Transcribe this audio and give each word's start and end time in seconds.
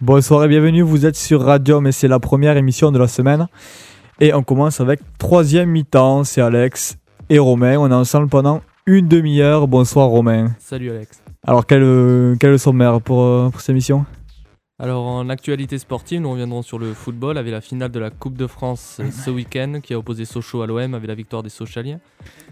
Bonsoir 0.00 0.44
et 0.44 0.48
bienvenue, 0.48 0.82
vous 0.82 1.06
êtes 1.06 1.14
sur 1.14 1.40
Radium 1.40 1.86
et 1.86 1.92
c'est 1.92 2.08
la 2.08 2.18
première 2.18 2.56
émission 2.56 2.90
de 2.90 2.98
la 2.98 3.06
semaine. 3.06 3.46
Et 4.18 4.34
on 4.34 4.42
commence 4.42 4.80
avec 4.80 4.98
troisième 5.18 5.70
mi-temps, 5.70 6.24
c'est 6.24 6.40
Alex 6.40 6.98
et 7.30 7.38
Romain. 7.38 7.78
On 7.78 7.88
est 7.88 7.94
ensemble 7.94 8.28
pendant 8.28 8.60
une 8.86 9.06
demi-heure. 9.06 9.68
Bonsoir 9.68 10.08
Romain. 10.08 10.50
Salut 10.58 10.90
Alex. 10.90 11.22
Alors 11.46 11.64
quel, 11.64 11.82
euh, 11.84 12.34
quel 12.40 12.48
est 12.48 12.52
le 12.54 12.58
sommaire 12.58 13.00
pour, 13.00 13.22
euh, 13.22 13.50
pour 13.50 13.60
cette 13.60 13.70
émission? 13.70 14.04
Alors 14.80 15.06
en 15.06 15.28
actualité 15.28 15.78
sportive, 15.78 16.20
nous 16.20 16.32
reviendrons 16.32 16.62
sur 16.62 16.80
le 16.80 16.92
football 16.92 17.38
avec 17.38 17.52
la 17.52 17.60
finale 17.60 17.92
de 17.92 18.00
la 18.00 18.10
Coupe 18.10 18.36
de 18.36 18.48
France 18.48 18.98
euh, 18.98 19.12
ce 19.12 19.30
week-end 19.30 19.78
qui 19.80 19.94
a 19.94 19.98
opposé 19.98 20.24
Sochaux 20.24 20.62
à 20.62 20.66
l'OM 20.66 20.94
avec 20.94 21.06
la 21.06 21.14
victoire 21.14 21.44
des 21.44 21.50
Sochaliens. 21.50 22.00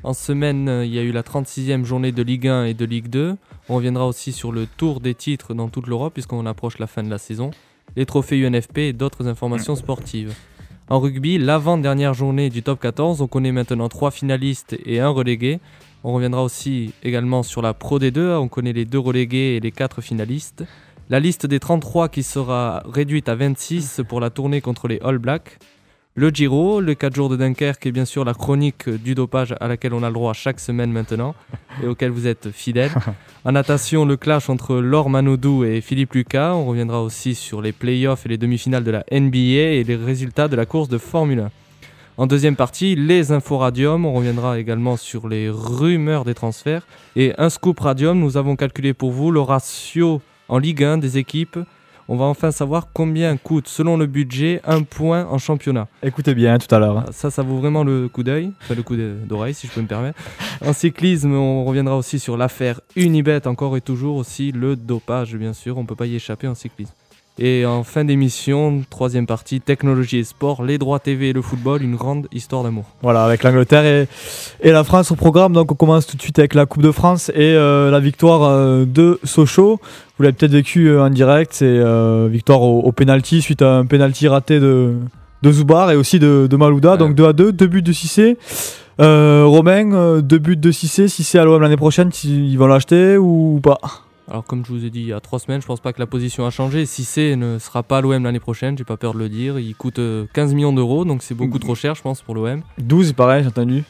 En 0.04 0.12
semaine, 0.12 0.82
il 0.84 0.95
y 0.95 0.98
a 1.00 1.02
eu 1.02 1.11
la 1.11 1.22
36e 1.22 1.84
journée 1.84 2.12
de 2.12 2.22
Ligue 2.22 2.46
1 2.46 2.66
et 2.66 2.74
de 2.74 2.84
Ligue 2.84 3.09
2. 3.09 3.36
On 3.68 3.76
reviendra 3.76 4.06
aussi 4.06 4.32
sur 4.32 4.52
le 4.52 4.66
tour 4.66 5.00
des 5.00 5.14
titres 5.14 5.54
dans 5.54 5.68
toute 5.68 5.86
l'Europe 5.86 6.14
puisqu'on 6.14 6.46
approche 6.46 6.78
la 6.78 6.86
fin 6.86 7.02
de 7.02 7.10
la 7.10 7.18
saison, 7.18 7.50
les 7.96 8.06
trophées 8.06 8.40
UNFP 8.40 8.78
et 8.78 8.92
d'autres 8.92 9.28
informations 9.28 9.77
sportives. 9.77 10.34
En 10.88 11.00
rugby, 11.00 11.38
l'avant-dernière 11.38 12.12
journée 12.12 12.51
du 12.51 12.62
top 12.62 12.80
14, 12.80 13.23
on 13.23 13.27
connaît 13.27 13.52
maintenant 13.52 13.88
trois 13.88 14.10
finalistes 14.10 14.77
et 14.84 15.01
un 15.01 15.09
relégué. 15.09 15.60
On 16.04 16.12
reviendra 16.12 16.42
aussi 16.42 16.92
également 17.02 17.42
sur 17.42 17.62
la 17.62 17.73
Pro 17.73 17.98
D2, 17.98 18.37
on 18.37 18.48
connaît 18.48 18.73
les 18.73 18.84
deux 18.84 18.98
relégués 18.98 19.56
et 19.56 19.60
les 19.60 19.70
quatre 19.70 20.01
finalistes. 20.01 20.65
La 21.09 21.20
liste 21.20 21.46
des 21.46 21.60
33 21.60 22.09
qui 22.09 22.23
sera 22.23 22.82
réduite 22.84 23.29
à 23.29 23.34
26 23.37 24.02
pour 24.09 24.20
la 24.20 24.30
tournée 24.30 24.60
contre 24.60 24.88
les 24.88 24.98
All 25.01 25.18
Blacks. 25.18 25.59
Le 26.15 26.29
Giro, 26.29 26.83
le 26.83 26.95
4 26.95 27.15
jours 27.15 27.30
de 27.30 27.37
Dunkerque 27.37 27.87
et 27.87 27.91
bien 27.91 28.05
sûr 28.05 28.23
la 28.23 28.34
chronique 28.34 28.87
du 28.91 29.15
dopage 29.15 29.55
à 29.61 29.66
laquelle 29.66 29.95
on 29.95 30.02
a 30.02 30.09
le 30.09 30.12
droit 30.12 30.35
chaque 30.35 30.61
semaine 30.61 30.93
maintenant 30.93 31.35
et 31.83 31.87
auquel 31.87 32.11
vous 32.11 32.27
êtes 32.27 32.51
fidèles. 32.51 32.93
En 33.45 33.52
natation, 33.52 34.05
le 34.05 34.16
clash 34.19 34.51
entre 34.51 34.77
Laure 34.77 35.09
Manodou 35.09 35.65
et 35.65 35.80
Philippe 35.80 36.12
Lucas. 36.12 36.52
On 36.55 36.66
reviendra 36.66 37.02
aussi 37.02 37.35
sur 37.35 37.62
les 37.62 37.73
playoffs 37.73 38.27
et 38.27 38.29
les 38.29 38.37
demi-finales 38.37 38.85
de 38.85 38.91
la 38.91 39.05
NBA 39.11 39.73
et 39.73 39.85
les 39.85 39.97
résultats 39.97 40.48
de 40.48 40.55
la 40.55 40.66
course 40.66 40.88
de 40.88 40.98
Formule 40.98 41.41
1. 41.41 41.51
En 42.19 42.26
deuxième 42.26 42.57
partie, 42.57 42.95
les 42.95 43.32
infos 43.32 43.59
radium. 43.59 44.04
On 44.04 44.13
reviendra 44.13 44.60
également 44.60 44.99
sur 44.99 45.29
les 45.29 45.49
rumeurs 45.51 46.24
des 46.24 46.35
transferts. 46.35 46.87
Et 47.16 47.32
un 47.38 47.49
scoop 47.49 47.80
radium, 47.80 48.21
nous 48.21 48.37
avons 48.37 48.54
calculé 48.54 48.93
pour 48.93 49.10
vous 49.10 49.32
le 49.32 49.41
ratio 49.41 50.21
en 50.49 50.59
Ligue 50.59 50.85
1 50.85 50.99
des 50.99 51.16
équipes. 51.19 51.59
On 52.13 52.16
va 52.16 52.27
enfin 52.27 52.51
savoir 52.51 52.88
combien 52.93 53.38
coûte, 53.38 53.68
selon 53.68 53.96
le 53.96 54.05
budget, 54.05 54.60
un 54.66 54.82
point 54.82 55.24
en 55.30 55.38
championnat. 55.38 55.88
Écoutez 56.02 56.35
bien 56.35 56.59
tout 56.59 56.73
à 56.74 56.79
l'heure. 56.79 56.99
hein. 56.99 57.04
Ça, 57.10 57.30
ça 57.30 57.43
vaut 57.43 57.57
vraiment 57.57 57.85
le 57.85 58.07
coup 58.07 58.23
d'œil, 58.23 58.52
enfin 58.60 58.74
le 58.74 58.82
coup 58.82 58.95
d'oreille, 58.96 59.54
si 59.54 59.66
je 59.66 59.73
peux 59.73 59.80
me 59.80 59.87
permettre. 59.87 60.21
En 60.63 60.74
cyclisme, 60.74 61.32
on 61.32 61.65
reviendra 61.65 61.96
aussi 61.96 62.19
sur 62.19 62.37
l'affaire 62.37 62.82
Unibet, 62.96 63.46
encore 63.46 63.79
et 63.79 63.80
toujours 63.80 64.16
aussi 64.16 64.53
le 64.53 64.77
dopage, 64.77 65.37
bien 65.37 65.54
sûr. 65.54 65.78
On 65.78 65.87
peut 65.87 65.94
pas 65.97 66.04
y 66.04 66.15
échapper 66.15 66.47
en 66.47 66.54
cyclisme. 66.54 66.93
Et 67.38 67.65
en 67.65 67.83
fin 67.83 68.05
d'émission, 68.05 68.83
troisième 68.91 69.27
partie, 69.27 69.61
technologie 69.61 70.19
et 70.19 70.25
sport, 70.25 70.62
les 70.62 70.77
droits 70.77 70.99
TV 70.99 71.31
et 71.31 71.33
le 71.33 71.41
football, 71.41 71.83
une 71.83 71.97
grande 71.97 72.28
histoire 72.31 72.62
d'amour. 72.62 72.84
Voilà, 73.00 73.25
avec 73.25 73.43
l'Angleterre 73.43 73.87
et, 73.87 74.06
et 74.61 74.71
la 74.71 74.84
France 74.84 75.11
au 75.12 75.15
programme. 75.15 75.55
Donc 75.55 75.72
on 75.72 75.75
commence 75.75 76.06
tout 76.06 76.16
de 76.16 76.22
suite 76.22 76.38
avec 76.38 76.53
la 76.53 76.66
Coupe 76.66 76.83
de 76.83 76.93
France 76.93 77.31
et 77.31 77.55
euh, 77.55 77.91
la 77.91 78.00
victoire 78.00 78.43
euh, 78.43 78.84
de 78.84 79.19
Sochaux. 79.25 79.81
Vous 80.16 80.22
l'avez 80.22 80.34
peut-être 80.34 80.53
vécu 80.53 80.88
euh, 80.88 81.03
en 81.03 81.09
direct, 81.09 81.53
c'est 81.55 81.83
victoire 82.28 82.60
au, 82.60 82.81
au 82.81 82.93
penalty 82.93 83.41
suite 83.41 83.62
à 83.62 83.77
un 83.77 83.87
penalty 83.87 84.28
raté 84.28 84.60
de, 84.60 84.94
de 85.43 85.53
Zubar 85.53 85.91
et 85.91 85.97
aussi 85.97 86.19
de, 86.19 86.47
de 86.50 86.56
Malouda. 86.56 86.93
Ouais. 86.93 86.99
Donc 86.99 87.15
2 87.15 87.27
à 87.27 87.33
2, 87.33 87.53
deux 87.53 87.66
buts 87.66 87.83
de 87.83 87.93
Cissé. 87.93 88.37
Romain, 88.99 89.93
euh, 89.94 90.21
deux 90.21 90.38
buts 90.38 90.56
de 90.56 90.71
Cissé. 90.71 91.09
Cissé 91.09 91.38
à 91.38 91.44
l'OM 91.44 91.60
l'année 91.62 91.77
prochaine, 91.77 92.10
ils 92.25 92.56
vont 92.56 92.66
l'acheter 92.66 93.16
ou 93.16 93.59
pas? 93.62 93.78
Alors 94.28 94.44
comme 94.44 94.65
je 94.65 94.72
vous 94.72 94.84
ai 94.84 94.91
dit 94.91 95.00
il 95.00 95.06
y 95.06 95.12
a 95.12 95.20
trois 95.20 95.38
semaines, 95.38 95.60
je 95.60 95.66
pense 95.66 95.81
pas 95.81 95.92
que 95.92 95.98
la 95.98 96.06
position 96.06 96.47
a 96.47 96.50
changé. 96.50 96.87
Si 96.87 97.04
c'est 97.04 97.37
ne 97.37 97.59
sera 97.59 97.82
pas 97.82 97.98
à 97.98 98.00
l'OM 98.00 98.22
l'année 98.22 98.41
prochaine, 98.41 98.78
j'ai 98.78 98.84
pas 98.84 98.97
peur 98.97 99.14
de 99.14 99.19
le 99.19 99.28
dire. 99.28 99.59
Il 99.59 99.75
coûte 99.75 99.98
euh, 99.98 100.26
15 100.32 100.54
millions 100.54 100.72
d'euros, 100.72 101.04
donc 101.04 101.22
c'est 101.22 101.34
beaucoup 101.34 101.59
trop 101.59 101.75
cher, 101.75 101.94
je 101.94 102.03
pense, 102.03 102.22
pour 102.22 102.34
l'OM. 102.34 102.62
12, 102.78 103.12
pareil, 103.12 103.42
j'ai 103.42 103.48
entendu. 103.48 103.84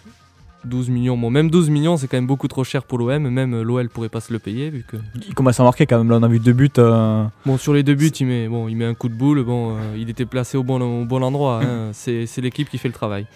12 0.65 0.91
millions, 0.91 1.17
bon, 1.17 1.31
même 1.31 1.51
12 1.51 1.71
millions, 1.71 1.97
c'est 1.97 2.07
quand 2.07 2.17
même 2.17 2.27
beaucoup 2.27 2.49
trop 2.49 2.65
cher 2.65 2.83
pour 2.85 2.99
l'OM. 2.99 3.29
Même 3.29 3.55
euh, 3.55 3.63
l'OL 3.63 3.89
pourrait 3.89 4.09
pas 4.09 4.21
se 4.21 4.33
le 4.33 4.39
payer, 4.39 4.71
vu 4.71 4.85
que 4.87 4.97
Il 5.29 5.35
commence 5.35 5.59
à 5.59 5.65
marquer 5.65 5.87
quand 5.87 5.99
même. 5.99 6.09
Là, 6.11 6.19
on 6.21 6.23
a 6.23 6.29
vu 6.29 6.39
deux 6.39 6.53
buts. 6.53 6.71
euh, 6.79 7.25
Bon, 7.47 7.59
sur 7.59 7.73
les 7.75 7.83
deux 7.83 7.95
buts, 7.95 8.09
il 8.21 8.27
met, 8.27 8.49
bon, 8.49 8.69
il 8.69 8.77
met 8.77 8.85
un 8.85 8.95
coup 8.95 9.09
de 9.09 9.15
boule. 9.15 9.43
Bon, 9.43 9.71
euh, 9.73 9.97
il 9.99 10.09
était 10.11 10.25
placé 10.27 10.57
au 10.57 10.63
bon, 10.63 10.81
au 10.81 11.05
bon 11.05 11.23
endroit. 11.23 11.61
hein. 11.63 11.91
C'est 11.93 12.27
c'est 12.27 12.41
l'équipe 12.41 12.69
qui 12.69 12.79
fait 12.79 12.89
le 12.89 12.95
travail. 12.95 13.27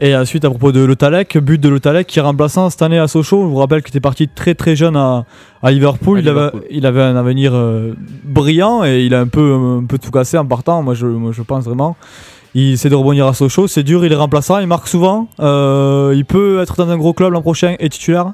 Et 0.00 0.16
ensuite, 0.16 0.44
à 0.44 0.50
propos 0.50 0.72
de 0.72 0.80
Lotalek, 0.80 1.38
but 1.38 1.60
de 1.60 1.68
Lotalek 1.68 2.06
qui 2.08 2.18
est 2.18 2.22
remplaçant 2.22 2.70
cette 2.70 2.82
année 2.82 2.98
à 2.98 3.06
Sochaux. 3.06 3.42
Je 3.42 3.46
vous 3.48 3.56
rappelle 3.56 3.82
qu'il 3.82 3.90
était 3.90 4.00
parti 4.00 4.26
très 4.28 4.54
très 4.54 4.74
jeune 4.74 4.96
à, 4.96 5.24
à 5.62 5.70
Liverpool. 5.70 6.18
À 6.18 6.20
il, 6.22 6.28
avait, 6.28 6.38
Liverpool. 6.40 6.64
il 6.70 6.86
avait 6.86 7.02
un 7.02 7.14
avenir 7.16 7.52
euh, 7.54 7.94
brillant 8.24 8.84
et 8.84 9.04
il 9.04 9.14
a 9.14 9.20
un 9.20 9.28
peu, 9.28 9.54
un 9.54 9.84
peu 9.84 9.98
tout 9.98 10.10
cassé 10.10 10.36
en 10.38 10.46
partant. 10.46 10.82
Moi, 10.82 10.94
je, 10.94 11.06
moi, 11.06 11.30
je 11.32 11.42
pense 11.42 11.64
vraiment. 11.64 11.96
Il 12.54 12.72
essaie 12.72 12.88
de 12.90 12.94
rebondir 12.96 13.26
à 13.26 13.34
Sochaux. 13.34 13.68
C'est 13.68 13.82
dur, 13.84 14.04
il 14.04 14.12
est 14.12 14.16
remplaçant, 14.16 14.58
il 14.58 14.66
marque 14.66 14.88
souvent. 14.88 15.28
Euh, 15.38 16.12
il 16.16 16.24
peut 16.24 16.60
être 16.60 16.76
dans 16.76 16.90
un 16.90 16.96
gros 16.96 17.12
club 17.12 17.32
l'an 17.32 17.42
prochain 17.42 17.76
et 17.78 17.88
titulaire. 17.88 18.32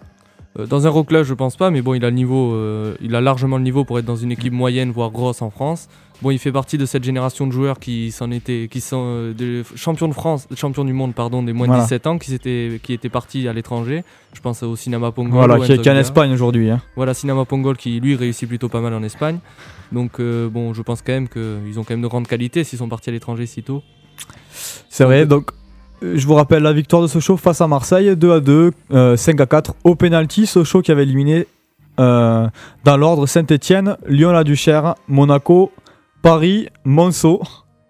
Euh, 0.59 0.67
dans 0.67 0.87
un 0.87 0.91
gros 0.91 1.05
club, 1.05 1.25
je 1.25 1.35
pense 1.35 1.57
pas, 1.57 1.71
mais 1.71 1.83
bon, 1.83 1.93
il 1.93 2.03
a 2.05 2.09
le 2.09 2.17
niveau, 2.17 2.55
euh, 2.55 2.95
il 3.03 3.15
a 3.15 3.21
largement 3.21 3.59
le 3.59 3.63
niveau 3.63 3.85
pour 3.85 3.99
être 3.99 4.07
dans 4.07 4.17
une 4.17 4.33
équipe 4.33 4.55
moyenne, 4.55 4.91
voire 4.91 5.11
grosse 5.11 5.43
en 5.43 5.51
France. 5.51 5.89
Bon, 6.23 6.31
il 6.31 6.39
fait 6.39 6.51
partie 6.53 6.79
de 6.79 6.87
cette 6.87 7.05
génération 7.05 7.47
de 7.47 7.53
joueurs 7.53 7.79
qui 7.79 8.11
s'en 8.11 8.31
étaient, 8.31 8.69
qui 8.71 8.81
sont 8.81 9.03
euh, 9.05 9.33
des 9.35 9.63
champions 9.75 10.09
de 10.09 10.15
France, 10.15 10.49
champions 10.57 10.87
du 10.87 10.95
monde, 10.95 11.15
pardon, 11.15 11.43
des 11.43 11.53
moins 11.53 11.67
de 11.67 11.73
Voilà. 11.73 11.83
17 11.85 12.07
ans, 12.07 12.17
qui 12.17 12.33
étaient, 12.33 12.81
qui 12.83 12.95
étaient 12.95 13.11
partis 13.11 13.47
à 13.49 13.53
l'étranger. 13.53 14.03
Je 14.33 14.41
pense 14.41 14.63
au 14.63 14.77
Cinema 14.77 15.13
Pongol. 15.13 15.33
Voilà, 15.35 15.59
qui 15.61 15.73
est, 15.73 15.79
qui 15.79 15.89
est 15.91 15.93
en. 15.93 15.97
Espagne 15.97 16.33
aujourd'hui. 16.33 16.71
hein. 16.71 16.81
Voilà, 16.97 17.13
Cinema 17.13 17.45
Pongol 17.45 17.77
qui 17.77 18.01
lui 18.01 18.17
réussit 18.17 18.49
plutôt 18.49 18.71
pas 18.71 18.81
mal 18.81 18.95
en 18.95 19.03
Espagne. 19.03 19.41
Donc 19.93 20.19
euh, 20.19 20.49
bon, 20.49 20.73
je 20.73 20.81
pense 20.81 21.03
quand 21.03 21.13
même 21.13 21.29
qu'ils 21.29 21.79
ont 21.79 21.85
quand 21.85 21.91
même 21.91 22.03
de 22.03 22.09
grandes 22.09 22.27
qualités 22.29 22.65
s'ils 22.65 22.79
sont 22.79 22.89
partis 22.89 23.11
à 23.11 23.13
l'étranger 23.13 23.45
si 23.45 23.63
tôt. 23.63 23.83
C'est 24.89 25.05
vrai, 25.05 25.27
donc 25.27 25.51
euh, 26.03 26.15
je 26.17 26.27
vous 26.27 26.35
rappelle 26.35 26.63
la 26.63 26.73
victoire 26.73 27.03
de 27.03 27.07
Sochaux 27.07 27.37
face 27.37 27.61
à 27.61 27.69
Marseille, 27.69 28.17
2 28.17 28.33
à 28.33 28.41
2, 28.41 28.73
euh, 28.93 29.17
5 29.17 29.41
à 29.41 29.47
4 29.47 29.75
au 29.85 29.95
penalty. 29.95 30.47
Sochaux 30.47 30.83
qui 30.83 30.93
avait 30.93 31.05
éliminé 31.05 31.47
euh, 31.99 32.47
dans 32.85 32.97
l'ordre 32.97 33.27
Saint-Etienne, 33.27 33.97
Lyon-la-Duchère, 34.07 34.95
Monaco, 35.09 35.73
Paris, 36.23 36.69
Monceau, 36.85 37.43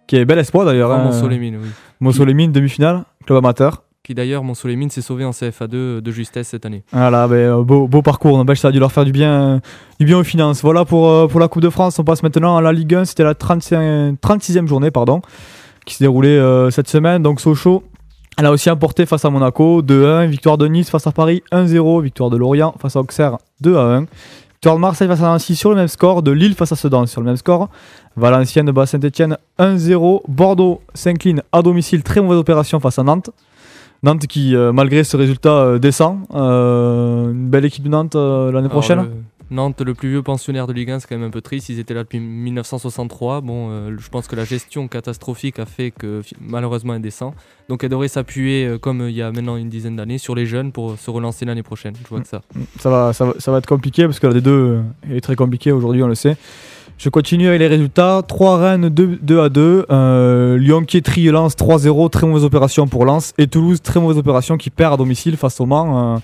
qui 0.07 0.17
est 0.17 0.25
bel 0.25 0.39
espoir 0.39 0.65
d'ailleurs. 0.65 0.93
Hein. 0.93 1.05
Monceau-les-Mines, 1.05 1.59
oui. 1.63 1.69
Monceau-les-Mines, 2.01 2.53
demi-finale, 2.53 3.05
club 3.25 3.39
amateur. 3.39 3.83
Qui 4.05 4.15
d'ailleurs, 4.15 4.45
Monceau-les-Mines 4.45 4.91
s'est 4.91 5.03
sauvé 5.03 5.25
en 5.25 5.33
CFA2 5.33 6.01
de 6.01 6.13
justesse 6.13 6.49
cette 6.49 6.65
année. 6.65 6.85
Voilà, 6.93 7.27
ben, 7.27 7.35
euh, 7.35 7.63
beau, 7.65 7.89
beau 7.89 8.03
parcours, 8.03 8.37
n'empêche 8.37 8.61
ça 8.61 8.69
a 8.69 8.73
dû 8.73 8.79
leur 8.79 8.93
faire 8.93 9.05
du 9.05 9.11
bien, 9.11 9.61
du 9.99 10.07
bien 10.07 10.19
aux 10.19 10.25
finances. 10.25 10.63
Voilà 10.63 10.85
pour, 10.85 11.27
pour 11.27 11.41
la 11.41 11.49
Coupe 11.49 11.63
de 11.63 11.71
France, 11.71 11.99
on 11.99 12.05
passe 12.05 12.23
maintenant 12.23 12.57
à 12.57 12.61
la 12.61 12.73
Ligue 12.73 12.95
1, 12.95 13.07
c'était 13.07 13.25
la 13.25 13.35
35 13.35 14.15
36e 14.23 14.69
journée 14.69 14.93
pardon, 14.93 15.23
qui 15.87 15.95
s'est 15.95 16.05
déroulée 16.05 16.29
euh, 16.29 16.71
cette 16.71 16.89
semaine. 16.89 17.23
Donc 17.23 17.41
Sochaux, 17.41 17.83
elle 18.37 18.45
a 18.45 18.53
aussi 18.53 18.69
emporté 18.69 19.07
face 19.07 19.25
à 19.25 19.31
Monaco 19.31 19.81
2-1, 19.81 20.27
victoire 20.27 20.59
de 20.59 20.67
Nice 20.67 20.91
face 20.91 21.07
à 21.07 21.13
Paris 21.13 21.43
1-0, 21.53 22.03
victoire 22.03 22.29
de 22.29 22.37
Lorient 22.37 22.75
face 22.79 22.97
à 22.97 23.01
Auxerre 23.01 23.39
2-1, 23.65 24.07
victoire 24.53 24.75
de 24.75 24.81
Marseille 24.81 25.09
face 25.09 25.23
à 25.23 25.29
Nancy 25.29 25.57
sur 25.57 25.71
le 25.71 25.77
même 25.77 25.89
score, 25.89 26.23
de 26.23 26.33
Lille 26.33 26.55
face 26.55 26.73
à 26.73 26.77
Sedan 26.77 27.07
sur 27.07 27.23
le 27.23 27.27
même 27.27 27.39
score, 27.39 27.71
Valenciennes 28.17 28.71
bat 28.71 28.85
Saint-Etienne 28.85 29.39
1-0, 29.59 30.21
Bordeaux 30.29 30.83
s'incline 30.93 31.43
à 31.53 31.63
domicile, 31.63 32.03
très 32.03 32.21
mauvaise 32.21 32.39
opération 32.39 32.79
face 32.79 32.99
à 32.99 33.03
Nantes. 33.03 33.31
Nantes 34.03 34.27
qui, 34.27 34.55
euh, 34.55 34.73
malgré 34.73 35.05
ce 35.05 35.17
résultat, 35.17 35.51
euh, 35.51 35.79
descend. 35.79 36.21
Euh, 36.35 37.33
une 37.33 37.49
belle 37.49 37.65
équipe 37.65 37.85
de 37.85 37.89
Nantes 37.89 38.15
l'année 38.15 38.69
prochaine. 38.69 39.07
Nantes, 39.51 39.81
le 39.81 39.95
plus 39.95 40.11
vieux 40.11 40.23
pensionnaire 40.23 40.67
de 40.67 40.73
Ligue 40.73 40.91
1, 40.91 41.01
c'est 41.01 41.09
quand 41.09 41.17
même 41.17 41.29
un 41.29 41.31
peu 41.31 41.41
triste. 41.41 41.69
Ils 41.69 41.79
étaient 41.79 41.95
là 41.95 42.03
depuis 42.03 42.19
1963. 42.19 43.41
Bon, 43.43 43.71
euh, 43.71 43.97
je 43.99 44.09
pense 44.09 44.27
que 44.27 44.35
la 44.35 44.45
gestion 44.45 44.89
catastrophique 44.89 45.59
a 45.59 45.67
fait 45.67 45.93
que 45.93 46.23
malheureusement 46.41 46.95
elle 46.95 47.03
descend. 47.03 47.33
Donc 47.69 47.83
elle 47.83 47.91
devrait 47.91 48.09
s'appuyer, 48.09 48.67
euh, 48.67 48.79
comme 48.79 49.03
euh, 49.03 49.11
il 49.11 49.17
y 49.17 49.23
a 49.23 49.31
maintenant 49.33 49.57
une 49.57 49.69
dizaine 49.69 49.97
d'années, 49.97 50.19
sur 50.19 50.35
les 50.35 50.47
jeunes 50.47 50.73
pour 50.73 50.99
se 50.99 51.11
relancer 51.11 51.45
l'année 51.45 51.63
prochaine. 51.63 51.95
Je 52.03 52.09
vois 52.09 52.21
que 52.21 52.29
ça. 52.29 52.43
Ça, 52.79 52.91
va, 52.91 53.13
ça, 53.13 53.27
va, 53.27 53.35
ça 53.39 53.51
va 53.51 53.59
être 53.59 53.67
compliqué 53.67 54.05
parce 54.05 54.19
que 54.19 54.27
la 54.27 54.41
D2 54.41 54.49
euh, 54.49 54.83
est 55.11 55.21
très 55.21 55.37
compliquée 55.37 55.73
aujourd'hui, 55.73 56.03
on 56.03 56.09
le 56.09 56.15
sait. 56.15 56.37
Je 56.99 57.11
continue 57.11 57.49
avec 57.49 57.61
les 57.61 57.67
résultats. 57.67 58.23
3 58.27 58.59
Rennes 58.59 58.89
2, 58.89 59.19
2 59.21 59.41
à 59.41 59.49
2. 59.51 59.87
Euh, 59.91 60.57
Lyon 60.57 60.83
qui 60.83 60.97
étrie 60.97 61.27
Lens 61.27 61.55
3-0. 61.55 62.09
Très 62.09 62.27
mauvaise 62.27 62.45
opération 62.45 62.87
pour 62.87 63.05
Lens. 63.05 63.35
Et 63.37 63.47
Toulouse, 63.47 63.83
très 63.83 64.01
mauvaise 64.01 64.17
opération 64.17 64.57
qui 64.57 64.71
perd 64.71 64.95
à 64.95 64.97
domicile 64.97 65.37
face 65.37 65.61
au 65.61 65.67
Mans. 65.67 66.15
Euh, 66.15 66.19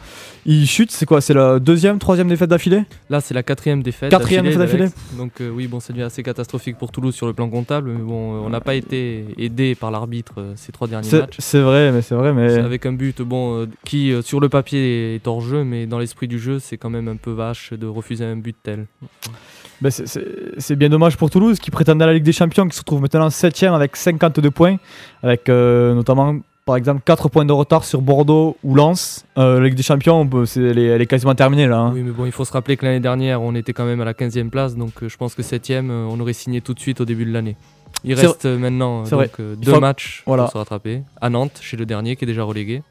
il 0.46 0.66
chute, 0.66 0.90
c'est 0.90 1.04
quoi? 1.04 1.20
C'est 1.20 1.34
la 1.34 1.58
deuxième, 1.58 1.98
troisième 1.98 2.26
défaite 2.26 2.48
d'affilée? 2.48 2.84
Là, 3.10 3.20
c'est 3.20 3.34
la 3.34 3.42
quatrième 3.42 3.82
défaite. 3.82 4.10
Quatrième 4.10 4.44
défaite 4.44 4.72
d'Alex. 4.72 4.94
Donc 5.18 5.42
euh, 5.42 5.50
oui, 5.50 5.66
bon, 5.66 5.78
ça 5.78 5.92
devient 5.92 6.04
assez 6.04 6.22
catastrophique 6.22 6.78
pour 6.78 6.90
Toulouse 6.90 7.14
sur 7.14 7.26
le 7.26 7.34
plan 7.34 7.50
comptable. 7.50 7.90
Mais 7.90 8.02
bon, 8.02 8.42
on 8.42 8.48
n'a 8.48 8.60
pas 8.62 8.74
été 8.74 9.26
aidé 9.36 9.74
par 9.74 9.90
l'arbitre 9.90 10.54
ces 10.56 10.72
trois 10.72 10.88
derniers 10.88 11.10
matchs. 11.10 11.36
c'est 11.38 11.60
vrai, 11.60 11.92
mais 11.92 12.00
c'est 12.00 12.14
vrai. 12.14 12.32
Mais... 12.32 12.54
Avec 12.54 12.86
un 12.86 12.92
but 12.92 13.20
bon, 13.20 13.68
qui, 13.84 14.14
sur 14.22 14.40
le 14.40 14.48
papier, 14.48 15.16
est 15.16 15.28
hors 15.28 15.42
jeu, 15.42 15.64
mais 15.64 15.84
dans 15.86 15.98
l'esprit 15.98 16.28
du 16.28 16.38
jeu, 16.38 16.58
c'est 16.60 16.78
quand 16.78 16.90
même 16.90 17.08
un 17.08 17.16
peu 17.16 17.30
vache 17.30 17.74
de 17.74 17.86
refuser 17.86 18.24
un 18.24 18.36
but 18.36 18.56
tel. 18.62 18.86
Ben, 19.82 19.90
c'est- 19.90 20.76
bien 20.76 20.88
dommage 20.88 21.16
pour 21.16 21.28
Toulouse 21.28 21.58
qui 21.58 21.70
prétendait 21.70 22.04
à 22.04 22.06
la 22.06 22.14
Ligue 22.14 22.22
des 22.22 22.32
Champions, 22.32 22.66
qui 22.68 22.74
se 22.76 22.80
retrouve 22.80 23.00
maintenant 23.02 23.28
7ème 23.30 23.74
avec 23.74 23.96
52 23.96 24.50
points, 24.50 24.76
avec 25.22 25.48
euh, 25.48 25.92
notamment 25.94 26.36
par 26.64 26.76
exemple 26.76 27.02
4 27.04 27.28
points 27.28 27.44
de 27.44 27.52
retard 27.52 27.82
sur 27.84 28.00
Bordeaux 28.00 28.56
ou 28.62 28.76
Lens, 28.76 29.24
euh, 29.36 29.58
la 29.58 29.64
Ligue 29.66 29.74
des 29.74 29.82
Champions, 29.82 30.28
c'est- 30.46 30.62
elle, 30.62 30.78
est, 30.78 30.86
elle 30.86 31.02
est 31.02 31.06
quasiment 31.06 31.34
terminée 31.34 31.66
là. 31.66 31.78
hein. 31.78 31.90
Oui, 31.92 32.02
mais 32.02 32.12
bon, 32.12 32.24
il 32.26 32.30
faut 32.32 32.44
se 32.44 32.52
rappeler 32.52 32.76
que 32.76 32.86
l'année 32.86 33.00
dernière, 33.00 33.42
on 33.42 33.54
était 33.56 33.72
quand 33.72 33.84
même 33.84 34.00
à 34.00 34.04
la 34.04 34.14
15e 34.14 34.50
place, 34.50 34.76
donc 34.76 34.92
euh, 35.02 35.08
je 35.08 35.16
pense 35.16 35.34
que 35.34 35.42
7e, 35.42 35.90
euh, 35.90 36.06
on 36.08 36.20
aurait 36.20 36.32
signé 36.32 36.60
tout 36.60 36.74
de 36.74 36.80
suite 36.80 37.00
au 37.00 37.04
début 37.04 37.24
de 37.24 37.32
l'année. 37.32 37.56
Il 38.04 38.14
reste 38.14 38.46
maintenant 38.46 39.02
donc, 39.04 39.40
deux 39.60 39.72
faut- 39.72 39.80
matchs 39.80 40.22
voilà. 40.26 40.44
pour 40.44 40.52
se 40.52 40.58
rattraper. 40.58 41.02
À 41.20 41.28
Nantes, 41.30 41.58
chez 41.60 41.76
le 41.76 41.86
dernier 41.86 42.16
qui 42.16 42.24
est 42.24 42.26
déjà 42.26 42.42
relégué. 42.44 42.82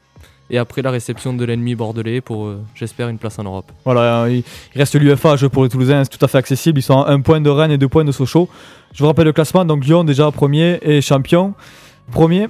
Et 0.54 0.58
après 0.58 0.82
la 0.82 0.90
réception 0.90 1.32
de 1.32 1.44
l'ennemi 1.46 1.74
bordelais 1.74 2.20
pour, 2.20 2.44
euh, 2.44 2.60
j'espère, 2.74 3.08
une 3.08 3.16
place 3.16 3.38
en 3.38 3.44
Europe. 3.44 3.72
Voilà, 3.86 4.24
euh, 4.24 4.30
il, 4.30 4.44
reste 4.78 4.94
l'UFA 4.94 5.36
pour 5.50 5.62
les 5.64 5.70
Toulousains, 5.70 6.04
c'est 6.04 6.16
tout 6.16 6.22
à 6.22 6.28
fait 6.28 6.36
accessible. 6.36 6.78
Ils 6.78 6.82
sont 6.82 7.00
à 7.00 7.10
un 7.10 7.20
point 7.22 7.40
de 7.40 7.48
Rennes 7.48 7.70
et 7.70 7.78
deux 7.78 7.88
points 7.88 8.04
de 8.04 8.12
Sochaux. 8.12 8.50
Je 8.92 9.02
vous 9.02 9.06
rappelle 9.06 9.24
le 9.24 9.32
classement, 9.32 9.64
donc 9.64 9.86
Lyon 9.86 10.04
déjà 10.04 10.30
premier 10.30 10.78
et 10.82 11.00
champion. 11.00 11.54
Premier. 12.12 12.48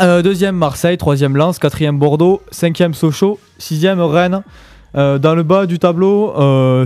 Euh, 0.00 0.22
deuxième 0.22 0.54
Marseille, 0.54 0.96
troisième 0.96 1.36
Lens, 1.36 1.58
quatrième 1.58 1.98
Bordeaux, 1.98 2.40
cinquième 2.52 2.94
Sochaux, 2.94 3.40
sixième 3.58 4.00
Rennes. 4.00 4.42
Dans 4.94 5.34
le 5.34 5.42
bas 5.42 5.66
du 5.66 5.80
tableau, 5.80 6.32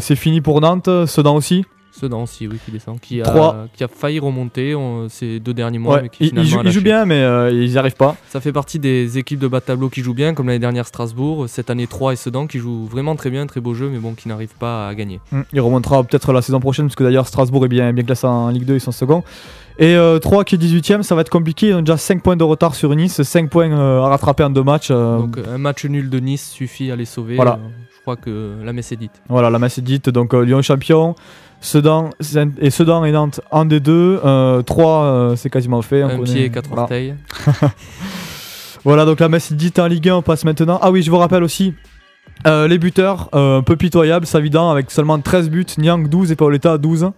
c'est 0.00 0.16
fini 0.16 0.40
pour 0.40 0.62
Nantes, 0.62 0.88
Sedan 1.04 1.36
aussi. 1.36 1.66
Sedan 1.98 2.22
aussi, 2.22 2.46
oui, 2.46 2.56
qui 2.64 2.70
descend, 2.70 3.00
qui 3.00 3.20
a, 3.22 3.66
qui 3.74 3.82
a 3.84 3.88
failli 3.88 4.18
remonter 4.20 4.74
on- 4.74 5.08
ces 5.08 5.40
deux 5.40 5.54
derniers 5.54 5.78
mois, 5.78 5.96
Ouais, 5.96 6.02
mais 6.02 6.08
qui 6.08 6.26
ils, 6.34 6.44
jouent, 6.44 6.60
ils 6.64 6.80
bien, 6.80 7.04
mais 7.04 7.16
euh, 7.22 7.50
ils 7.50 7.70
n'y 7.70 7.76
arrivent 7.78 7.96
pas. 7.96 8.16
Ça 8.28 8.40
fait 8.40 8.52
partie 8.52 8.78
des 8.78 9.18
équipes 9.18 9.38
de 9.40 9.48
bas 9.48 9.60
de 9.60 9.64
tableau 9.64 9.88
qui 9.88 10.02
jouent 10.02 10.14
bien, 10.14 10.34
comme 10.34 10.46
l'année 10.46 10.58
dernière 10.58 10.86
Strasbourg. 10.86 11.46
Cette 11.48 11.70
année, 11.70 11.86
3 11.86 12.12
et 12.12 12.16
Sedan 12.16 12.46
qui 12.46 12.58
jouent 12.58 12.86
vraiment 12.86 13.16
très 13.16 13.30
bien, 13.30 13.46
très 13.46 13.60
beau 13.60 13.74
jeu, 13.74 13.88
mais 13.92 13.98
bon, 13.98 14.14
qui 14.14 14.28
n'arrivent 14.28 14.54
pas 14.58 14.88
à 14.88 14.94
gagner. 14.94 15.20
Mm, 15.32 15.40
Il 15.52 15.60
remontera 15.60 16.02
peut-être 16.04 16.32
la 16.32 16.42
saison 16.42 16.60
prochaine, 16.60 16.86
parce 16.86 16.96
que 16.96 17.04
d'ailleurs 17.04 17.26
Strasbourg 17.26 17.64
est 17.64 17.68
bien, 17.68 17.92
bien 17.92 18.04
classé 18.04 18.26
en 18.26 18.48
Ligue 18.50 18.64
2, 18.64 18.74
ils 18.74 18.80
sont 18.80 18.92
second. 18.92 19.22
Et 19.80 19.94
euh, 19.94 20.18
3 20.18 20.42
qui 20.44 20.56
est 20.56 20.58
18ème, 20.58 21.02
ça 21.02 21.14
va 21.14 21.20
être 21.20 21.30
compliqué. 21.30 21.68
Ils 21.68 21.74
ont 21.74 21.80
déjà 21.82 21.96
5 21.96 22.22
points 22.22 22.36
de 22.36 22.42
retard 22.42 22.74
sur 22.74 22.94
Nice, 22.96 23.22
5 23.22 23.48
points 23.48 23.70
euh, 23.70 24.02
à 24.02 24.08
rattraper 24.08 24.42
en 24.42 24.50
deux 24.50 24.64
matchs. 24.64 24.88
euh, 24.90 25.18
Donc 25.18 25.38
un 25.38 25.58
match 25.58 25.84
nul 25.84 26.10
de 26.10 26.18
Nice 26.18 26.50
suffit 26.50 26.90
à 26.90 26.96
les 26.96 27.04
sauver. 27.04 27.36
Voilà. 27.36 27.52
Euh, 27.52 27.68
je 27.94 28.00
crois 28.02 28.16
que 28.16 28.54
la 28.64 28.72
messe 28.72 28.90
est 28.90 28.96
dite. 28.96 29.12
Voilà, 29.28 29.50
la 29.50 29.58
masse 29.60 29.78
est 29.78 29.82
dite. 29.82 30.08
Donc 30.10 30.32
Lyon 30.34 30.62
champion, 30.62 31.14
Sedan 31.60 32.10
et 32.60 32.70
Sedan 32.70 33.04
et 33.04 33.12
Nantes 33.12 33.40
en 33.50 33.64
D2. 33.64 34.62
3, 34.64 35.32
c'est 35.36 35.50
quasiment 35.50 35.82
fait. 35.82 36.02
on 36.04 36.08
un 36.08 36.16
connaît- 36.18 36.24
pied 36.32 36.44
et 36.44 36.50
quatre 36.50 36.68
voilà. 36.68 36.82
orteils. 36.82 37.14
Voilà, 38.84 39.04
donc 39.04 39.20
la 39.20 39.28
messe 39.28 39.50
est 39.50 39.54
dite 39.56 39.78
en 39.78 39.86
Ligue 39.86 40.08
1. 40.08 40.16
On 40.16 40.22
passe 40.22 40.44
maintenant. 40.44 40.78
Ah 40.80 40.90
oui, 40.90 41.02
je 41.02 41.10
vous 41.10 41.18
rappelle 41.18 41.42
aussi. 41.42 41.74
euh, 42.46 42.68
les 42.68 42.78
buteurs, 42.78 43.28
euh, 43.34 43.58
un 43.58 43.62
peu 43.62 43.74
pitoyables, 43.76 44.24
Savidan 44.24 44.70
avec 44.70 44.90
seulement 44.90 45.18
13 45.18 45.50
buts, 45.50 45.66
Niang 45.78 46.08
12 46.08 46.30
et 46.32 46.36
Paoletta 46.36 46.78
12. 46.78 47.10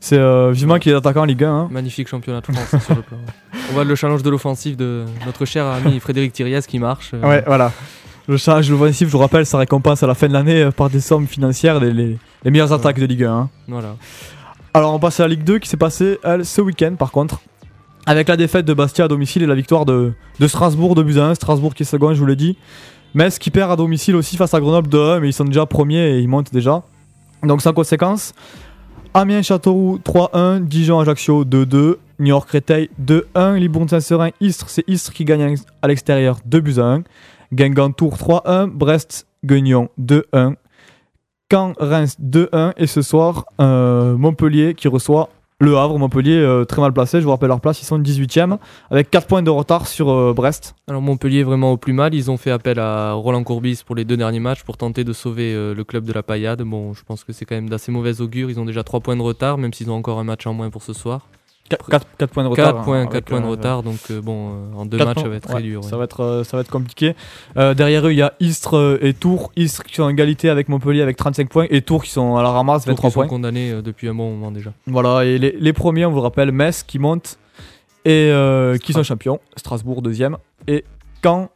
C'est 0.00 0.18
euh, 0.18 0.52
vivement 0.52 0.78
qu'il 0.78 0.92
est 0.92 0.94
attaquant 0.94 1.22
en 1.22 1.24
Ligue 1.24 1.42
1. 1.44 1.50
hein. 1.50 1.68
Magnifique 1.70 2.06
championnat 2.08 2.40
de 2.42 2.46
France 2.52 2.84
sur 2.84 2.94
le 2.94 3.02
plan. 3.02 3.16
On 3.70 3.72
voit 3.72 3.84
le 3.84 3.94
challenge 3.94 4.22
de 4.22 4.30
l'offensive 4.30 4.76
de 4.76 5.06
notre 5.26 5.44
cher 5.46 5.64
ami 5.66 5.98
Frédéric 5.98 6.32
Thiriez 6.34 6.60
qui 6.68 6.78
marche. 6.78 7.12
Euh, 7.14 7.26
Ouais, 7.26 7.42
voilà. 7.46 7.72
Le 8.28 8.36
challenge 8.36 8.68
de 8.68 8.74
l'offensive, 8.74 9.08
je 9.08 9.12
vous 9.12 9.18
rappelle, 9.18 9.46
ça 9.46 9.56
récompense 9.58 10.02
à 10.02 10.06
la 10.06 10.14
fin 10.14 10.28
de 10.28 10.34
l'année 10.34 10.62
euh, 10.64 10.70
par 10.70 10.90
des 10.90 11.00
sommes 11.00 11.26
financières 11.26 11.80
les, 11.80 11.92
les, 11.92 12.18
les 12.44 12.50
meilleures 12.50 12.72
attaques 12.72 12.98
de 12.98 13.06
Ligue 13.06 13.24
1. 13.24 13.32
hein. 13.32 13.50
Voilà. 13.68 13.96
Alors 14.74 14.94
on 14.94 14.98
passe 14.98 15.18
à 15.20 15.24
la 15.24 15.28
Ligue 15.30 15.44
2 15.44 15.58
qui 15.58 15.68
s'est 15.68 15.76
passée 15.76 16.18
elle, 16.22 16.44
ce 16.44 16.60
week-end 16.60 16.94
par 16.98 17.10
contre. 17.10 17.40
Avec 18.06 18.28
la 18.28 18.36
défaite 18.36 18.64
de 18.64 18.72
Bastia 18.72 19.04
à 19.04 19.08
domicile 19.08 19.42
et 19.42 19.46
la 19.46 19.54
victoire 19.54 19.84
de, 19.84 20.12
de 20.40 20.46
Strasbourg 20.46 20.94
de 20.94 21.02
buts 21.02 21.18
à 21.18 21.26
1. 21.26 21.34
Strasbourg 21.34 21.74
qui 21.74 21.82
est 21.82 21.86
second, 21.86 22.14
je 22.14 22.20
vous 22.20 22.26
l'ai 22.26 22.36
dit. 22.36 22.56
Metz 23.14 23.38
qui 23.38 23.50
perd 23.50 23.70
à 23.70 23.76
domicile 23.76 24.16
aussi 24.16 24.36
face 24.36 24.54
à 24.54 24.60
Grenoble 24.60 24.88
2-1, 24.88 25.20
mais 25.20 25.28
ils 25.28 25.32
sont 25.32 25.44
déjà 25.44 25.66
premiers 25.66 26.10
et 26.16 26.18
ils 26.20 26.28
montent 26.28 26.52
déjà. 26.52 26.82
Donc 27.42 27.60
sans 27.62 27.72
conséquence. 27.72 28.32
Amiens 29.14 29.42
Châteauroux 29.42 29.98
3-1, 30.04 30.60
Dijon 30.60 31.00
Ajaccio 31.00 31.44
2-2, 31.44 31.96
Niort 32.18 32.46
Créteil 32.46 32.90
2-1, 33.02 33.56
Libourne 33.56 33.88
Saint-Seurin 33.88 34.30
Istres, 34.40 34.68
c'est 34.68 34.84
Istres 34.86 35.12
qui 35.12 35.24
gagne 35.24 35.56
à 35.82 35.88
l'extérieur 35.88 36.38
2 36.44 36.60
buts 36.60 36.78
à 36.78 36.84
1. 36.84 37.02
Guingamp 37.52 37.92
Tours 37.92 38.16
3-1, 38.16 38.66
Brest 38.66 39.26
Guignon 39.44 39.88
2-1, 40.00 40.54
Caen 41.50 41.72
Reims 41.78 42.16
2-1 42.22 42.72
et 42.76 42.86
ce 42.86 43.02
soir 43.02 43.46
euh, 43.60 44.16
Montpellier 44.16 44.74
qui 44.74 44.88
reçoit 44.88 45.30
le 45.60 45.76
Havre. 45.76 45.98
Montpellier 45.98 46.36
euh, 46.36 46.64
très 46.64 46.80
mal 46.80 46.92
placé, 46.92 47.20
je 47.20 47.24
vous 47.24 47.30
rappelle 47.30 47.48
leur 47.48 47.60
place, 47.60 47.80
ils 47.82 47.84
sont 47.84 47.98
18e 47.98 48.58
avec 48.90 49.10
4 49.10 49.26
points 49.26 49.42
de 49.42 49.50
retard 49.50 49.86
sur 49.86 50.10
euh, 50.10 50.32
Brest. 50.34 50.74
Alors 50.88 51.02
Montpellier 51.02 51.42
vraiment 51.42 51.72
au 51.72 51.76
plus 51.76 51.92
mal. 51.92 52.14
Ils 52.14 52.30
ont 52.30 52.36
fait 52.36 52.50
appel 52.50 52.78
à 52.78 53.12
Roland 53.12 53.42
Courbis 53.42 53.82
pour 53.84 53.96
les 53.96 54.04
deux 54.04 54.16
derniers 54.16 54.40
matchs 54.40 54.62
pour 54.62 54.76
tenter 54.76 55.04
de 55.04 55.12
sauver 55.12 55.54
euh, 55.54 55.74
le 55.74 55.84
club 55.84 56.04
de 56.04 56.12
la 56.12 56.22
paillade. 56.22 56.62
Bon, 56.62 56.94
je 56.94 57.02
pense 57.02 57.24
que 57.24 57.32
c'est 57.32 57.44
quand 57.44 57.56
même 57.56 57.68
d'assez 57.68 57.90
mauvais 57.90 58.20
augure. 58.20 58.50
Ils 58.50 58.60
ont 58.60 58.64
déjà 58.64 58.84
3 58.84 59.00
points 59.00 59.16
de 59.16 59.22
retard, 59.22 59.58
même 59.58 59.72
s'ils 59.72 59.90
ont 59.90 59.96
encore 59.96 60.18
un 60.18 60.24
match 60.24 60.46
en 60.46 60.54
moins 60.54 60.70
pour 60.70 60.82
ce 60.82 60.92
soir. 60.92 61.26
4, 61.68 62.26
points 62.32 62.44
de 62.44 62.48
retard. 62.48 62.74
4 62.74 62.84
points, 62.84 63.02
hein, 63.02 63.20
points 63.24 63.40
de 63.40 63.46
euh, 63.46 63.50
retard, 63.50 63.82
donc 63.82 63.98
euh, 64.10 64.20
bon, 64.20 64.50
euh, 64.50 64.76
en 64.76 64.86
deux 64.86 64.96
matchs, 64.98 65.20
ça 65.20 65.28
va 65.28 65.36
être 65.36 65.46
Ouais, 65.48 65.54
très 65.54 65.62
dur. 65.62 65.84
Ça, 65.84 65.96
va 65.96 66.04
être, 66.04 66.42
ça 66.44 66.56
va 66.56 66.60
être 66.62 66.70
compliqué. 66.70 67.14
Derrière 67.56 68.06
eux, 68.06 68.12
il 68.12 68.18
y 68.18 68.22
a 68.22 68.32
Istres 68.40 68.98
et 69.02 69.12
Tours. 69.14 69.52
Istres 69.56 69.82
qui 69.84 69.94
sont 69.94 70.04
en 70.04 70.08
égalité 70.08 70.48
avec 70.50 70.68
Montpellier 70.68 71.02
avec 71.02 71.16
35 71.16 71.48
points 71.48 71.66
et 71.70 71.82
Tours 71.82 72.04
qui 72.04 72.10
sont 72.10 72.36
à 72.36 72.42
la 72.42 72.50
ramasse, 72.50 72.84
Donc, 72.84 72.96
23 72.96 73.08
ils 73.08 73.12
sont 73.12 73.20
points. 73.20 73.28
condamnés 73.28 73.70
euh, 73.72 73.82
depuis 73.82 74.08
un 74.08 74.14
bon 74.14 74.30
moment 74.30 74.50
déjà. 74.50 74.72
Voilà, 74.86 75.24
et 75.24 75.38
les, 75.38 75.52
les 75.58 75.72
premiers, 75.72 76.06
on 76.06 76.10
vous 76.10 76.16
le 76.16 76.22
rappelle, 76.22 76.52
Metz 76.52 76.82
qui 76.82 76.98
monte 76.98 77.38
et 78.04 78.32
qui 78.82 78.92
sont 78.92 79.02
champions. 79.02 79.40
Strasbourg 79.56 80.00
deuxième 80.02 80.36
et 80.66 80.84
Caen 81.22 81.50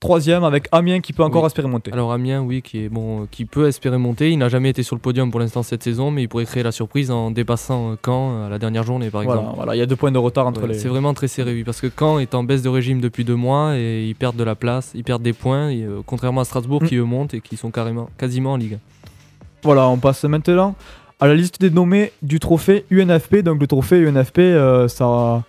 troisième 0.00 0.44
avec 0.44 0.68
Amiens 0.72 1.00
qui 1.00 1.12
peut 1.12 1.22
encore 1.22 1.42
Oui. 1.42 1.46
espérer 1.46 1.68
monter. 1.68 1.92
Alors 1.92 2.12
Amiens, 2.12 2.40
oui, 2.42 2.62
qui 2.62 2.84
est 2.84 2.88
bon, 2.88 3.26
qui 3.30 3.44
peut 3.44 3.66
espérer 3.68 3.98
monter. 3.98 4.30
Il 4.30 4.38
n'a 4.38 4.48
jamais 4.48 4.70
été 4.70 4.82
sur 4.82 4.94
le 4.96 5.00
podium 5.00 5.30
pour 5.30 5.40
l'instant 5.40 5.62
cette 5.62 5.82
saison, 5.82 6.10
mais 6.10 6.22
il 6.22 6.28
pourrait 6.28 6.44
créer 6.44 6.62
la 6.62 6.72
surprise 6.72 7.10
en 7.10 7.30
dépassant 7.30 7.96
Caen 8.04 8.44
à 8.46 8.48
la 8.48 8.58
dernière 8.58 8.84
journée, 8.84 9.10
par 9.10 9.22
Voilà, 9.22 9.40
exemple. 9.40 9.56
voilà, 9.56 9.74
il 9.76 9.78
y 9.78 9.82
a 9.82 9.86
deux 9.86 9.96
points 9.96 10.12
de 10.12 10.18
retard 10.18 10.46
entre 10.46 10.62
Ouais, 10.62 10.68
les. 10.68 10.74
C'est 10.78 10.88
vraiment 10.88 11.14
très 11.14 11.28
serré, 11.28 11.52
oui, 11.52 11.64
parce 11.64 11.80
que 11.80 11.88
Caen 11.98 12.18
est 12.18 12.34
en 12.34 12.44
baisse 12.44 12.62
de 12.62 12.68
régime 12.68 13.00
depuis 13.00 13.24
deux 13.24 13.34
mois 13.36 13.76
et 13.76 14.04
ils 14.06 14.14
perdent 14.14 14.36
de 14.36 14.44
la 14.44 14.54
place, 14.54 14.92
ils 14.94 15.04
perdent 15.04 15.22
des 15.22 15.32
points, 15.32 15.70
et, 15.70 15.82
euh, 15.82 16.00
contrairement 16.06 16.42
à 16.42 16.44
Strasbourg 16.44 16.82
Mm. 16.82 16.86
qui 16.86 16.96
eux 16.96 17.04
montent 17.04 17.34
et 17.34 17.40
qui 17.40 17.56
sont 17.56 17.70
carrément, 17.70 18.08
quasiment 18.18 18.52
en 18.52 18.56
Ligue. 18.56 18.78
Voilà, 19.62 19.88
on 19.88 19.96
passe 19.98 20.22
maintenant 20.24 20.74
à 21.20 21.26
la 21.26 21.34
liste 21.34 21.60
des 21.60 21.70
nommés 21.70 22.12
du 22.22 22.38
trophée 22.38 22.84
UNFP. 22.90 23.42
Donc 23.42 23.60
le 23.60 23.66
trophée 23.66 23.96
UNFP, 24.06 24.38
euh, 24.38 24.86
ça, 24.86 25.42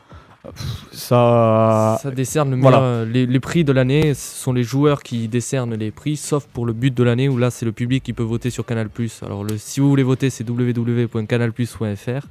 ça, 0.92 2.00
Ça 2.02 2.12
décerne 2.12 2.52
le 2.52 2.58
voilà. 2.62 2.78
meilleur- 2.80 2.94
euh, 2.94 3.06
les, 3.06 3.26
les 3.26 3.40
prix 3.40 3.64
de 3.64 3.72
l'année, 3.72 4.14
ce 4.14 4.42
sont 4.44 4.54
les 4.54 4.64
joueurs 4.64 5.04
qui 5.04 5.28
décernent 5.28 5.76
les 5.76 5.92
prix, 5.92 6.16
sauf 6.18 6.46
pour 6.48 6.66
le 6.66 6.74
but 6.74 6.94
de 6.94 7.04
l'année 7.04 7.30
où 7.30 7.38
là 7.38 7.52
c'est 7.52 7.66
le 7.66 7.72
public 7.72 8.04
qui 8.04 8.14
peut 8.14 8.24
voter 8.24 8.50
sur 8.50 8.66
Canal+. 8.66 8.90
Alors 9.26 9.44
le, 9.44 9.58
si 9.58 9.80
vous 9.80 9.90
voulez 9.90 10.04
voter, 10.04 10.30
c'est 10.30 10.48
www.canalplus.fr. 10.50 12.28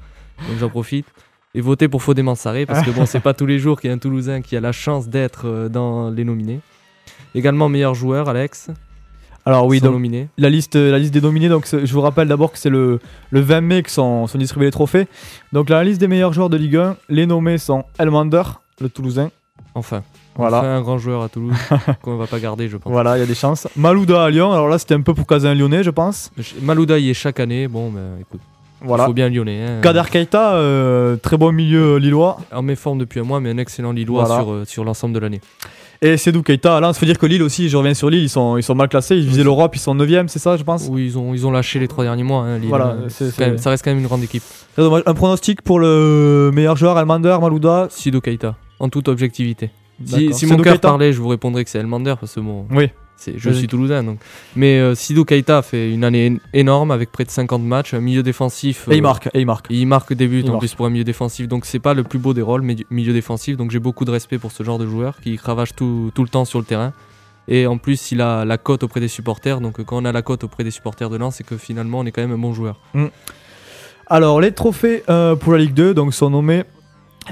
Donc 0.49 0.59
j'en 0.59 0.69
profite. 0.69 1.07
Et 1.55 1.61
votez 1.61 1.89
pour 1.89 2.03
Fodé 2.03 2.23
Mansaré 2.23 2.67
parce 2.67 2.85
que 2.85 2.91
bon, 2.91 3.07
c'est 3.07 3.21
pas 3.21 3.35
tous 3.35 3.47
les 3.47 3.59
jours 3.59 3.81
qu'il 3.81 3.89
y 3.89 3.91
a 3.93 3.95
un 3.95 3.99
Toulousain 3.99 4.43
qui 4.43 4.57
a 4.57 4.61
la 4.61 4.73
chance 4.73 5.09
d'être 5.09 5.47
euh, 5.47 5.69
dans 5.69 6.11
les 6.11 6.25
nominés. 6.25 6.61
Également 7.35 7.69
meilleur 7.69 7.95
joueur, 7.95 8.29
Alex. 8.29 8.71
Alors 9.49 9.67
oui, 9.67 9.79
sont 9.79 9.87
donc 9.87 9.95
nominés. 9.95 10.29
la 10.37 10.51
liste, 10.51 10.77
la 10.77 10.99
liste 10.99 11.13
des 11.15 11.21
nominés. 11.21 11.49
Donc 11.49 11.67
je 11.71 11.93
vous 11.93 12.01
rappelle 12.01 12.29
d'abord 12.29 12.53
que 12.53 12.59
c'est 12.59 12.69
le, 12.71 13.01
le 13.31 13.41
20 13.41 13.61
mai 13.63 13.83
que 13.83 13.91
sont, 13.91 14.27
sont 14.27 14.39
distribués 14.39 14.67
les 14.67 14.73
trophées. 14.73 15.07
Donc 15.53 15.71
la 15.71 15.83
liste 15.83 16.01
des 16.01 16.09
meilleurs 16.09 16.33
joueurs 16.33 16.51
de 16.51 16.57
Ligue 16.57 16.77
1, 16.77 16.97
les 17.09 17.27
nommés 17.27 17.59
sont 17.59 17.85
Elmander, 17.99 18.43
le 18.81 18.89
Toulousain. 18.89 19.31
Enfin. 19.75 20.03
Voilà. 20.37 20.59
Enfin, 20.59 20.77
un 20.77 20.81
grand 20.83 20.99
joueur 20.99 21.23
à 21.23 21.29
Toulouse 21.29 21.57
qu'on 22.03 22.17
va 22.17 22.27
pas 22.29 22.39
garder, 22.39 22.69
je 22.69 22.77
pense. 22.77 22.93
Voilà, 22.93 23.17
il 23.17 23.21
y 23.21 23.23
a 23.25 23.27
des 23.27 23.35
chances. 23.35 23.67
Malouda 23.75 24.23
à 24.25 24.31
Lyon. 24.31 24.53
Alors 24.53 24.69
là, 24.69 24.79
c'était 24.79 24.95
un 24.95 25.01
peu 25.01 25.13
pour 25.13 25.27
caser 25.27 25.49
un 25.49 25.55
Lyonnais, 25.55 25.83
je 25.83 25.91
pense. 25.91 26.31
Malouda 26.63 26.99
y 26.99 27.11
est 27.11 27.15
chaque 27.15 27.41
année. 27.41 27.67
Bon, 27.67 27.91
ben 27.91 28.19
écoute, 28.21 28.41
il 28.83 28.87
Voilà. 28.87 29.07
faut 29.07 29.13
bien 29.13 29.29
Lyonnais. 29.29 29.65
hein. 29.67 29.81
Kader 29.83 30.05
Keita, 30.09 30.55
euh, 30.55 31.17
très 31.17 31.37
bon 31.37 31.51
milieu 31.51 31.97
lillois. 31.97 32.39
En 32.53 32.63
méforme 32.63 32.99
depuis 32.99 33.19
un 33.19 33.25
mois, 33.25 33.41
mais 33.41 33.51
un 33.51 33.59
excellent 33.59 33.91
Lillois 33.91 34.25
Voilà. 34.27 34.43
sur, 34.43 34.53
euh, 34.53 34.65
sur 34.65 34.85
l'ensemble 34.85 35.13
de 35.15 35.19
l'année. 35.19 35.41
Et 36.01 36.17
Sedou 36.17 36.43
Keita. 36.43 36.79
Là, 36.81 36.93
il 36.95 36.99
faut 36.99 37.07
dire 37.07 37.19
que 37.19 37.27
Lille 37.27 37.43
aussi, 37.43 37.69
je 37.69 37.77
reviens 37.77 37.93
sur 37.95 38.09
Lille, 38.09 38.23
ils 38.23 38.29
sont, 38.29 38.57
ils 38.57 38.63
sont 38.63 38.75
mal 38.77 38.89
classés. 38.89 39.17
Ils 39.17 39.27
visaient 39.27 39.43
l'Europe, 39.43 39.75
ils 39.75 39.81
sont 39.81 39.95
9ème, 39.97 40.29
c'est 40.29 40.39
ça, 40.39 40.57
je 40.57 40.63
pense 40.63 40.87
Oui, 40.89 41.07
ils 41.07 41.19
ont, 41.19 41.35
ils 41.35 41.45
ont 41.47 41.51
lâché 41.51 41.81
les 41.81 41.89
trois 41.89 42.05
derniers 42.05 42.23
mois. 42.23 42.43
hein, 42.43 42.59
Lille. 42.59 42.69
Voilà, 42.69 42.97
c'est- 43.09 43.31
c'est 43.31 43.37
quand 43.37 43.47
même- 43.49 43.57
c'est- 43.59 43.65
ça 43.65 43.71
reste 43.71 43.85
quand 43.85 43.91
même 43.91 43.99
une 43.99 44.07
grande 44.07 44.23
équipe. 44.23 44.43
Dommage. 44.77 45.03
Un 45.07 45.15
pronostic 45.15 45.61
pour 45.63 45.81
le 45.81 46.51
meilleur 46.55 46.77
joueur, 46.77 46.97
Elmander, 46.99 47.37
Malouda. 47.41 47.89
Sido 47.91 48.21
Keita, 48.21 48.55
en 48.79 48.89
toute 48.89 49.09
objectivité. 49.09 49.71
Si, 50.05 50.29
mon 50.29 50.33
Sedou 50.33 50.63
cœur 50.63 50.79
parlait, 50.79 51.13
je 51.13 51.21
vous 51.21 51.27
répondrais 51.29 51.65
que 51.65 51.71
c'est 51.71 51.81
Elmander 51.81 52.15
parce 52.21 52.33
que 52.35 52.41
bon, 52.41 52.67
Oui. 52.71 52.91
Je 53.37 53.51
suis 53.51 53.67
toulousain 53.67 54.03
donc. 54.03 54.19
Mais 54.57 54.79
euh, 54.79 54.95
Sidou 54.95 55.25
Keita 55.25 55.63
fait 55.63 55.93
une 55.93 56.05
année 56.05 56.39
énorme 56.53 56.91
avec 56.91 57.11
près 57.11 57.25
de 57.25 57.31
50 57.31 57.63
matchs, 57.63 57.95
un 57.95 58.01
milieu 58.01 58.23
défensif. 58.23 58.89
Et 58.89 58.97
il 58.97 58.99
euh, 58.99 59.03
marque, 59.03 59.29
et 59.35 59.41
il 59.41 59.47
marque. 59.47 59.67
Il 59.71 59.87
marque 59.87 60.13
des 60.13 60.27
buts 60.27 60.41
Il 60.41 60.49
en 60.49 60.53
marque. 60.53 60.61
plus 60.61 60.75
pour 60.75 60.87
un 60.87 60.91
milieu 60.91 61.05
défensif, 61.05 61.49
donc 61.49 61.67
c'est 61.67 61.79
pas 61.79 61.95
le 61.95 62.05
plus 62.05 62.19
beau 62.19 62.35
des 62.35 62.43
rôles, 62.43 62.63
mais 62.63 62.77
milieu 62.91 63.13
défensif, 63.13 63.57
donc 63.57 63.71
j'ai 63.71 63.79
beaucoup 63.79 64.05
de 64.05 64.11
respect 64.11 64.39
pour 64.39 64.53
ce 64.53 64.63
genre 64.63 64.79
de 64.79 64.87
joueur 64.87 65.21
qui 65.21 65.37
cravache 65.37 65.75
tout, 65.75 66.11
tout 66.15 66.23
le 66.23 66.29
temps 66.29 66.45
sur 66.45 66.59
le 66.59 66.65
terrain. 66.65 66.93
Et 67.51 67.67
en 67.67 67.79
plus, 67.79 68.13
il 68.13 68.21
a 68.21 68.45
la 68.45 68.59
cote 68.59 68.83
auprès 68.83 69.01
des 69.01 69.09
supporters, 69.09 69.61
donc 69.61 69.83
quand 69.83 70.03
on 70.03 70.05
a 70.05 70.13
la 70.13 70.23
cote 70.23 70.45
auprès 70.45 70.65
des 70.65 70.71
supporters 70.71 71.09
de 71.09 71.17
Lens, 71.17 71.37
c'est 71.37 71.45
que 71.45 71.57
finalement 71.57 72.01
on 72.01 72.07
est 72.07 72.13
quand 72.13 72.21
même 72.21 72.33
un 72.33 72.39
bon 72.39 72.53
joueur. 72.53 72.81
Alors, 74.07 74.41
les 74.41 74.53
trophées 74.53 75.03
euh, 75.11 75.37
pour 75.37 75.53
la 75.53 75.59
Ligue 75.59 75.75
2 75.75 75.95
donc, 75.95 76.15
sont 76.15 76.31
nommés 76.31 76.65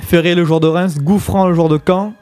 Ferré, 0.03 0.35
le 0.35 0.45
joueur 0.45 0.61
de 0.61 0.67
Reims, 0.67 0.99
Gouffran, 0.99 1.49
le 1.49 1.55
joueur 1.55 1.71
de 1.71 1.81
Caen, 1.85 2.13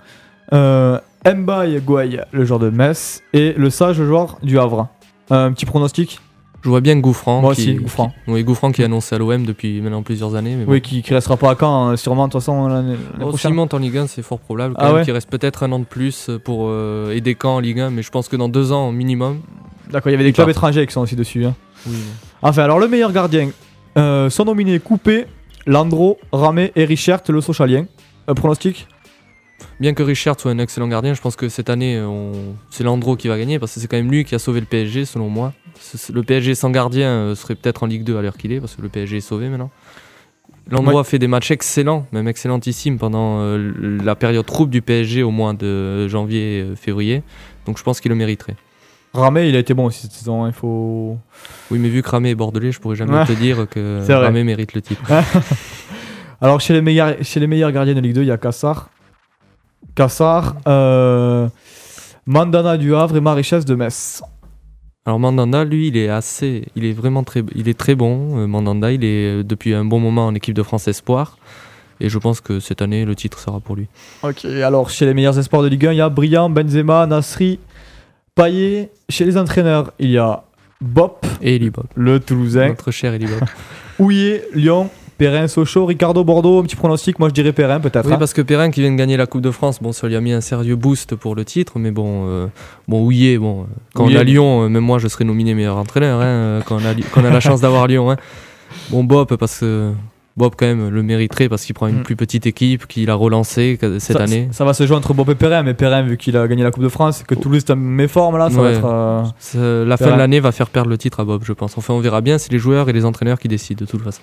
euh, 0.53 0.99
Mbaye 1.27 1.81
Gouaille, 1.81 2.21
le 2.33 2.45
joueur 2.45 2.59
de 2.61 2.71
Metz, 2.71 3.23
et 3.33 3.55
le 3.57 3.71
Sage, 3.71 3.99
le 3.99 4.07
joueur 4.07 4.39
du 4.43 4.59
Havre. 4.59 4.89
Un 5.31 5.53
petit 5.53 5.65
pronostic? 5.65 6.21
Je 6.63 6.69
vois 6.71 6.81
bien 6.81 6.97
Gouffran. 6.97 7.41
Moi 7.43 7.55
qui, 7.55 7.61
aussi, 7.63 7.75
Gouffran. 7.75 8.09
qui- 8.09 8.31
oui, 8.33 8.43
Gouffran 8.43 8.73
qui 8.73 8.81
est 8.83 8.87
annoncé 8.87 9.15
à 9.15 9.19
l'OM 9.19 9.45
depuis 9.45 9.81
maintenant 9.83 10.03
plusieurs 10.03 10.35
années. 10.35 10.55
Mais 10.57 10.65
bon. 10.65 10.73
Oui, 10.73 10.81
qui, 10.81 11.03
qui 11.03 11.13
restera 11.13 11.37
pas 11.37 11.51
à 11.51 11.57
Caen, 11.59 11.91
euh, 11.91 11.97
sûrement, 11.97 12.27
de 12.27 12.33
toute 12.33 12.41
façon, 12.41 12.69
l'année 12.69 12.97
Oh, 13.23 13.37
S'il 13.37 13.53
monte 13.53 13.75
en 13.75 13.79
Ligue 13.79 13.99
1, 13.99 14.07
c'est 14.07 14.23
fort 14.23 14.39
probable. 14.39 14.75
Ah 14.79 14.95
ouais 14.95 15.03
qu'il 15.05 15.13
reste 15.13 15.29
peut-être 15.31 15.63
un 15.63 15.73
an 15.73 15.79
de 15.79 15.85
plus 15.85 16.31
pour 16.45 16.67
euh, 16.69 17.13
aider 17.13 17.37
Caen 17.41 17.57
en 17.57 17.61
Ligue 17.61 17.81
1, 17.81 17.91
mais 17.91 18.03
je 18.03 18.11
pense 18.11 18.29
que 18.29 18.37
dans 18.37 18.49
deux 18.49 18.73
ans 18.73 18.93
minimum. 18.93 19.41
D'accord, 19.91 20.09
il 20.11 20.13
y 20.13 20.15
avait 20.15 20.25
des 20.25 20.33
clubs 20.33 20.47
part. 20.47 20.51
étrangers 20.53 20.87
qui 20.87 20.93
sont 20.95 21.03
aussi 21.03 21.17
dessus. 21.17 21.45
hein. 21.45 21.55
Oui, 21.87 21.97
Enfin, 22.41 22.63
alors 22.65 22.79
le 22.79 22.89
meilleur 22.89 23.13
gardien 23.13 23.51
euh, 23.99 24.31
sont 24.31 24.47
nominés 24.47 24.79
Coupé, 24.81 25.27
Landreau, 25.67 26.19
Ramé 26.33 26.73
et 26.77 26.87
Richard, 26.87 27.21
le 27.29 27.41
Sochalien. 27.43 27.85
Un 28.27 28.35
pronostic? 28.35 28.87
Bien 29.81 29.93
que 29.93 30.03
Richard 30.05 30.39
soit 30.39 30.53
un 30.53 30.59
excellent 30.59 30.87
gardien, 30.89 31.15
je 31.15 31.21
pense 31.21 31.35
que 31.37 31.49
cette 31.49 31.69
année, 31.69 31.97
euh, 31.97 32.07
on... 32.07 32.33
c'est 32.71 32.85
Landreau 32.85 33.17
qui 33.17 33.27
va 33.29 33.37
gagner 33.37 33.59
parce 33.59 33.75
que 33.75 33.81
c'est 33.81 33.89
quand 33.89 33.97
même 33.97 34.11
lui 34.11 34.25
qui 34.25 34.35
a 34.35 34.39
sauvé 34.39 34.61
le 34.61 34.67
PSG, 34.67 35.05
selon 35.05 35.29
moi. 35.29 35.53
Le 36.13 36.23
PSG 36.23 36.55
sans 36.55 36.71
gardien 36.71 37.09
euh, 37.09 37.35
serait 37.35 37.57
peut-être 37.57 37.83
en 37.83 37.87
Ligue 37.87 38.05
2 38.05 38.17
à 38.17 38.23
l'heure 38.23 38.37
qu'il 38.37 38.53
est 38.53 38.61
parce 38.61 38.77
que 38.77 38.83
le 38.83 38.89
PSG 38.89 39.17
est 39.17 39.21
sauvé 39.21 39.49
maintenant. 39.49 39.71
Landreau 40.71 40.93
Ouais. 40.95 41.01
a 41.01 41.05
fait 41.05 41.19
des 41.19 41.27
matchs 41.27 41.51
excellents, 41.51 42.07
même 42.13 42.27
excellentissimes 42.29 42.99
pendant 42.99 43.41
euh, 43.41 43.99
la 44.03 44.15
période 44.15 44.47
trouble 44.47 44.71
du 44.71 44.81
PSG 44.81 45.23
au 45.23 45.31
mois 45.31 45.53
de 45.53 46.07
janvier-février. 46.09 47.23
Donc 47.67 47.77
je 47.77 47.83
pense 47.83 48.01
qu'il 48.01 48.11
le 48.11 48.15
mériterait. 48.17 48.57
Ramé, 49.13 49.49
il 49.49 49.57
a 49.57 49.59
été 49.59 49.75
bon 49.75 49.87
aussi 49.87 50.03
cette 50.03 50.13
saison. 50.13 50.45
hein, 50.45 50.49
Il 50.49 50.55
faut. 50.55 51.19
Oui, 51.71 51.79
mais 51.79 51.89
vu 51.89 52.03
que 52.03 52.09
Ramé 52.09 52.31
est 52.31 52.35
bordelais, 52.35 52.73
je 52.73 52.81
pourrais 52.81 52.97
jamais 52.97 53.13
Ouais. 53.15 53.27
te 53.27 53.33
dire 53.33 53.67
que. 53.69 54.01
Ramé 54.09 54.43
mérite 54.45 54.73
le 54.73 54.81
titre. 54.83 55.03
Alors, 56.41 56.61
chez 56.61 56.73
les 56.75 56.81
meilleurs, 56.81 57.15
chez 57.23 57.41
les 57.41 57.47
meilleurs 57.47 57.71
gardiens 57.73 57.95
de 57.95 58.01
Ligue 58.01 58.15
2, 58.15 58.23
il 58.23 58.29
y 58.29 58.31
a 58.31 58.37
Cassar. 58.39 58.89
Cassar, 59.95 60.57
euh, 60.67 61.49
Mandana 62.27 62.77
du 62.77 62.95
Havre 62.95 63.17
et 63.17 63.21
Maréchal 63.21 63.65
de 63.65 63.75
Metz. 63.75 64.23
Alors 65.07 65.21
Mandanda, 65.21 65.65
lui, 65.65 65.89
il 65.89 65.97
est 65.97 66.09
assez, 66.09 66.67
il 66.75 66.85
est 66.85 66.93
vraiment 66.93 67.23
très, 67.23 67.45
il 67.55 67.69
est 67.69 67.79
très 67.79 67.95
bon. 67.95 68.39
Euh, 68.39 68.47
Mandanda, 68.47 68.91
il 68.91 69.05
est 69.05 69.41
euh, 69.41 69.43
depuis 69.45 69.75
un 69.75 69.85
bon 69.85 70.01
moment 70.01 70.27
en 70.27 70.35
équipe 70.35 70.55
de 70.55 70.63
France 70.63 70.89
Espoir, 70.89 71.39
et 72.01 72.09
je 72.09 72.19
pense 72.19 72.41
que 72.41 72.59
cette 72.59 72.83
année 72.83 73.05
le 73.05 73.15
titre 73.15 73.39
sera 73.39 73.61
pour 73.61 73.77
lui. 73.77 73.87
Ok, 74.23 74.45
alors 74.47 74.91
chez 74.91 75.05
les 75.07 75.15
meilleurs 75.15 75.39
espoirs 75.39 75.63
de 75.63 75.69
Ligue 75.69 75.87
1, 75.87 75.93
il 75.93 75.99
y 75.99 76.01
a 76.01 76.09
Briand, 76.09 76.51
Benzema, 76.51 77.07
Nasri, 77.07 77.61
Payet. 78.35 78.91
Chez 79.11 79.27
les 79.27 79.37
entraîneurs, 79.37 79.93
il 79.99 80.11
y 80.11 80.19
a 80.19 80.45
Bop, 80.81 81.25
Et 81.41 81.57
Eli 81.57 81.71
Bob, 81.71 81.87
le 81.95 82.19
Toulousain, 82.19 82.69
notre 82.69 82.91
cher 82.91 83.15
Eli 83.15 83.27
Bob. 83.27 83.47
Houillet, 83.99 84.45
Lyon, 84.55 84.91
Perrin, 85.17 85.47
Sochaux, 85.49 85.87
Ricardo 85.87 86.25
Bordeaux. 86.25 86.61
Un 86.61 86.63
petit 86.65 86.77
pronostic, 86.77 87.19
moi 87.19 87.29
je 87.29 87.35
dirais 87.35 87.53
Perrin 87.53 87.81
peut-être. 87.81 88.07
oui, 88.07 88.13
hein. 88.13 88.19
parce 88.19 88.33
que 88.33 88.43
Perrin 88.43 88.71
qui 88.71 88.81
vient 88.81 88.91
de 88.91 88.97
gagner 88.97 89.17
la 89.17 89.27
Coupe 89.27 89.41
de 89.43 89.51
France, 89.51 89.81
bon, 89.83 89.93
ça 89.93 90.07
lui 90.09 90.17
a 90.17 90.21
mis 90.21 90.33
un 90.33 90.41
sérieux 90.41 90.77
boost 90.77 91.15
pour 91.15 91.35
le 91.35 91.45
titre, 91.45 91.79
mais 91.79 91.91
bon, 91.91 92.25
euh, 92.29 92.47
bon, 92.89 93.01
bon, 93.07 93.07
euh, 93.63 93.65
quand 93.95 94.05
Houillet. 94.05 94.17
on 94.17 94.21
a 94.21 94.25
Lyon, 94.25 94.63
euh, 94.65 94.69
même 94.69 94.85
moi, 94.85 94.99
je 94.99 95.09
serais 95.09 95.25
nominé 95.25 95.55
meilleur 95.55 95.77
entraîneur, 95.77 96.21
hein, 96.21 96.25
euh, 96.25 96.61
quand, 96.67 96.77
on 96.81 96.85
a, 96.85 96.93
Li- 96.93 97.05
quand 97.13 97.23
on 97.23 97.25
a 97.27 97.31
la 97.31 97.41
chance 97.41 97.61
d'avoir 97.61 97.87
Lyon. 97.87 98.11
Hein. 98.11 98.17
Bon, 98.91 99.05
Bob, 99.05 99.37
parce 99.37 99.61
que 99.61 99.93
Bob 100.37 100.55
quand 100.59 100.67
même 100.67 100.89
le 100.89 101.03
mériterait 101.05 101.49
parce 101.49 101.65
qu'il 101.65 101.75
prend 101.77 101.87
une 101.87 102.01
Mm. 102.01 102.03
plus 102.03 102.17
petite 102.17 102.45
équipe, 102.47 102.87
qu'il 102.89 103.09
a 103.09 103.15
relancé 103.15 103.79
cette 104.01 104.17
ça, 104.17 104.23
année. 104.25 104.49
Ça 104.51 104.65
va 104.65 104.75
se 104.75 104.85
jouer 104.87 104.97
entre 104.97 105.15
Bob 105.15 105.31
et 105.31 105.37
Perrin, 105.37 105.63
mais 105.63 105.75
Perrin, 105.75 106.03
vu 106.03 106.17
qu'il 106.17 106.37
a 106.37 106.49
gagné 106.49 106.65
la 106.65 106.73
Coupe 106.73 106.83
de 106.83 106.89
France, 106.89 107.21
et 107.21 107.25
que 107.25 107.37
Toulouse 107.37 107.63
est 107.67 107.71
en 107.71 107.77
méforme 107.77 108.37
là, 108.39 108.51
ça 108.51 108.61
va 108.61 108.71
être. 108.73 108.85
euh, 109.57 109.85
La 109.85 109.97
fin 109.97 110.13
de 110.13 110.19
l'année 110.19 110.41
va 110.41 110.51
faire 110.51 110.71
perdre 110.71 110.91
le 110.91 110.99
titre 110.99 111.21
à 111.21 111.25
Bob, 111.25 111.43
je 111.45 111.53
pense. 111.53 111.79
Enfin, 111.79 111.95
on 111.95 112.01
verra 112.01 112.21
bien, 112.21 112.39
c'est 112.39 112.51
les 112.51 112.59
joueurs 112.59 112.89
et 112.89 112.93
les 112.93 113.05
entraîneurs 113.05 113.39
qui 113.39 113.47
décident 113.49 113.85
de 113.85 113.89
toute 113.91 114.03
façon. 114.03 114.23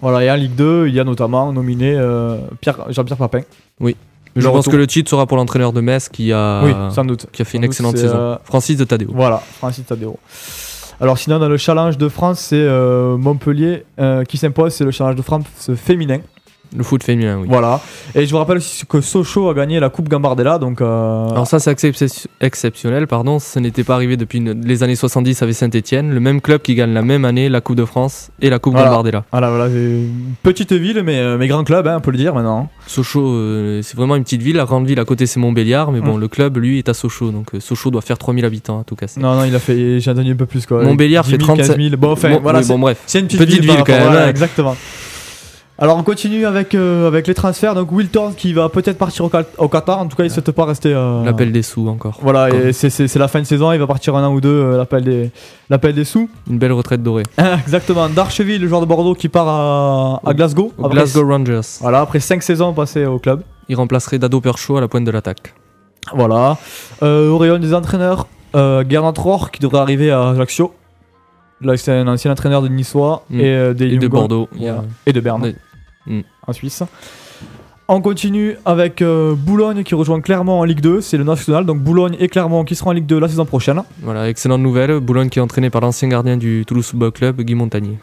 Voilà, 0.00 0.24
et 0.24 0.30
en 0.30 0.34
Ligue 0.34 0.54
2, 0.56 0.88
il 0.88 0.94
y 0.94 1.00
a 1.00 1.04
notamment 1.04 1.52
nominé 1.52 1.94
euh, 1.96 2.38
Pierre, 2.60 2.78
Jean-Pierre 2.90 3.16
Papin. 3.18 3.42
Mais 3.80 3.94
Le 4.34 4.42
je 4.42 4.48
pense 4.48 4.66
que 4.68 4.76
le 4.76 4.86
titre 4.88 5.08
sera 5.10 5.26
pour 5.26 5.36
l'entraîneur 5.36 5.72
de 5.72 5.80
Metz 5.80 6.08
qui 6.08 6.32
a, 6.32 6.62
Oui, 6.64 6.72
sans 6.92 7.04
doute. 7.04 7.26
qui 7.32 7.40
a 7.42 7.44
fait 7.44 7.56
une 7.58 7.62
doute, 7.62 7.70
excellente 7.70 7.96
saison. 7.96 8.16
euh, 8.16 8.36
Francis 8.44 8.76
de 8.76 8.84
Tadeo. 8.84 9.10
Voilà, 9.14 9.40
Francis 9.58 9.86
Tadeo. 9.86 10.18
Alors 10.98 11.18
sinon, 11.18 11.38
dans 11.38 11.48
le 11.48 11.58
challenge 11.58 11.98
de 11.98 12.08
France, 12.08 12.40
c'est 12.40 12.56
euh, 12.56 13.18
Montpellier 13.18 13.84
euh, 13.98 14.24
qui 14.24 14.38
s'impose, 14.38 14.72
c'est 14.72 14.84
le 14.84 14.90
challenge 14.90 15.16
de 15.16 15.22
France 15.22 15.44
féminin. 15.76 16.20
Le 16.76 16.82
foot 16.82 17.02
féminin, 17.02 17.38
oui. 17.40 17.46
Voilà. 17.48 17.80
Et 18.14 18.24
je 18.26 18.30
vous 18.30 18.38
rappelle 18.38 18.56
aussi 18.58 18.84
que 18.86 19.00
Sochaux 19.00 19.48
a 19.50 19.54
gagné 19.54 19.78
la 19.80 19.88
Coupe 19.90 20.08
Gambardella, 20.08 20.58
donc 20.58 20.80
euh, 20.80 21.28
Alors 21.30 21.46
ça 21.46 21.58
c'est 21.58 21.70
excep- 21.72 22.26
exceptionnel, 22.40 23.06
pardon, 23.06 23.38
ce 23.38 23.58
n'était 23.58 23.84
pas 23.84 23.94
arrivé 23.94 24.16
depuis 24.16 24.38
une- 24.38 24.64
les 24.64 24.82
années 24.82 24.96
70 24.96 25.42
avec 25.42 25.54
Saint-Etienne, 25.54 26.12
le 26.12 26.20
même 26.20 26.40
club 26.40 26.62
qui 26.62 26.74
gagne 26.74 26.92
la 26.92 27.02
même 27.02 27.24
année 27.24 27.48
la 27.48 27.60
Coupe 27.60 27.76
de 27.76 27.84
France 27.84 28.30
et 28.40 28.50
la 28.50 28.58
Coupe 28.58 28.72
Voilà. 28.74 28.88
Gambardella. 28.88 29.24
voilà, 29.30 29.50
voilà, 29.50 29.68
petite 30.42 30.72
ville, 30.72 31.02
mais, 31.04 31.18
euh, 31.18 31.36
mais 31.38 31.46
grand 31.48 31.64
club, 31.64 31.86
hein, 31.86 31.96
on 31.98 32.00
peut 32.00 32.10
le 32.10 32.18
dire 32.18 32.34
maintenant. 32.34 32.68
Sochaux, 32.86 33.28
euh, 33.34 33.80
c'est 33.82 33.96
vraiment 33.96 34.16
une 34.16 34.24
petite 34.24 34.42
ville, 34.42 34.56
la 34.56 34.64
grande 34.64 34.86
ville 34.86 34.98
à 35.00 35.04
côté 35.04 35.26
c'est 35.26 35.40
Montbéliard, 35.40 35.92
mais 35.92 36.00
bon, 36.00 36.16
Mm. 36.16 36.20
le 36.20 36.28
club 36.28 36.56
lui 36.58 36.78
est 36.78 36.88
à 36.88 36.94
Sochaux, 36.94 37.30
donc 37.30 37.54
euh, 37.54 37.60
Sochaux 37.60 37.90
doit 37.90 38.02
faire 38.02 38.18
3000 38.18 38.44
habitants 38.44 38.80
à 38.80 38.84
tout 38.84 38.96
casser. 38.96 39.20
Non, 39.20 39.34
non, 39.34 39.44
il 39.44 39.54
a 39.54 39.58
fait, 39.58 40.00
j'ai 40.00 40.10
un 40.10 40.34
peu 40.36 40.46
plus 40.46 40.66
quoi. 40.66 40.82
Montbéliard 40.82 41.24
10 41.24 41.30
fait 41.32 41.36
000, 41.38 41.46
15 41.56 41.66
35 41.68 41.82
000. 41.82 41.96
Bon, 41.96 42.10
enfin, 42.12 42.38
voilà, 42.42 42.58
oui, 42.58 42.64
c'est 42.64 42.72
bon 42.72 42.78
bref. 42.78 42.98
c'est 43.06 43.20
une 43.20 43.26
petite, 43.26 43.40
Petite 43.40 43.60
ville, 43.62 43.76
quand 43.86 43.92
même, 43.92 44.02
voilà, 44.02 44.24
hein. 44.26 44.28
exactement. 44.30 44.76
Alors 45.78 45.98
on 45.98 46.02
continue 46.02 46.46
avec, 46.46 46.74
euh, 46.74 47.06
avec 47.06 47.26
les 47.26 47.34
transferts. 47.34 47.74
Donc 47.74 47.92
Wilton 47.92 48.32
qui 48.34 48.54
va 48.54 48.70
peut-être 48.70 48.96
partir 48.96 49.26
au, 49.26 49.28
Qa- 49.28 49.44
au 49.58 49.68
Qatar. 49.68 49.98
En 49.98 50.06
tout 50.06 50.16
cas, 50.16 50.22
il 50.24 50.28
ne 50.28 50.32
souhaite 50.32 50.50
pas 50.52 50.64
rester. 50.64 50.92
euh, 50.94 51.22
L'appel 51.24 51.52
des 51.52 51.60
sous 51.62 51.86
encore. 51.88 52.18
Voilà, 52.22 52.46
Encore. 52.46 52.60
et 52.60 52.72
c'est- 52.72 53.14
la 53.16 53.28
fin 53.28 53.40
de 53.40 53.44
saison. 53.44 53.70
Il 53.72 53.78
va 53.78 53.86
partir 53.86 54.16
un 54.16 54.24
an 54.26 54.32
ou 54.32 54.40
deux. 54.40 54.48
euh, 54.48 54.76
L'appel 54.78 55.04
des, 55.04 55.30
l'appel 55.68 55.94
des 55.94 56.04
sous. 56.04 56.30
Une 56.50 56.58
belle 56.58 56.72
retraite 56.72 57.02
dorée. 57.02 57.24
Exactement. 57.62 58.08
Darcheville, 58.08 58.62
le 58.62 58.68
joueur 58.68 58.80
de 58.80 58.86
Bordeaux 58.86 59.14
qui 59.14 59.28
part 59.28 59.48
à, 59.48 60.20
à 60.24 60.32
Glasgow. 60.32 60.72
Au 60.78 60.86
Après- 60.86 60.96
Glasgow 60.96 61.28
Rangers. 61.28 61.60
Voilà, 61.82 62.00
après 62.00 62.20
5 62.20 62.42
saisons 62.42 62.72
passées 62.72 63.04
au 63.04 63.18
club. 63.18 63.42
Il 63.68 63.76
remplacerait 63.76 64.18
Dado 64.18 64.40
Percho 64.40 64.78
à 64.78 64.80
la 64.80 64.88
pointe 64.88 65.04
de 65.04 65.10
l'attaque. 65.10 65.52
Voilà. 66.14 66.56
Euh, 67.02 67.28
au 67.30 67.36
rayon 67.36 67.58
des 67.58 67.74
entraîneurs, 67.74 68.28
euh, 68.54 68.82
Gernot 68.88 69.12
Rohr 69.18 69.50
qui 69.50 69.60
devrait 69.60 69.80
arriver 69.80 70.10
à 70.10 70.28
Ajaccio. 70.30 70.72
Là, 71.62 71.76
c'est 71.76 71.90
un 71.92 72.06
ancien 72.06 72.30
entraîneur 72.30 72.60
de 72.62 72.68
Niçois 72.68 73.24
Mm. 73.30 73.40
et 73.40 73.44
euh, 73.44 73.74
des 73.74 73.86
Et 73.94 73.98
de 73.98 74.08
Bordeaux. 74.08 74.48
Et 75.06 75.12
de 75.12 75.20
Berne. 75.20 75.54
Mm. 76.06 76.20
En 76.46 76.52
Suisse. 76.52 76.82
On 77.88 78.00
continue 78.00 78.56
avec 78.64 79.00
euh, 79.00 79.36
Boulogne 79.36 79.84
qui 79.84 79.94
rejoint 79.94 80.20
Clermont 80.20 80.58
en 80.58 80.64
Ligue 80.64 80.80
2. 80.80 81.00
C'est 81.00 81.16
le 81.16 81.22
national. 81.22 81.64
Donc 81.64 81.78
Boulogne 81.78 82.16
et 82.18 82.26
Clermont 82.26 82.64
qui 82.64 82.74
seront 82.74 82.90
en 82.90 82.94
Ligue 82.94 83.06
2 83.06 83.20
la 83.20 83.28
saison 83.28 83.44
prochaine. 83.44 83.80
Voilà, 84.02 84.28
excellente 84.28 84.60
nouvelle. 84.60 84.98
Boulogne 84.98 85.28
qui 85.28 85.38
est 85.38 85.42
entraîné 85.42 85.70
par 85.70 85.82
l'ancien 85.82 86.08
gardien 86.08 86.36
du 86.36 86.64
Toulouse 86.66 86.86
Football 86.86 87.12
Club, 87.12 87.40
Guy 87.42 87.54
Montagnier. 87.54 87.98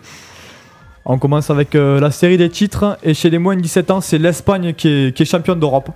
On 1.06 1.18
commence 1.18 1.50
avec 1.50 1.76
euh, 1.76 2.00
la 2.00 2.12
série 2.12 2.38
des 2.38 2.50
titres. 2.50 2.98
Et 3.04 3.14
chez 3.14 3.30
les 3.30 3.40
moins 3.40 3.58
de 3.58 3.62
17 3.62 3.92
ans, 3.92 4.00
c'est 4.00 4.18
l'Espagne 4.18 4.74
qui 4.74 4.88
est, 4.88 5.16
qui 5.16 5.24
est 5.24 5.26
championne 5.26 5.60
d'Europe. 5.60 5.90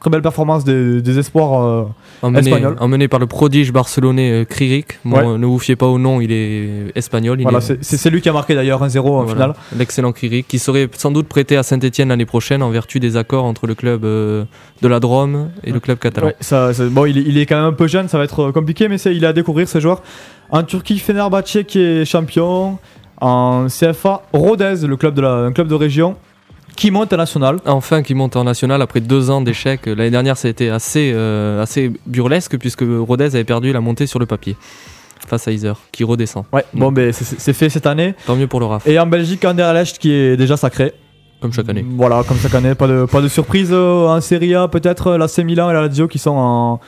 Très 0.00 0.08
belle 0.10 0.22
performance 0.22 0.64
des, 0.64 1.02
des 1.02 1.18
espoirs. 1.18 1.62
euh, 1.62 1.84
Emmené, 2.22 2.48
Espagnol. 2.48 2.76
emmené 2.80 3.06
par 3.08 3.20
le 3.20 3.26
prodige 3.26 3.72
barcelonais 3.72 4.30
euh, 4.32 4.44
Kririk. 4.44 4.98
Bon, 5.04 5.16
Ouais. 5.32 5.38
Ne 5.38 5.46
vous 5.46 5.58
fiez 5.58 5.76
pas 5.76 5.86
au 5.86 5.98
nom, 5.98 6.20
il 6.20 6.32
est 6.32 6.68
espagnol. 6.94 7.38
Il 7.40 7.42
voilà, 7.42 7.58
est- 7.58 7.82
c'est 7.82 8.10
lui 8.10 8.20
qui 8.22 8.28
a 8.28 8.32
marqué 8.32 8.54
d'ailleurs 8.54 8.82
1-0 8.82 8.98
en 8.98 9.22
voilà, 9.24 9.30
finale. 9.32 9.54
L'excellent 9.76 10.12
Kririk, 10.12 10.48
qui 10.48 10.58
serait 10.58 10.88
sans 10.96 11.10
doute 11.10 11.28
prêté 11.28 11.56
à 11.56 11.62
Saint-Etienne 11.62 12.08
l'année 12.08 12.24
prochaine 12.26 12.62
en 12.62 12.70
vertu 12.70 12.98
des 13.00 13.16
accords 13.16 13.44
entre 13.44 13.66
le 13.66 13.74
club 13.74 14.04
euh, 14.04 14.44
de 14.82 14.88
la 14.88 15.00
Drôme 15.00 15.50
et 15.64 15.70
le 15.72 15.80
club 15.80 15.98
catalan. 15.98 16.28
Ouais, 16.28 16.36
ça, 16.40 16.72
ça- 16.72 16.86
bon, 16.86 17.04
il 17.06 17.18
est, 17.18 17.22
il 17.26 17.36
est 17.38 17.46
quand 17.46 17.56
même 17.56 17.66
un 17.66 17.72
peu 17.72 17.86
jeune, 17.86 18.08
ça 18.08 18.16
va 18.18 18.24
être 18.24 18.50
compliqué, 18.52 18.88
mais 18.88 18.96
il 19.00 19.22
est 19.22 19.26
à 19.26 19.32
découvrir 19.34 19.68
ce 19.68 19.80
joueur. 19.80 20.02
En 20.50 20.62
Turquie, 20.62 20.98
Fenerbahçe 20.98 21.58
qui 21.66 21.78
est 21.80 22.04
champion. 22.04 22.78
En 23.22 23.66
CFA, 23.68 24.22
Rodez, 24.32 24.76
le 24.86 24.96
club 24.96 25.12
de 25.14 25.20
la, 25.20 25.32
un 25.34 25.52
club 25.52 25.68
de 25.68 25.74
région, 25.74 26.16
qui 26.76 26.90
monte 26.90 27.12
à 27.12 27.16
national. 27.16 27.56
Enfin, 27.66 28.02
qui 28.02 28.14
monte 28.14 28.36
en 28.36 28.44
national 28.44 28.80
après 28.82 29.00
deux 29.00 29.30
ans 29.30 29.40
d'échec. 29.40 29.86
L'année 29.86 30.10
dernière, 30.10 30.36
ça 30.36 30.48
a 30.48 30.50
été 30.50 30.70
assez, 30.70 31.12
euh, 31.14 31.62
assez 31.62 31.92
burlesque 32.06 32.56
puisque 32.58 32.84
Rodez 32.86 33.24
avait 33.26 33.44
perdu 33.44 33.72
la 33.72 33.80
montée 33.80 34.06
sur 34.06 34.18
le 34.18 34.26
papier 34.26 34.56
face 35.26 35.46
à 35.46 35.52
Iser, 35.52 35.72
qui 35.92 36.02
redescend. 36.04 36.44
Ouais, 36.52 36.64
Mm. 36.74 36.78
bon, 36.80 36.92
ben 36.92 37.12
c'est- 37.12 37.24
c'est 37.24 37.38
c'est 37.40 37.52
fait 37.52 37.68
cette 37.68 37.86
année. 37.86 38.14
Tant 38.26 38.36
mieux 38.36 38.46
pour 38.46 38.58
le 38.60 38.66
RAF, 38.66 38.86
Et 38.86 38.98
en 38.98 39.06
Belgique, 39.06 39.44
Anderlecht 39.44 39.98
qui 39.98 40.12
est 40.12 40.36
déjà 40.36 40.56
sacré. 40.56 40.92
comme 41.40 41.52
chaque 41.54 41.68
année. 41.70 41.84
Voilà, 41.96 42.22
comme 42.28 42.36
chaque 42.36 42.54
année, 42.54 42.74
pas 42.74 42.86
de, 42.86 43.06
pas 43.06 43.22
de 43.22 43.28
surprise 43.28 43.70
euh, 43.72 44.06
en 44.08 44.20
Serie 44.20 44.54
A, 44.54 44.68
peut-être 44.68 45.12
la 45.16 45.26
C 45.26 45.42
Milan 45.42 45.70
et 45.70 45.72
la 45.72 45.80
Lazio 45.82 46.06
qui 46.06 46.18
sont 46.18 46.32
en 46.36 46.80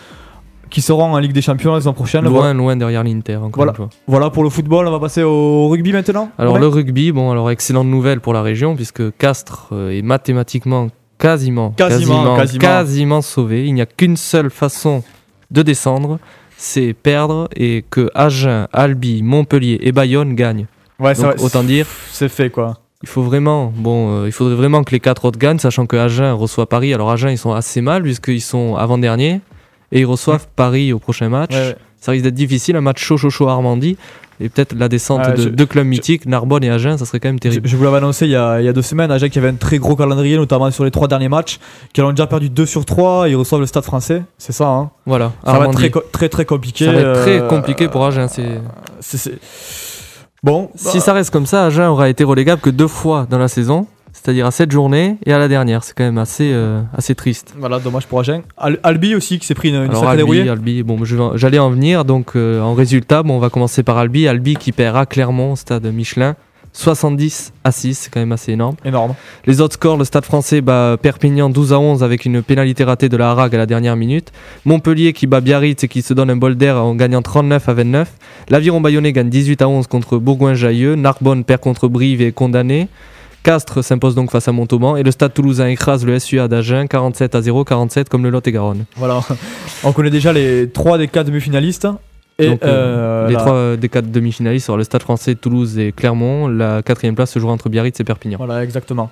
qui 0.73 0.81
seront 0.83 1.13
en 1.15 1.19
Ligue 1.19 1.33
des 1.33 1.43
Champions 1.43 1.73
la 1.75 1.81
saison 1.81 1.93
prochaine. 1.93 2.25
Loin, 2.25 2.33
Voilà. 2.33 2.53
loin 2.55 2.75
derrière 2.77 3.05
l'Inter, 3.05 3.37
encore 3.37 3.51
Voilà. 3.57 3.71
une 3.73 3.77
fois. 3.77 3.89
Voilà 4.09 4.31
pour 4.31 4.43
le 4.43 4.51
football, 4.51 4.89
on 4.89 4.91
va 4.91 4.99
passer 4.99 5.23
au 5.23 5.69
rugby 5.69 5.93
maintenant. 5.93 6.31
Alors 6.39 6.59
le 6.59 6.67
rugby, 6.67 7.13
bon, 7.13 7.31
alors 7.31 7.51
excellente 7.51 7.87
nouvelle 7.87 8.21
pour 8.21 8.33
la 8.33 8.43
région 8.43 8.75
puisque 8.75 9.17
Castres 9.19 9.69
euh, 9.73 9.91
est 9.97 10.03
mathématiquement 10.03 10.89
quasiment, 11.19 11.71
Quasiment, 11.71 12.35
quasiment. 12.37 12.61
quasiment 12.61 13.23
sauvé. 13.23 13.67
Il 13.67 13.75
n'y 13.75 13.81
a 13.83 13.87
qu'une 13.87 14.17
seule 14.17 14.51
façon 14.51 15.05
de 15.53 15.63
descendre, 15.63 16.19
c'est 16.57 16.95
perdre 16.95 17.49
et 17.55 17.85
que 17.91 18.11
Agen, 18.15 18.67
Albi, 18.73 19.23
Montpellier 19.23 19.79
et 19.83 19.93
Bayonne 19.93 20.35
gagnent. 20.35 20.67
Ouais, 20.99 21.15
ça 21.15 21.35
Donc 21.35 21.43
autant 21.43 21.63
dire, 21.65 21.87
c'est 22.11 22.29
fait 22.29 22.49
quoi. 22.51 22.79
il 23.03 23.09
faut 23.09 23.23
vraiment, 23.23 23.73
bon, 23.77 24.23
euh, 24.23 24.27
il 24.27 24.33
faudrait 24.33 24.55
vraiment 24.55 24.83
que 24.85 24.93
les 24.93 25.01
quatre 25.01 25.25
autres 25.27 25.39
gagnent, 25.39 25.59
sachant 25.59 25.85
que 25.87 25.97
Agen 25.97 26.33
reçoit 26.33 26.67
Paris. 26.69 26.95
Alors 26.95 27.11
Agen, 27.11 27.31
ils 27.31 27.39
sont 27.39 27.53
assez 27.53 27.81
mal 27.83 28.03
puisqu'ils 28.03 28.41
sont 28.41 28.77
avant 28.77 28.97
dernier 28.99 29.41
et 29.93 30.01
ils 30.01 30.05
reçoivent 30.07 30.47
Paris 30.57 30.93
au 30.93 30.99
prochain 30.99 31.29
match. 31.29 31.53
Ça 32.01 32.11
risque 32.11 32.25
d'être 32.25 32.35
difficile, 32.35 32.75
un 32.75 32.81
match 32.81 33.01
chaud, 33.01 33.17
chaud, 33.17 33.31
chaud 33.31 33.47
Armandie. 33.49 33.97
Et 34.41 34.49
peut-être 34.49 34.75
la 34.77 34.89
descente 34.89 35.37
de 35.37 35.43
je- 35.43 35.49
deux 35.51 35.67
clubs 35.67 35.87
mythiques, 35.87 36.27
Narbonne 36.27 36.65
et 36.65 36.71
Agen, 36.71 36.99
ça 36.99 37.05
serait 37.05 37.21
quand 37.21 37.29
même 37.29 37.39
terrible. 37.39 37.69
je 37.69 37.77
vous 37.77 37.85
l'avais 37.85 37.99
annoncé 37.99 38.25
il 38.27 38.33
y, 38.33 38.35
a, 38.37 38.61
il 38.61 38.65
y 38.65 38.69
a 38.69 38.73
deux 38.73 38.83
semaines, 38.83 39.13
Ajax 39.13 39.33
qui 39.33 39.39
avait 39.39 39.51
un 39.51 39.55
très 39.55 39.79
gros 39.79 39.95
calendrier, 39.95 40.37
notamment 40.37 40.69
sur 40.73 40.83
les 40.85 40.91
trois 40.91 41.07
derniers 41.07 41.29
matchs, 41.29 41.61
qui 41.93 42.01
ont 42.01 42.11
déjà 42.11 42.27
perdu 42.27 42.51
2 42.51 42.67
sur 42.67 42.85
3, 42.85 43.29
ils 43.29 43.37
reçoivent 43.37 43.61
le 43.61 43.67
stade 43.69 43.85
français, 43.85 44.23
c'est 44.39 44.51
ça. 44.53 44.67
Hein? 44.67 44.91
Voilà, 45.07 45.31
Ça 45.45 45.53
va 45.59 45.67
être 45.67 45.75
très, 45.75 45.91
très 46.11 46.29
très 46.29 46.45
compliqué. 46.45 46.87
Ça 46.87 46.93
va 46.93 46.99
être 47.01 47.21
très 47.23 47.41
euh, 47.41 47.47
compliqué 47.47 47.87
pour 47.87 48.05
Agen. 48.05 48.27
C'est... 48.27 48.59
Bon, 50.43 50.71
Si 50.75 51.01
ça 51.01 51.13
reste 51.13 51.31
comme 51.31 51.47
ça, 51.47 51.67
Agen 51.67 51.87
aura 51.87 52.09
été 52.09 52.25
relégable 52.25 52.61
que 52.61 52.71
deux 52.71 52.89
fois 52.89 53.27
dans 53.31 53.39
la 53.39 53.47
saison, 53.49 53.87
c'est-à-dire 54.13 54.47
à 54.47 54.51
cette 54.51 54.71
journée 54.71 55.17
et 55.27 55.33
à 55.33 55.39
la 55.39 55.49
dernière. 55.49 55.83
C'est 55.85 55.95
quand 55.97 56.05
même 56.05 56.19
assez, 56.19 56.51
euh, 56.53 56.81
assez 56.97 57.15
triste. 57.15 57.55
voilà, 57.59 57.79
dommage 57.79 58.07
pour 58.07 58.21
Agen. 58.21 58.43
Al- 58.57 58.79
Albi 58.83 59.15
aussi 59.15 59.39
qui 59.39 59.47
s'est 59.47 59.55
pris 59.55 59.71
une, 59.71 59.77
une 59.77 59.91
Alors 59.91 60.09
Albi. 60.09 60.49
Albi, 60.49 60.83
bon, 60.83 60.99
j'allais 61.35 61.59
en 61.59 61.71
venir. 61.71 62.05
Donc 62.05 62.33
euh, 62.37 62.61
en 62.61 62.75
résultat, 62.75 63.23
bon, 63.23 63.37
on 63.37 63.39
va 63.41 63.51
commencer 63.51 63.83
par 63.83 63.99
Albi. 63.99 64.29
Albi 64.29 64.57
qui 64.57 64.73
perd 64.73 64.97
à 64.97 65.07
Clermont, 65.07 65.53
au 65.53 65.57
stade 65.57 65.87
Michelin, 65.87 66.37
70 66.75 67.53
à 67.65 67.71
6, 67.73 67.95
c'est 67.99 68.11
quand 68.11 68.21
même 68.21 68.33
assez 68.33 68.53
énorme. 68.53 68.77
Énorme. 68.85 69.15
Les 69.47 69.61
autres 69.61 69.75
scores, 69.75 69.99
le 69.99 70.05
Stade 70.05 70.25
français 70.25 70.63
bat 70.63 70.97
Perpignan 71.01 71.51
12 71.51 71.73
à 71.75 71.79
11 71.79 72.03
avec 72.03 72.25
une 72.25 72.43
pénalité 72.43 72.83
ratée 72.83 73.11
de 73.11 73.17
la 73.19 73.31
Harag 73.31 73.55
à 73.55 73.59
la 73.59 73.67
dernière 73.67 73.95
minute. 73.95 74.33
Montpellier 74.65 75.13
qui 75.13 75.27
bat 75.27 75.41
Biarritz 75.43 75.85
et 75.85 75.89
qui 75.89 76.01
se 76.01 76.15
donne 76.15 76.31
un 76.31 76.37
bol 76.37 76.55
d'air 76.57 76.83
en 76.83 76.95
gagnant 76.95 77.21
39 77.21 77.69
à 77.69 77.75
29. 77.75 78.11
L'Aviron 78.49 78.81
Bayonnais 78.81 79.13
gagne 79.13 79.29
18 79.29 79.61
à 79.63 79.69
11 79.69 79.87
contre 79.87 80.17
Bourgoin-Jailleux. 80.17 80.95
Narbonne 80.95 81.45
perd 81.45 81.61
contre 81.61 81.89
Brive 81.89 82.23
et 82.23 82.29
est 82.29 82.33
condamné. 82.33 82.89
Castres 83.43 83.83
s'impose 83.83 84.15
donc 84.15 84.31
face 84.31 84.47
à 84.49 84.53
Montauban 84.53 84.97
et 84.97 85.03
le 85.03 85.11
Stade 85.11 85.35
toulousain 85.35 85.67
écrase 85.67 86.05
le 86.07 86.19
SUA 86.19 86.47
d'Agen 86.49 86.87
47 86.87 87.35
à 87.35 87.43
0, 87.43 87.65
47 87.65 88.09
comme 88.09 88.23
le 88.23 88.31
Lot-et-Garonne. 88.31 88.85
Voilà. 88.97 89.21
On 89.85 89.93
connaît 89.93 90.11
déjà 90.11 90.33
les 90.33 90.71
3 90.71 90.99
des 90.99 91.09
4 91.09 91.27
demi-finalistes. 91.27 91.89
Et 92.39 92.49
Donc, 92.49 92.63
euh, 92.65 93.27
euh, 93.27 93.29
les 93.29 93.35
trois 93.35 93.53
euh, 93.53 93.77
des 93.77 93.89
quatre 93.91 94.11
demi-finalistes 94.11 94.65
sur 94.65 94.77
le 94.79 94.85
Stade 94.85 95.03
français, 95.03 95.35
Toulouse 95.35 95.79
et 95.79 95.93
Clermont. 95.93 96.49
La 96.49 96.83
quatrième 96.83 97.15
place 97.15 97.31
se 97.31 97.39
jouera 97.39 97.53
entre 97.53 97.69
Biarritz 97.69 98.01
et 98.01 98.05
Perpignan. 98.05 98.39
Voilà, 98.39 98.65
exactement. 98.65 99.11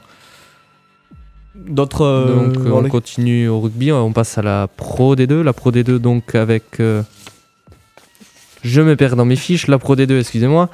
D'autres. 1.54 2.02
euh, 2.04 2.46
Donc 2.46 2.56
euh, 2.66 2.70
on 2.72 2.88
continue 2.88 3.46
au 3.49 3.60
rugby, 3.60 3.92
on 3.92 4.12
passe 4.12 4.38
à 4.38 4.42
la 4.42 4.68
Pro 4.75 5.14
D2. 5.16 5.42
La 5.42 5.52
Pro 5.52 5.70
D2 5.70 5.99
donc 5.99 6.34
avec... 6.34 6.80
euh, 6.80 7.02
Je 8.62 8.80
me 8.80 8.96
perds 8.96 9.16
dans 9.16 9.26
mes 9.26 9.37
fiches, 9.37 9.66
la 9.68 9.78
Pro 9.78 9.96
D2, 9.96 10.18
excusez-moi. 10.20 10.70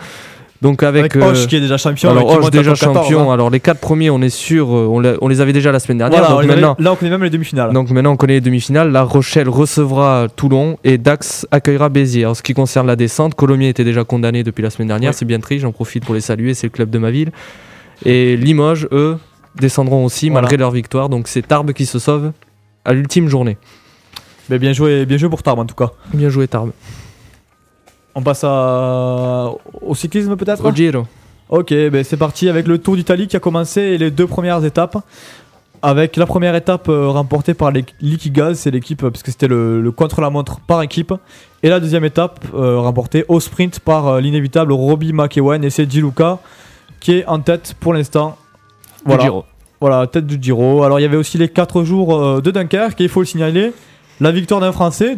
Donc 0.62 0.82
avec... 0.82 1.14
avec 1.14 1.24
Hoche 1.24 1.46
qui 1.46 1.56
est 1.56 1.60
déjà 1.60 1.76
champion. 1.76 2.10
alors 2.10 2.26
Hoche 2.26 2.50
déjà 2.50 2.70
top 2.72 2.80
14, 2.80 2.96
champion, 3.04 3.30
hein. 3.30 3.34
alors 3.34 3.50
les 3.50 3.60
quatre 3.60 3.80
premiers 3.80 4.10
on 4.10 4.22
est 4.22 4.30
sûr, 4.30 4.74
euh, 4.74 5.18
on, 5.20 5.28
les 5.28 5.40
avait 5.40 5.52
déjà 5.52 5.72
la 5.72 5.78
semaine 5.80 5.98
dernière. 5.98 6.20
Voilà, 6.20 6.34
on 6.34 6.40
donc, 6.40 6.44
avait- 6.50 6.60
maintenant, 6.60 6.76
là, 6.78 6.92
on 6.92 6.96
connaît 6.96 7.10
même 7.10 7.22
les 7.24 7.30
demi-finales. 7.30 7.72
donc 7.72 7.90
maintenant 7.90 8.12
on 8.12 8.16
connaît 8.16 8.34
les 8.34 8.40
demi-finales. 8.40 8.90
La 8.90 9.02
Rochelle 9.02 9.48
recevra 9.48 10.28
Toulon 10.34 10.78
et 10.84 10.98
Dax 10.98 11.46
accueillera 11.50 11.88
Béziers. 11.88 12.26
En 12.26 12.34
ce 12.34 12.42
qui 12.42 12.54
concerne 12.54 12.86
la 12.86 12.96
descente, 12.96 13.34
Colomiers 13.34 13.68
était 13.68 13.84
déjà 13.84 14.04
condamné 14.04 14.42
depuis 14.42 14.62
la 14.62 14.70
semaine 14.70 14.88
dernière, 14.88 15.14
c'est 15.14 15.24
bien 15.24 15.40
triste, 15.40 15.62
j'en 15.62 15.72
profite 15.72 16.04
pour 16.04 16.14
les 16.14 16.20
saluer, 16.20 16.54
c'est 16.54 16.66
le 16.68 16.72
club 16.72 16.90
de 16.90 16.98
ma 16.98 17.10
ville. 17.10 17.30
Et 18.04 18.36
Limoges, 18.36 18.88
eux, 18.92 19.18
descendront 19.56 20.04
aussi 20.04 20.28
Voilà. 20.28 20.42
malgré 20.42 20.56
leur 20.56 20.70
victoire. 20.70 21.08
Donc 21.08 21.28
c'est 21.28 21.46
Tarbes 21.46 21.72
qui 21.72 21.86
se 21.86 21.98
sauve 21.98 22.32
à 22.84 22.92
l'ultime 22.92 23.28
journée. 23.28 23.56
Mais 24.48 24.58
bien 24.58 24.72
joué, 24.72 25.06
bien 25.06 25.16
joué 25.16 25.28
pour 25.28 25.42
Tarbes 25.42 25.58
en 25.58 25.64
tout 25.66 25.74
cas. 25.74 25.90
Bien 26.14 26.28
joué 26.28 26.46
Tarbes. 26.46 26.70
On 28.16 28.22
passe 28.22 28.42
à... 28.44 29.50
au 29.82 29.94
cyclisme 29.94 30.34
peut-être? 30.36 30.64
Au 30.64 30.72
Giro. 30.74 31.06
Ok, 31.50 31.68
ben 31.72 32.02
c'est 32.02 32.16
parti 32.16 32.48
avec 32.48 32.66
le 32.66 32.78
Tour 32.78 32.96
d'Italie 32.96 33.28
qui 33.28 33.36
a 33.36 33.40
commencé 33.40 33.80
et 33.80 33.98
les 33.98 34.10
deux 34.10 34.26
premières 34.26 34.64
étapes. 34.64 34.96
Avec 35.82 36.16
la 36.16 36.24
première 36.26 36.54
étape 36.56 36.88
euh, 36.88 37.08
remportée 37.10 37.52
par 37.54 37.70
les 37.70 37.84
Liquigas, 38.00 38.54
c'est 38.54 38.70
l'équipe, 38.70 39.04
euh, 39.04 39.10
parce 39.10 39.22
que 39.22 39.30
c'était 39.30 39.46
le, 39.46 39.80
le 39.82 39.92
contre-la-montre 39.92 40.58
par 40.60 40.80
équipe. 40.82 41.12
Et 41.62 41.68
la 41.68 41.78
deuxième 41.78 42.04
étape 42.04 42.40
euh, 42.54 42.78
remportée 42.80 43.24
au 43.28 43.38
sprint 43.38 43.78
par 43.80 44.06
euh, 44.08 44.20
l'inévitable 44.20 44.72
Robbie 44.72 45.12
McEwen. 45.12 45.62
Et 45.62 45.70
c'est 45.70 45.88
Giluka 45.88 46.38
qui 46.98 47.12
est 47.18 47.26
en 47.26 47.38
tête 47.40 47.74
pour 47.78 47.92
l'instant. 47.92 48.38
Du 49.00 49.10
Voilà, 49.12 49.22
Giro. 49.24 49.44
voilà, 49.80 50.06
tête 50.06 50.26
du 50.26 50.38
Giro. 50.40 50.82
Alors 50.82 50.98
il 50.98 51.02
y 51.02 51.06
avait 51.06 51.18
aussi 51.18 51.36
les 51.38 51.50
4 51.50 51.84
jours 51.84 52.16
euh, 52.16 52.40
de 52.40 52.50
Dunkerque, 52.50 53.00
et 53.00 53.04
il 53.04 53.10
faut 53.10 53.20
le 53.20 53.26
signaler. 53.26 53.72
La 54.18 54.32
victoire 54.32 54.60
d'un 54.60 54.72
Français, 54.72 55.16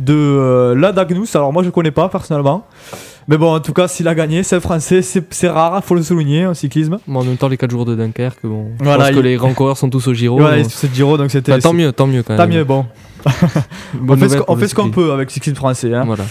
de 0.00 0.14
euh, 0.14 0.74
Ladagnous. 0.74 1.26
Alors 1.34 1.52
moi 1.52 1.62
je 1.62 1.70
connais 1.70 1.90
pas 1.90 2.08
personnellement. 2.08 2.66
Mais 3.28 3.36
bon, 3.38 3.54
en 3.54 3.60
tout 3.60 3.72
cas, 3.72 3.86
s'il 3.86 4.08
a 4.08 4.16
gagné, 4.16 4.42
c'est 4.42 4.56
le 4.56 4.60
français, 4.60 5.00
c'est 5.00 5.48
rare, 5.48 5.84
faut 5.84 5.94
le 5.94 6.02
souligner 6.02 6.44
en 6.44 6.54
cyclisme. 6.54 6.98
Bon, 7.06 7.20
en 7.20 7.24
même 7.24 7.36
temps, 7.36 7.46
les 7.46 7.56
4 7.56 7.70
jours 7.70 7.84
de 7.84 7.94
Dunkerque, 7.94 8.40
bon, 8.42 8.72
je 8.80 9.14
que 9.14 9.20
les 9.20 9.36
grands 9.36 9.54
coureurs 9.54 9.76
sont 9.76 9.88
tous 9.88 10.08
au 10.08 10.12
Giro. 10.12 10.38
voilà, 10.40 10.60
donc- 10.62 10.72
c'est 10.72 10.92
Giro, 10.92 11.16
donc 11.16 11.30
c'était. 11.30 11.56
Tant 11.60 11.72
mieux, 11.72 11.92
tant 11.92 12.08
mieux 12.08 12.24
quand 12.24 12.36
Tant 12.36 12.48
même. 12.48 12.58
mieux, 12.58 12.64
bon. 12.64 12.84
On 14.08 14.16
fait 14.56 14.66
ce 14.68 14.74
qu'on- 14.74 14.90
peut 14.90 15.12
avec 15.12 15.28
le 15.28 15.32
cyclisme 15.32 15.54
français. 15.56 15.94
hein. 15.94 16.02
Voilà. 16.04 16.24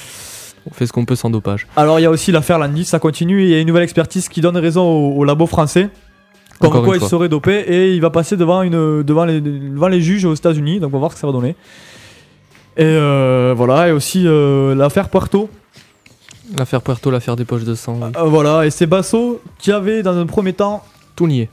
On 0.70 0.74
fait 0.74 0.86
ce 0.86 0.92
qu'on 0.92 1.06
peut 1.06 1.16
sans 1.16 1.30
dopage. 1.30 1.66
Alors 1.78 1.98
il 2.00 2.04
y 2.04 2.06
a 2.06 2.12
aussi 2.12 2.32
l'affaire 2.34 2.60
Landis, 2.60 2.84
ça 2.86 3.00
continue. 3.00 3.42
Il 3.44 3.50
y 3.50 3.56
a 3.56 3.60
une 3.62 3.68
nouvelle 3.68 3.84
expertise 3.84 4.28
qui 4.28 4.42
donne 4.42 4.58
raison 4.58 4.84
au, 4.84 5.16
au 5.18 5.24
labo 5.24 5.46
français. 5.48 5.90
Comme 6.60 6.70
Encore 6.72 6.84
quoi 6.84 6.98
il 6.98 7.02
serait 7.02 7.30
dopé 7.30 7.64
et 7.68 7.94
il 7.96 8.02
va 8.02 8.12
passer 8.12 8.38
devant, 8.38 8.62
une, 8.62 9.02
devant, 9.02 9.26
les, 9.26 9.42
devant 9.42 9.88
les 9.88 10.02
juges 10.02 10.26
aux 10.26 10.36
États-Unis. 10.36 10.80
Donc 10.80 10.90
on 10.90 10.94
va 10.94 11.00
voir 11.00 11.12
ce 11.12 11.16
que 11.16 11.22
ça 11.22 11.28
va 11.28 11.34
donner. 11.34 11.56
Et 12.78 12.84
euh, 12.86 13.41
voilà, 13.54 13.90
et 13.90 13.92
aussi 13.92 14.24
euh, 14.26 14.74
l'affaire 14.76 15.10
Puerto. 15.10 15.50
L'affaire 16.58 16.82
Puerto, 16.82 17.10
l'affaire 17.12 17.36
des 17.36 17.46
poches 17.46 17.64
de 17.64 17.76
sang. 17.76 17.98
oui. 18.02 18.10
Euh, 18.18 18.24
voilà, 18.24 18.66
et 18.66 18.70
c'est 18.72 18.86
Basso 18.88 19.42
qui 19.60 19.72
avait 19.72 20.04
dans 20.04 20.18
un 20.18 20.26
premier 20.26 20.52
temps 20.54 20.84
Tout 21.16 21.28
nié. 21.28 21.50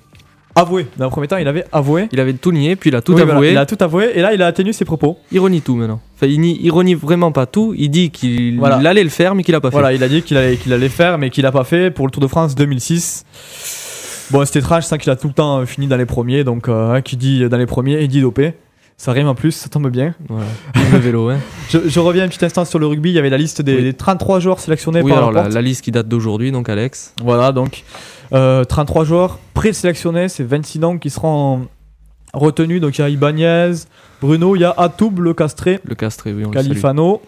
avoué. 0.56 0.86
Dans 0.96 1.06
un 1.06 1.10
premier 1.10 1.28
temps, 1.28 1.36
il 1.36 1.46
avait 1.46 1.64
avoué. 1.70 2.08
Il 2.10 2.18
avait 2.18 2.32
tout 2.32 2.50
nié, 2.50 2.74
puis 2.74 2.90
il 2.90 2.96
a 2.96 3.00
tout 3.00 3.12
Oui, 3.12 3.18
voilà, 3.22 3.34
avoué. 3.34 3.50
il 3.52 3.58
a 3.58 3.64
tout 3.66 3.76
avoué 3.80 4.10
et 4.16 4.20
là 4.22 4.34
il 4.34 4.42
a 4.42 4.46
atténué 4.46 4.72
ses 4.72 4.84
propos. 4.84 5.18
Ironie 5.30 5.60
tout 5.60 5.76
maintenant. 5.76 6.00
Enfin, 6.16 6.26
il 6.26 6.40
nie- 6.40 6.58
ironie 6.62 6.94
vraiment 6.94 7.30
pas 7.30 7.46
tout. 7.46 7.74
Il 7.78 7.90
dit 7.90 8.10
qu'il 8.10 8.58
Voilà. 8.58 8.76
allait 8.88 9.04
le 9.04 9.08
faire, 9.10 9.36
mais 9.36 9.44
qu'il 9.44 9.54
a 9.54 9.60
pas 9.60 9.70
fait. 9.70 9.76
Voilà, 9.76 9.92
il 9.92 10.02
a 10.02 10.08
dit 10.08 10.22
qu'il 10.22 10.36
allait, 10.36 10.56
qu'il 10.56 10.72
allait 10.72 10.88
faire, 10.88 11.16
mais 11.16 11.30
qu'il 11.30 11.46
a 11.46 11.52
pas 11.52 11.62
fait 11.64 11.92
pour 11.92 12.06
le 12.06 12.10
Tour 12.10 12.22
de 12.22 12.26
France 12.26 12.56
2006. 12.56 13.24
Bon, 14.32 14.44
c'était 14.44 14.58
étrange, 14.58 14.82
c'est 14.82 14.98
qu'il 14.98 15.10
a 15.12 15.16
tout 15.16 15.28
le 15.28 15.32
temps 15.32 15.60
euh, 15.60 15.64
fini 15.64 15.86
dans 15.86 15.96
les 15.96 16.04
premiers, 16.06 16.42
donc 16.44 16.68
euh, 16.68 17.00
qui 17.02 17.16
dit 17.16 17.48
dans 17.48 17.56
les 17.56 17.66
premiers 17.66 18.02
et 18.02 18.08
dit 18.08 18.20
dopé. 18.20 18.54
Ça 19.00 19.12
rime 19.12 19.28
en 19.28 19.34
plus, 19.36 19.52
ça 19.52 19.68
tombe 19.68 19.88
bien. 19.90 20.14
Voilà. 20.28 20.48
Le 20.92 20.98
vélo, 20.98 21.28
hein. 21.30 21.38
Je, 21.70 21.78
je 21.88 22.00
reviens 22.00 22.24
un 22.24 22.28
petit 22.28 22.44
instant 22.44 22.64
sur 22.64 22.80
le 22.80 22.86
rugby, 22.86 23.10
il 23.10 23.14
y 23.14 23.18
avait 23.20 23.30
la 23.30 23.38
liste 23.38 23.62
des, 23.62 23.76
Oui. 23.76 23.82
des 23.84 23.92
33 23.94 24.40
joueurs 24.40 24.58
sélectionnés 24.58 25.02
Oui, 25.02 25.12
par 25.12 25.28
alors 25.28 25.48
la 25.48 25.62
liste 25.62 25.82
qui 25.84 25.92
date 25.92 26.08
d'aujourd'hui, 26.08 26.50
donc 26.50 26.68
Alex. 26.68 27.14
Voilà, 27.22 27.52
donc 27.52 27.84
euh, 28.32 28.64
33 28.64 29.04
joueurs 29.04 29.38
présélectionnés, 29.54 30.28
c'est 30.28 30.42
26 30.42 30.80
noms 30.80 30.98
qui 30.98 31.10
seront 31.10 31.68
retenus. 32.34 32.80
Donc 32.80 32.98
il 32.98 33.02
y 33.02 33.04
a 33.04 33.08
Ibanez, 33.08 33.72
Bruno, 34.20 34.56
il 34.56 34.62
y 34.62 34.64
a 34.64 34.74
Atoub, 34.76 35.20
Le 35.20 35.32
Castré, 35.32 35.78
Le 35.84 35.94
castré, 35.94 36.32
oui, 36.32 36.44
on 36.44 36.48
le. 36.48 36.54
Califano. 36.54 37.22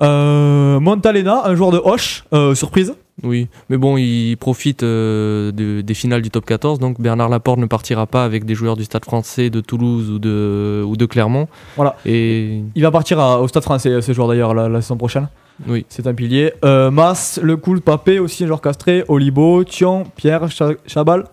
Euh, 0.00 0.80
Montalena, 0.80 1.42
un 1.46 1.54
joueur 1.56 1.70
de 1.72 1.80
Hoche, 1.82 2.24
euh, 2.32 2.54
surprise. 2.54 2.94
Oui, 3.22 3.48
mais 3.68 3.76
bon, 3.76 3.98
il 3.98 4.36
profite 4.36 4.82
euh, 4.82 5.52
de- 5.52 5.82
des 5.82 5.94
finales 5.94 6.22
du 6.22 6.30
top 6.30 6.46
14, 6.46 6.78
donc 6.78 6.98
Bernard 7.00 7.28
Laporte 7.28 7.58
ne 7.58 7.66
partira 7.66 8.06
pas 8.06 8.24
avec 8.24 8.44
des 8.46 8.54
joueurs 8.54 8.74
du 8.76 8.84
Stade 8.84 9.04
français, 9.04 9.50
de 9.50 9.60
Toulouse 9.60 10.10
ou 10.10 10.18
de, 10.18 10.82
ou 10.86 10.96
de 10.96 11.04
Clermont. 11.06 11.46
Voilà. 11.76 11.96
Et 12.06 12.62
Il 12.74 12.82
va 12.82 12.90
partir 12.90 13.20
à- 13.20 13.40
au 13.40 13.46
Stade 13.48 13.62
français 13.64 14.00
ce 14.00 14.12
joueur 14.12 14.28
d'ailleurs 14.28 14.54
la, 14.54 14.68
la 14.68 14.80
saison 14.80 14.96
prochaine. 14.96 15.28
oui, 15.68 15.84
C'est 15.90 16.06
un 16.06 16.14
pilier. 16.14 16.52
Euh, 16.64 16.90
Mas, 16.90 17.38
Le 17.42 17.56
Cool, 17.58 17.82
Papé, 17.82 18.18
aussi 18.18 18.44
un 18.44 18.46
joueur 18.46 18.62
castré. 18.62 19.04
Olibo, 19.08 19.62
Thion, 19.64 20.04
Pierre, 20.16 20.50
Cha- 20.50 20.70
Chabal. 20.86 21.24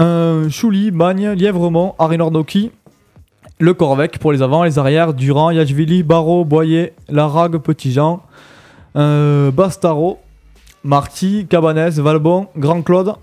Euh, 0.00 0.48
Chouli, 0.50 0.90
Bagne, 0.90 1.30
Lièvremont, 1.32 1.94
Arinordoki. 1.98 2.70
Le 3.58 3.74
Corvec 3.74 4.18
pour 4.18 4.32
les 4.32 4.42
avants, 4.42 4.64
les 4.64 4.78
arrières. 4.78 5.12
Durand, 5.14 5.50
Yachvili, 5.50 6.02
Barrault, 6.02 6.44
Boyer, 6.44 6.92
Larague, 7.08 7.56
Petit-Jean. 7.58 8.22
Euh, 8.96 9.50
Bastaro, 9.50 10.18
Marty, 10.84 11.46
Cabanès, 11.48 11.98
Valbon, 11.98 12.46
Grand 12.56 12.82
Claude. 12.82 13.14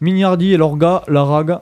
Mignardi 0.00 0.52
et 0.52 0.56
Lorga, 0.56 1.02
Larague. 1.08 1.58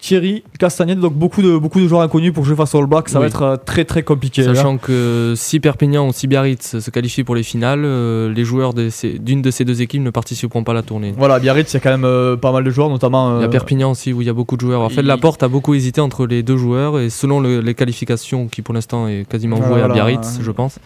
Thierry, 0.00 0.44
Castagnette, 0.58 0.98
donc 0.98 1.12
beaucoup 1.12 1.42
de, 1.42 1.58
beaucoup 1.58 1.78
de 1.78 1.86
joueurs 1.86 2.00
inconnus 2.00 2.32
pour 2.32 2.42
jouer 2.46 2.56
face 2.56 2.74
au 2.74 2.78
All 2.78 2.86
Black, 2.86 3.10
ça 3.10 3.20
va 3.20 3.26
être 3.26 3.42
euh, 3.42 3.56
très 3.58 3.84
très 3.84 4.02
compliqué. 4.02 4.42
sachant 4.42 4.78
que 4.78 5.34
si 5.36 5.60
Perpignan 5.60 6.08
ou 6.08 6.12
si 6.14 6.26
Biarritz 6.26 6.78
se 6.78 6.90
qualifient 6.90 7.22
pour 7.22 7.34
les 7.34 7.42
finales, 7.42 7.82
euh, 7.84 8.32
les 8.32 8.42
joueurs 8.44 8.72
de 8.72 8.88
ces- 8.88 9.18
d'une 9.18 9.42
de 9.42 9.50
ces 9.50 9.66
deux 9.66 9.82
équipes 9.82 10.00
ne 10.02 10.08
participeront 10.08 10.64
pas 10.64 10.72
à 10.72 10.76
la 10.76 10.82
tournée. 10.82 11.12
Voilà, 11.18 11.38
Biarritz, 11.38 11.70
il 11.70 11.74
y 11.74 11.76
a 11.76 11.80
quand 11.80 11.90
même 11.90 12.06
euh, 12.06 12.34
pas 12.38 12.50
mal 12.50 12.64
de 12.64 12.70
joueurs, 12.70 12.88
notamment. 12.88 13.40
Il 13.40 13.42
y 13.42 13.44
a 13.44 13.48
Perpignan 13.48 13.90
aussi 13.90 14.14
où 14.14 14.22
il 14.22 14.26
y 14.26 14.30
a 14.30 14.32
beaucoup 14.32 14.56
de 14.56 14.62
joueurs. 14.62 14.80
En 14.80 14.88
fait, 14.88 15.02
il- 15.02 15.06
Laporte 15.06 15.42
a 15.42 15.48
beaucoup 15.48 15.74
hésité 15.74 16.00
entre 16.00 16.26
les 16.26 16.42
deux 16.42 16.56
joueurs 16.56 16.98
et 16.98 17.10
selon 17.10 17.38
le- 17.40 17.60
les 17.60 17.74
qualifications 17.74 18.48
qui 18.48 18.62
pour 18.62 18.72
l'instant 18.72 19.06
est 19.06 19.28
quasiment 19.28 19.56
vouée 19.56 19.82
à. 19.82 19.88
Biarritz, 19.88 20.38
je 20.40 20.50
pense. 20.50 20.78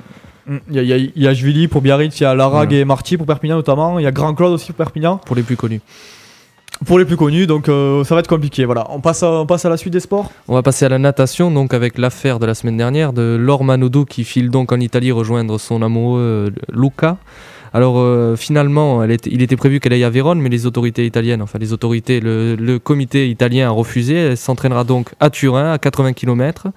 Mm, 0.46 0.57
Il 0.70 0.74
y 0.76 0.78
a, 0.78 0.83
y 0.83 0.92
a, 0.92 0.96
il 0.96 1.22
y 1.22 1.26
a 1.28 1.35
Jvili 1.35 1.68
pour 1.68 1.80
Biarritz, 1.83 2.18
il 2.20 2.22
y 2.22 2.26
a 2.26 2.35
Larague 2.35 2.68
Voilà. 2.68 2.80
et 2.83 2.85
Marty 2.85 3.16
pour 3.16 3.26
Perpignan 3.26 3.57
notamment, 3.57 3.98
il 3.98 4.02
y 4.02 4.07
a 4.07 4.12
Grand 4.12 4.35
Claude 4.35 4.52
aussi 4.52 4.66
pour 4.72 4.76
Perpignan, 4.85 5.18
Pour 5.18 5.37
les 5.37 5.42
plus 5.42 5.57
connus. 5.57 5.80
pour 6.87 6.98
les 6.98 7.04
plus 7.04 7.16
connus, 7.16 7.46
donc 7.46 7.68
euh, 7.68 8.02
ça 8.04 8.14
va 8.14 8.20
être 8.20 8.28
compliqué. 8.28 8.64
Voilà, 8.64 8.87
on 8.90 9.00
passe, 9.00 9.22
à, 9.22 9.30
on 9.30 9.46
passe 9.46 9.64
à 9.64 9.68
la 9.70 9.76
suite 9.76 9.92
des 9.92 10.00
sports. 10.00 10.30
On 10.48 10.54
va 10.54 10.62
passer 10.62 10.85
à 10.85 10.88
la 10.88 10.98
natation, 10.98 11.50
donc 11.50 11.72
avec 11.72 11.96
l'affaire 11.98 12.38
de 12.38 12.46
la 12.46 12.54
semaine 12.54 12.76
dernière 12.76 13.12
de 13.12 13.37
Laure 13.40 13.64
Manodou 13.64 14.04
qui 14.04 14.24
file 14.24 14.50
donc 14.50 14.72
en 14.72 14.80
Italie 14.80 15.12
rejoindre 15.12 15.59
son 15.59 15.80
amoureux 15.83 16.20
euh, 16.20 16.50
Luca. 16.72 17.16
Alors 17.72 17.94
euh, 17.98 18.37
finalement, 18.37 19.02
elle 19.02 19.11
était- 19.12 19.30
il 19.33 19.40
était 19.42 19.57
prévu 19.57 19.80
qu'elle 19.80 19.92
aille 19.92 20.04
à 20.04 20.11
Vérone, 20.11 20.40
mais 20.40 20.48
les 20.48 20.66
autorités 20.66 21.07
italiennes, 21.07 21.42
enfin 21.42 21.59
les 21.59 21.72
autorités, 21.72 22.20
le, 22.20 22.54
le 22.54 22.78
comité 22.78 23.28
italien 23.28 23.68
a 23.68 23.70
refusé. 23.70 24.14
Elle 24.16 24.37
s'entraînera 24.37 24.85
donc 24.85 25.11
à 25.20 25.30
Turin, 25.30 25.72
à 25.72 25.78
80 25.78 26.12
km. 26.12 26.68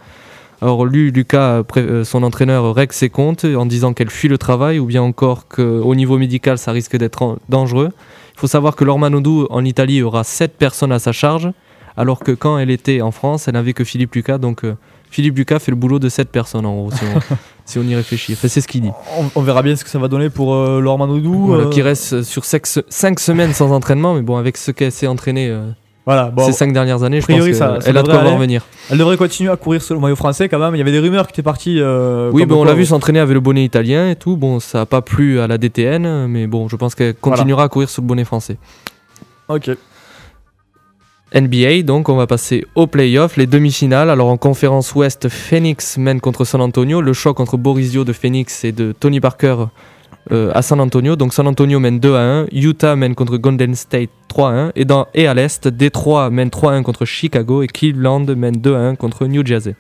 Alors 0.62 0.86
lui, 0.86 1.12
Lucas, 1.12 1.64
euh, 1.78 2.04
son 2.04 2.24
entraîneur, 2.24 2.74
règle 2.74 2.94
ses 2.94 3.10
comptes 3.10 3.46
en 3.46 3.66
disant 3.66 3.94
qu'elle 3.94 4.10
fuit 4.10 4.30
le 4.30 4.38
travail 4.38 4.80
ou 4.80 4.86
bien 4.86 5.02
encore 5.02 5.48
qu'au 5.48 5.96
niveau 5.96 6.18
médical, 6.18 6.58
ça 6.58 6.72
risque 6.72 6.98
d'être 6.98 7.38
dangereux. 7.50 7.90
Il 8.36 8.40
faut 8.40 8.48
savoir 8.48 8.76
que 8.76 8.84
Laure 8.84 9.00
Manodou 9.00 9.48
en 9.50 9.66
Italie 9.66 10.02
aura 10.02 10.24
7 10.24 10.58
personnes 10.58 10.92
à 10.92 11.00
sa 11.00 11.12
charge 11.12 11.52
alors 11.98 12.20
que 12.20 12.32
quand 12.32 12.60
elle 12.60 12.70
était 12.70 13.02
en 13.02 13.12
France, 13.12 13.48
elle 13.48 13.56
n'avait 13.56 13.74
que 13.74 13.84
Philippe 13.84 14.14
Lucas, 14.14 14.38
donc 14.38 14.64
euh, 14.64 14.78
Philippe 15.10 15.36
Lucas 15.36 15.60
fait 15.60 15.72
le 15.72 15.78
boulot 15.78 15.98
de 15.98 16.10
7 16.10 16.30
personnes 16.30 16.66
en 16.66 16.76
gros, 16.76 16.92
si 16.92 17.04
on, 17.04 17.36
si 17.66 17.80
on 17.80 17.84
y 17.84 17.96
réfléchit. 17.96 18.34
Enfin, 18.34 18.48
c'est 18.48 18.62
ce 18.62 18.68
qu'il 18.68 18.82
dit. 18.82 18.92
On, 19.18 19.26
on 19.36 19.42
verra 19.42 19.64
bien 19.64 19.76
ce 19.76 19.84
que 19.84 19.90
ça 19.90 19.98
va 19.98 20.08
donner 20.08 20.30
pour 20.30 20.54
euh, 20.54 20.80
Laure 20.80 21.00
Manodou. 21.00 21.48
Voilà, 21.48 21.64
euh, 21.64 21.70
Qui 21.70 21.82
reste 21.82 22.22
sur 22.22 22.46
5 22.46 23.20
semaines 23.20 23.54
sans 23.54 23.72
entraînement, 23.72 24.14
mais 24.14 24.22
bon, 24.22 24.38
avec 24.38 24.58
ce 24.58 24.70
qu'elle 24.70 24.92
s'est 24.92 25.08
entraîné 25.08 25.50
euh, 25.50 25.68
voilà, 26.08 26.32
bon, 26.32 26.44
ces 26.46 26.54
5 26.54 26.74
dernières 26.74 27.04
années, 27.04 27.22
je 27.22 27.28
pense 27.28 27.36
priori, 27.36 27.54
ça- 27.54 27.80
ça 27.82 27.86
qu'elle 27.86 27.98
a 27.98 28.02
de 28.02 28.08
devrait 28.08 28.18
quoi 28.20 28.24
voir 28.24 28.34
aller. 28.38 28.42
venir. 28.48 28.66
elle 28.90 28.98
devrait 28.98 29.18
continuer 29.18 29.52
à 29.52 29.58
courir 29.58 29.82
sur 29.84 29.94
le 29.94 30.02
maillot 30.02 30.16
français 30.16 30.48
quand 30.50 30.58
même. 30.58 30.74
Il 30.74 30.80
y 30.80 30.82
avait 30.82 30.92
des 30.94 31.00
rumeurs 31.00 31.28
qui 31.28 31.34
étaient 31.34 31.44
parties. 31.44 31.80
euh, 31.82 32.32
Oui, 32.34 32.46
bon, 32.46 32.62
on 32.62 32.64
l'a 32.64 32.74
vu 32.74 32.86
s'entraîner 32.86 33.20
avec 33.20 33.34
le 33.34 33.40
bonnet 33.42 33.64
italien 33.64 34.10
et 34.10 34.16
tout. 34.16 34.38
Bon, 34.38 34.60
ça 34.60 34.80
n'a 34.80 34.86
pas 34.88 35.02
plu 35.02 35.40
à 35.40 35.46
la 35.48 35.58
DTN, 35.60 36.26
mais 36.28 36.48
bon, 36.48 36.68
je 36.70 36.76
pense 36.78 36.96
qu'elle 36.96 37.14
continuera 37.14 37.64
à 37.66 37.68
courir 37.70 37.90
sous 37.90 38.02
le 38.02 38.08
bonnet 38.08 38.24
français. 38.26 38.58
Ok. 39.50 39.70
NBA, 41.34 41.82
donc 41.84 42.08
on 42.08 42.16
va 42.16 42.26
passer 42.26 42.66
aux 42.76 42.88
playoffs, 42.88 43.36
les 43.36 43.48
demi-finales. 43.48 44.10
Alors 44.10 44.30
en 44.30 44.38
conférence 44.38 44.96
ouest, 44.96 45.28
Phoenix 45.28 45.98
mène 45.98 46.22
contre 46.22 46.46
San 46.46 46.62
Antonio. 46.62 47.02
Le 47.02 47.12
choc 47.12 47.42
entre 47.42 47.58
Borisio 47.58 48.06
de 48.06 48.14
Phoenix 48.14 48.64
et 48.64 48.72
de 48.72 48.94
Tony 48.98 49.20
Parker 49.20 49.58
euh, 50.32 50.52
à 50.54 50.62
San 50.62 50.80
Antonio. 50.80 51.16
Donc 51.16 51.34
San 51.34 51.48
Antonio 51.48 51.80
mène 51.80 52.00
2 52.00 52.16
à 52.16 52.20
1. 52.22 52.46
Utah 52.52 52.96
mène 52.96 53.16
contre 53.16 53.38
Golden 53.38 53.76
State 53.76 54.10
3 54.28 54.50
à 54.50 54.54
1. 54.54 54.72
Et, 54.76 54.86
dans, 54.86 55.08
et 55.14 55.28
à 55.28 55.34
l'est, 55.34 55.68
Détroit 55.68 56.30
mène 56.30 56.50
3 56.50 56.74
à 56.74 56.76
1 56.76 56.84
contre 56.84 57.06
Chicago. 57.06 57.62
Et 57.64 57.68
Cleveland 57.68 58.26
mène 58.36 58.56
2 58.56 58.76
à 58.76 58.80
1 58.80 58.96
contre 58.96 59.26
New 59.28 59.46
Jersey. 59.46 59.76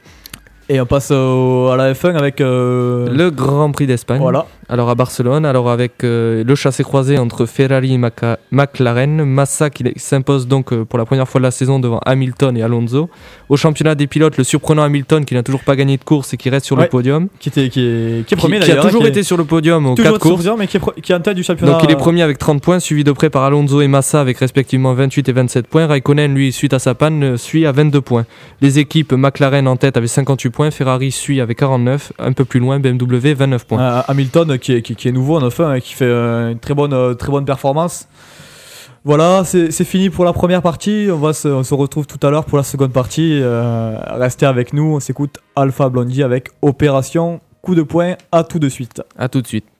Et 0.70 0.82
on 0.82 0.86
passe 0.86 1.12
au- 1.12 1.70
à 1.72 1.78
la 1.78 1.94
F1 1.94 2.16
avec. 2.18 2.42
euh, 2.42 3.08
Le 3.10 3.30
Grand 3.32 3.72
Prix 3.72 3.88
d'Espagne. 3.88 4.20
Voilà. 4.20 4.46
Alors 4.70 4.90
à 4.90 4.96
Barcelone, 4.96 5.46
alors 5.46 5.70
avec 5.70 6.04
euh, 6.04 6.44
le 6.44 6.56
chassé 6.56 6.84
croisé 6.84 7.18
entre 7.18 7.46
Ferrari 7.46 7.94
et 7.94 7.98
Maca- 7.98 8.36
McLaren, 8.52 9.24
Massa 9.24 9.70
qui 9.70 9.86
s'impose 9.96 10.46
donc 10.46 10.74
euh, 10.74 10.84
pour 10.84 11.00
la 11.00 11.06
première 11.06 11.26
fois 11.26 11.40
de 11.40 11.44
la 11.44 11.52
saison 11.52 11.80
devant 11.80 12.02
Hamilton 12.06 12.58
et 12.58 12.62
Alonso. 12.64 13.10
Au 13.48 13.56
championnat 13.56 13.96
des 13.96 14.08
pilotes, 14.08 14.36
le 14.38 14.44
surprenant 14.44 14.84
Hamilton 14.84 15.24
qui 15.24 15.36
n'a 15.36 15.44
toujours 15.44 15.64
pas 15.64 15.78
gagné 15.78 15.96
de 15.96 16.04
course 16.04 16.34
et 16.34 16.38
qui 16.38 16.50
reste 16.50 16.66
sur 16.66 16.76
Ouais. 16.76 16.84
le 16.84 16.90
podium. 16.90 17.30
Qui, 17.40 17.48
était, 17.48 17.70
qui, 17.70 17.80
est, 17.80 18.26
qui 18.28 18.34
est 18.34 18.36
Qui, 18.36 18.36
premier 18.36 18.58
qui 18.60 18.66
a 18.66 18.68
d'ailleurs. 18.68 18.86
toujours 18.88 19.02
qui 19.04 19.08
est- 19.08 19.12
été 19.12 19.24
sur 19.24 19.38
le 19.38 19.46
podium 19.46 19.86
aux 19.86 19.96
4 19.96 20.20
courses. 20.20 20.46
mais 20.60 20.68
qui 20.68 20.76
est, 20.76 21.02
qui 21.02 21.14
en 21.14 21.22
tête 21.22 21.36
du 21.38 21.44
championnat. 21.44 21.72
Donc 21.72 21.84
il 21.84 21.90
est 21.92 21.96
premier 21.96 22.22
avec 22.22 22.38
30 22.38 22.62
points, 22.62 22.80
suivi 22.82 23.06
de 23.06 23.14
près 23.14 23.30
par 23.30 23.44
Alonso 23.44 23.80
et 23.80 23.88
Massa 23.88 24.20
avec 24.20 24.38
respectivement 24.38 24.94
28 24.94 25.30
et 25.30 25.32
27 25.32 25.68
points. 25.68 25.88
Raikkonen, 25.88 26.36
lui, 26.36 26.52
suite 26.52 26.74
à 26.74 26.80
sa 26.80 26.94
panne, 26.94 27.24
euh, 27.24 27.38
suit 27.38 27.66
à 27.66 27.72
22 27.72 28.02
points. 28.02 28.26
Les 28.60 28.80
équipes 28.80 29.14
McLaren 29.14 29.66
en 29.70 29.78
tête 29.78 29.96
avec 29.96 30.10
58 30.10 30.50
points, 30.50 30.72
Ferrari 30.72 31.12
suit 31.12 31.40
avec 31.40 31.58
49, 31.60 32.12
un 32.20 32.34
peu 32.34 32.44
plus 32.44 32.60
loin 32.60 32.80
BMW 32.82 33.34
29 33.34 33.66
points. 33.66 33.80
Euh, 33.82 34.02
Hamilton 34.10 34.57
qui 34.58 34.74
est, 34.74 35.12
nouveau 35.12 35.38
en 35.38 35.48
F1 35.48 35.78
et 35.78 35.82
qui 35.82 35.93
fait 35.93 36.06
euh, 36.06 36.52
une 36.52 36.60
très 36.60 36.74
bonne, 36.74 36.93
euh, 36.93 37.13
très 37.13 37.32
bonne 37.32 37.46
performance. 37.46 38.08
Voilà, 39.04 39.43
c'est 39.46 39.86
fini 39.86 40.10
pour 40.10 40.26
la 40.26 40.34
première 40.34 40.62
partie. 40.62 41.08
On, 41.10 41.17
va 41.17 41.32
se, 41.32 41.48
on 41.48 41.78
retrouve 41.78 42.08
tout 42.08 42.20
à 42.28 42.30
l'heure 42.30 42.43
pour 42.43 42.58
la 42.58 42.63
seconde 42.65 42.91
partie. 42.91 43.39
Euh, 43.41 43.98
restez 44.10 44.46
avec 44.46 44.74
nous. 44.74 44.96
On 44.96 45.00
s'écoute 45.00 45.38
Alpha 45.56 45.88
Blondie 45.88 46.24
avec 46.24 46.50
Opération 46.62 47.39
Coup 47.62 47.74
de 47.74 47.84
poing. 47.84 48.15
À 48.34 48.43
tout 48.43 48.60
de 48.60 48.67
suite. 48.67 49.02
À 49.17 49.30
tout 49.30 49.41
de 49.41 49.48
suite. 49.48 49.77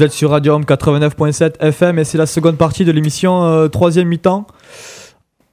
Vous 0.00 0.06
êtes 0.06 0.12
sur 0.12 0.30
Radio 0.30 0.54
Home 0.54 0.62
89.7 0.64 1.60
FM 1.60 1.98
et 1.98 2.04
c'est 2.04 2.16
la 2.16 2.24
seconde 2.24 2.56
partie 2.56 2.86
de 2.86 2.90
l'émission 2.90 3.44
euh, 3.44 3.68
troisième 3.68 4.08
mi-temps 4.08 4.46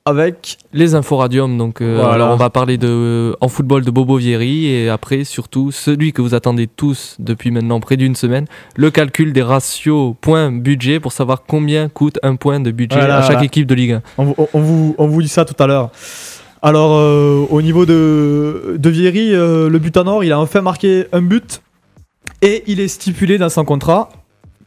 avec 0.05 0.57
Les 0.71 0.95
infos 0.95 1.17
radium, 1.17 1.57
donc 1.57 1.81
euh, 1.81 1.95
Voilà. 1.97 2.13
alors 2.13 2.29
on 2.31 2.37
va 2.37 2.49
parler 2.49 2.77
de, 2.77 3.35
en 3.41 3.49
football 3.49 3.83
de 3.83 3.91
Bobo 3.91 4.15
Vieri 4.15 4.67
et 4.67 4.87
après 4.87 5.25
surtout 5.25 5.71
celui 5.73 6.13
que 6.13 6.21
vous 6.21 6.33
attendez 6.33 6.67
tous 6.67 7.17
depuis 7.19 7.51
maintenant 7.51 7.81
près 7.81 7.97
d'une 7.97 8.15
semaine, 8.15 8.45
le 8.77 8.89
calcul 8.89 9.33
des 9.33 9.41
ratios 9.41 10.15
points 10.21 10.49
budget 10.49 11.01
pour 11.01 11.11
savoir 11.11 11.43
combien 11.45 11.89
coûte 11.89 12.17
un 12.23 12.37
point 12.37 12.61
de 12.61 12.71
budget 12.71 12.99
Voilà, 12.99 13.17
à 13.17 13.21
chaque 13.23 13.31
voilà. 13.31 13.43
équipe 13.47 13.67
de 13.67 13.75
Ligue 13.75 13.91
1. 13.91 14.01
On, 14.17 14.23
vous- 14.23 14.35
on 14.53 14.61
vous, 14.61 14.95
on 14.97 15.07
vous 15.07 15.21
dit 15.21 15.27
ça 15.27 15.43
tout 15.43 15.61
à 15.61 15.67
l'heure. 15.67 15.89
Alors, 16.61 16.93
euh, 16.95 17.45
au 17.49 17.61
niveau 17.61 17.85
de, 17.85 18.77
de 18.79 18.89
Vieri, 18.89 19.35
euh, 19.35 19.67
le 19.67 19.77
but 19.77 19.97
en 19.97 20.07
or, 20.07 20.23
il 20.23 20.31
a 20.31 20.39
enfin 20.39 20.61
marqué 20.61 21.07
un 21.11 21.21
but 21.21 21.61
et 22.41 22.63
il 22.67 22.79
est 22.79 22.87
stipulé 22.87 23.37
dans 23.37 23.49
son 23.49 23.65
contrat 23.65 24.07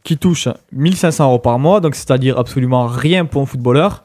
qui 0.03 0.17
touche 0.17 0.47
1500 0.73 1.25
euros 1.27 1.39
par 1.39 1.59
mois, 1.59 1.79
donc 1.79 1.95
c'est-à-dire 1.95 2.37
absolument 2.39 2.87
rien 2.87 3.25
pour 3.25 3.41
un 3.41 3.45
footballeur, 3.45 4.03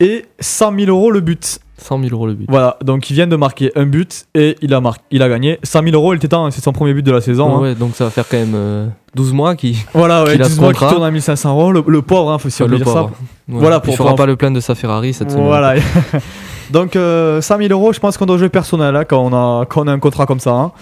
et 0.00 0.24
100 0.40 0.74
000 0.78 0.88
euros 0.90 1.10
le 1.10 1.20
but. 1.20 1.60
100 1.78 1.98
000 2.02 2.12
euros 2.14 2.26
le 2.26 2.34
but. 2.34 2.46
Voilà, 2.48 2.76
donc 2.82 3.08
il 3.08 3.14
vient 3.14 3.26
de 3.26 3.36
marquer 3.36 3.72
un 3.74 3.86
but 3.86 4.26
et 4.34 4.56
il 4.60 4.74
a, 4.74 4.80
marqué, 4.80 5.02
il 5.10 5.22
a 5.22 5.28
gagné 5.30 5.58
100 5.62 5.82
000 5.82 5.94
euros. 5.94 6.12
Il 6.12 6.16
était 6.16 6.28
temps, 6.28 6.50
c'est 6.50 6.62
son 6.62 6.72
premier 6.72 6.92
but 6.92 7.02
de 7.02 7.10
la 7.12 7.20
saison. 7.22 7.56
hein. 7.56 7.60
Ouais, 7.60 7.74
donc 7.74 7.94
ça 7.96 8.04
va 8.04 8.10
faire 8.10 8.28
quand 8.28 8.36
même 8.36 8.52
euh, 8.54 8.86
12 9.14 9.32
mois 9.32 9.56
qui. 9.56 9.78
Voilà, 9.94 10.24
ouais, 10.24 10.32
Qu'il 10.32 10.42
a 10.42 10.44
ce 10.46 10.50
10 10.54 10.60
mois 10.60 10.72
qui 10.72 10.78
contrat. 10.80 10.94
tourne 10.94 11.06
à 11.06 11.10
1500 11.10 11.50
euros. 11.50 11.72
Le, 11.72 11.82
le 11.86 12.02
pauvre, 12.02 12.30
hein, 12.32 12.38
faut 12.38 12.50
si 12.50 12.62
on 12.62 12.66
le 12.66 12.76
dire 12.76 12.86
ça. 12.86 12.92
pauvre. 12.92 13.10
Ouais. 13.48 13.58
Voilà, 13.60 13.80
pour- 13.80 13.94
il 13.94 13.96
fera 13.96 14.10
pour- 14.10 14.16
pas 14.16 14.26
le 14.26 14.36
plein 14.36 14.50
de 14.50 14.60
sa 14.60 14.74
Ferrari 14.74 15.14
cette 15.14 15.30
semaine. 15.30 15.46
Voilà. 15.46 15.74
donc 16.70 16.96
euh, 16.96 17.40
100 17.40 17.56
000 17.58 17.68
euros, 17.70 17.92
je 17.94 18.00
pense 18.00 18.18
qu'on 18.18 18.26
doit 18.26 18.36
jouer 18.38 18.50
personnel 18.50 18.94
hein, 18.96 19.04
quand, 19.04 19.20
on 19.24 19.32
a, 19.32 19.64
quand 19.64 19.82
on 19.84 19.86
a 19.86 19.92
un 19.92 19.98
contrat 19.98 20.26
comme 20.26 20.40
ça. 20.40 20.72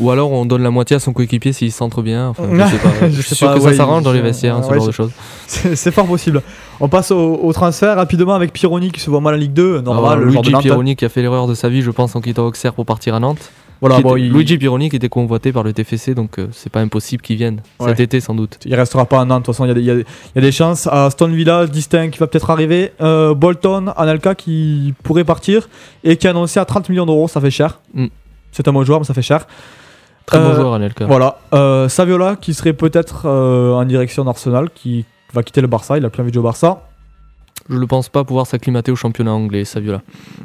Ou 0.00 0.10
alors 0.10 0.30
on 0.32 0.44
donne 0.44 0.62
la 0.62 0.70
moitié 0.70 0.96
à 0.96 0.98
son 0.98 1.12
coéquipier 1.12 1.52
s'il 1.52 1.70
centre 1.72 2.02
bien. 2.02 2.28
Enfin, 2.28 2.44
je 2.52 2.56
sais 2.70 2.78
pas. 2.78 3.08
Je 3.10 3.20
suis 3.22 3.34
sûr 3.34 3.48
pas, 3.48 3.54
que 3.54 3.60
ouais, 3.60 3.70
ça 3.72 3.76
s'arrange 3.78 4.02
dans 4.02 4.12
les 4.12 4.20
vestiaires, 4.20 4.56
hein, 4.56 4.62
ce 4.62 4.68
ouais, 4.70 4.76
genre 4.78 4.86
de 4.86 4.92
choses. 4.92 5.10
C'est 5.46 5.90
fort 5.92 6.06
possible. 6.06 6.42
On 6.80 6.88
passe 6.88 7.10
au, 7.10 7.34
au 7.42 7.52
transfert 7.52 7.96
rapidement 7.96 8.34
avec 8.34 8.52
Pironi 8.52 8.90
qui 8.90 9.00
se 9.00 9.10
voit 9.10 9.20
mal 9.20 9.34
en 9.34 9.38
Ligue 9.38 9.52
2. 9.52 9.80
Normal, 9.82 10.20
le 10.20 10.26
Luigi. 10.30 10.52
Pironi 10.52 10.96
qui 10.96 11.04
a 11.04 11.08
fait 11.08 11.22
l'erreur 11.22 11.46
de 11.46 11.54
sa 11.54 11.68
vie, 11.68 11.82
je 11.82 11.90
pense, 11.90 12.16
en 12.16 12.20
quittant 12.20 12.46
Auxerre 12.46 12.74
pour 12.74 12.86
partir 12.86 13.14
à 13.14 13.20
Nantes. 13.20 13.50
Voilà, 13.80 14.00
bon, 14.00 14.16
il, 14.16 14.32
Luigi 14.32 14.56
Pironi 14.56 14.88
qui 14.88 14.96
était 14.96 15.08
convoité 15.10 15.52
par 15.52 15.62
le 15.62 15.72
TFC, 15.72 16.14
donc 16.14 16.38
euh, 16.38 16.46
c'est 16.52 16.70
pas 16.72 16.80
impossible 16.80 17.20
qu'il 17.22 17.36
vienne 17.36 17.60
Ouais. 17.80 17.88
cet 17.90 18.00
été 18.00 18.20
sans 18.20 18.34
doute. 18.34 18.58
il 18.64 18.74
restera 18.74 19.04
pas 19.04 19.20
à 19.20 19.24
Nantes. 19.26 19.42
De 19.42 19.46
toute 19.46 19.54
façon, 19.54 19.64
il 19.66 19.68
y, 19.68 19.90
a 19.90 19.94
des- 19.96 20.04
y 20.36 20.40
y 20.42 20.46
a 20.46 20.50
chances. 20.50 20.86
À 20.86 21.06
Aston 21.06 21.28
Villa, 21.28 21.66
Distinct 21.66 22.08
qui 22.10 22.18
va 22.18 22.26
peut-être 22.26 22.50
arriver. 22.50 22.92
Euh, 23.02 23.34
Bolton, 23.34 23.92
Anelka 23.96 24.34
qui 24.34 24.94
pourrait 25.02 25.24
partir 25.24 25.68
et 26.02 26.16
qui 26.16 26.26
est 26.26 26.30
annoncé 26.30 26.58
à 26.58 26.64
30 26.64 26.88
millions 26.88 27.04
d'euros. 27.04 27.28
Ça 27.28 27.40
fait 27.40 27.50
cher. 27.50 27.80
Mm. 27.92 28.06
C'est 28.52 28.66
un 28.68 28.72
bon 28.72 28.84
joueur, 28.84 29.00
mais 29.00 29.04
ça 29.04 29.12
fait 29.14 29.20
cher. 29.22 29.46
Très 30.26 30.38
bon 30.38 30.46
Euh, 30.46 30.54
joueur, 30.56 30.74
Anelka. 30.74 31.06
Voilà. 31.06 31.38
Euh, 31.52 31.88
Saviola 31.88 32.36
qui 32.36 32.54
serait 32.54 32.72
peut-être 32.72 33.22
euh, 33.26 33.72
en 33.72 33.84
direction 33.84 34.24
d'Arsenal, 34.24 34.68
qui 34.74 35.04
va 35.32 35.42
quitter 35.42 35.60
le 35.60 35.66
Barça. 35.66 35.98
Il 35.98 36.04
a 36.04 36.10
plus 36.10 36.22
envie 36.22 36.30
de 36.30 36.34
jouer 36.34 36.40
au 36.40 36.44
Barça. 36.44 36.80
Je 37.70 37.78
ne 37.78 37.84
pense 37.86 38.10
pas 38.10 38.24
pouvoir 38.24 38.46
s'acclimater 38.46 38.92
au 38.92 38.96
championnat 38.96 39.32
anglais, 39.32 39.64
Saviola. 39.64 40.02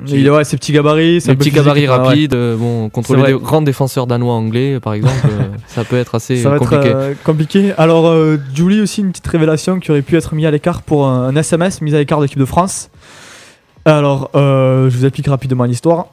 Il 0.08 0.26
a 0.30 0.34
ouais, 0.34 0.44
ses 0.46 0.56
petits 0.56 0.72
gabarits. 0.72 1.20
c'est 1.20 1.30
Un 1.30 1.34
un 1.34 1.36
peu 1.36 1.40
petit 1.40 1.50
physique, 1.50 1.66
gabarit 1.66 2.28
ouais, 2.28 2.34
euh, 2.34 2.56
bon, 2.56 2.88
contre 2.90 3.16
les 3.18 3.34
grands 3.34 3.62
défenseurs 3.62 4.08
danois 4.08 4.34
anglais, 4.36 4.80
par 4.80 4.94
exemple, 4.94 5.16
euh, 5.26 5.48
ça 5.68 5.84
peut 5.84 5.98
être 5.98 6.16
assez 6.16 6.38
Ça 6.38 6.50
va 6.50 6.60
compliqué. 6.60 6.88
être 6.88 6.96
euh, 6.96 7.14
compliqué. 7.26 7.74
Alors, 7.78 8.10
Julie 8.54 8.80
aussi, 8.80 9.02
une 9.02 9.10
petite 9.12 9.28
révélation 9.28 9.80
qui 9.82 9.92
aurait 9.92 10.02
pu 10.02 10.16
être 10.16 10.34
mise 10.34 10.46
à 10.46 10.52
l'écart 10.52 10.82
pour 10.82 11.08
un, 11.08 11.28
un 11.28 11.36
SMS 11.36 11.82
mis 11.82 11.94
à 11.94 11.98
l'écart 11.98 12.20
de 12.20 12.24
l'équipe 12.26 12.40
de 12.40 12.46
France. 12.46 12.90
Alors, 13.84 14.30
je 14.34 14.88
vous 14.90 15.06
explique 15.06 15.28
rapidement 15.28 15.66
l'histoire. 15.66 16.06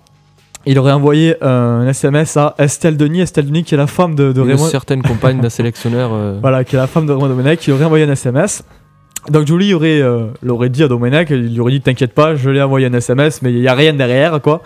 Il 0.66 0.78
aurait 0.78 0.92
envoyé 0.92 1.36
un 1.44 1.86
SMS 1.86 2.36
à 2.36 2.54
Estelle 2.58 2.96
Denis, 2.96 3.20
Estelle 3.20 3.46
Denis 3.46 3.62
qui 3.62 3.74
est 3.74 3.78
la 3.78 3.86
femme 3.86 4.14
de, 4.16 4.32
de 4.32 4.40
Une 4.42 4.48
Raymond. 4.48 4.66
certaine 4.66 5.00
compagne 5.02 5.40
d'un 5.40 5.48
sélectionneur. 5.48 6.10
euh, 6.12 6.38
Voilà, 6.42 6.64
qui 6.64 6.74
est 6.74 6.78
la 6.78 6.86
femme 6.88 7.06
de 7.06 7.12
Raymond 7.12 7.28
Domenech, 7.28 7.66
il 7.66 7.72
aurait 7.72 7.84
envoyé 7.84 8.04
un 8.04 8.10
SMS. 8.10 8.62
Donc 9.30 9.46
Julie 9.46 9.74
aurait, 9.74 10.00
euh, 10.02 10.26
l'aurait 10.42 10.68
dit 10.68 10.82
à 10.82 10.88
Domenech, 10.88 11.28
il 11.30 11.52
lui 11.54 11.60
aurait 11.60 11.72
dit 11.72 11.80
T'inquiète 11.80 12.12
pas, 12.14 12.34
je 12.36 12.50
l'ai 12.50 12.60
envoyé 12.62 12.86
un 12.86 12.92
SMS, 12.92 13.42
mais 13.42 13.52
il 13.52 13.60
n'y 13.60 13.68
a 13.68 13.74
rien 13.74 13.92
derrière, 13.92 14.40
quoi. 14.40 14.62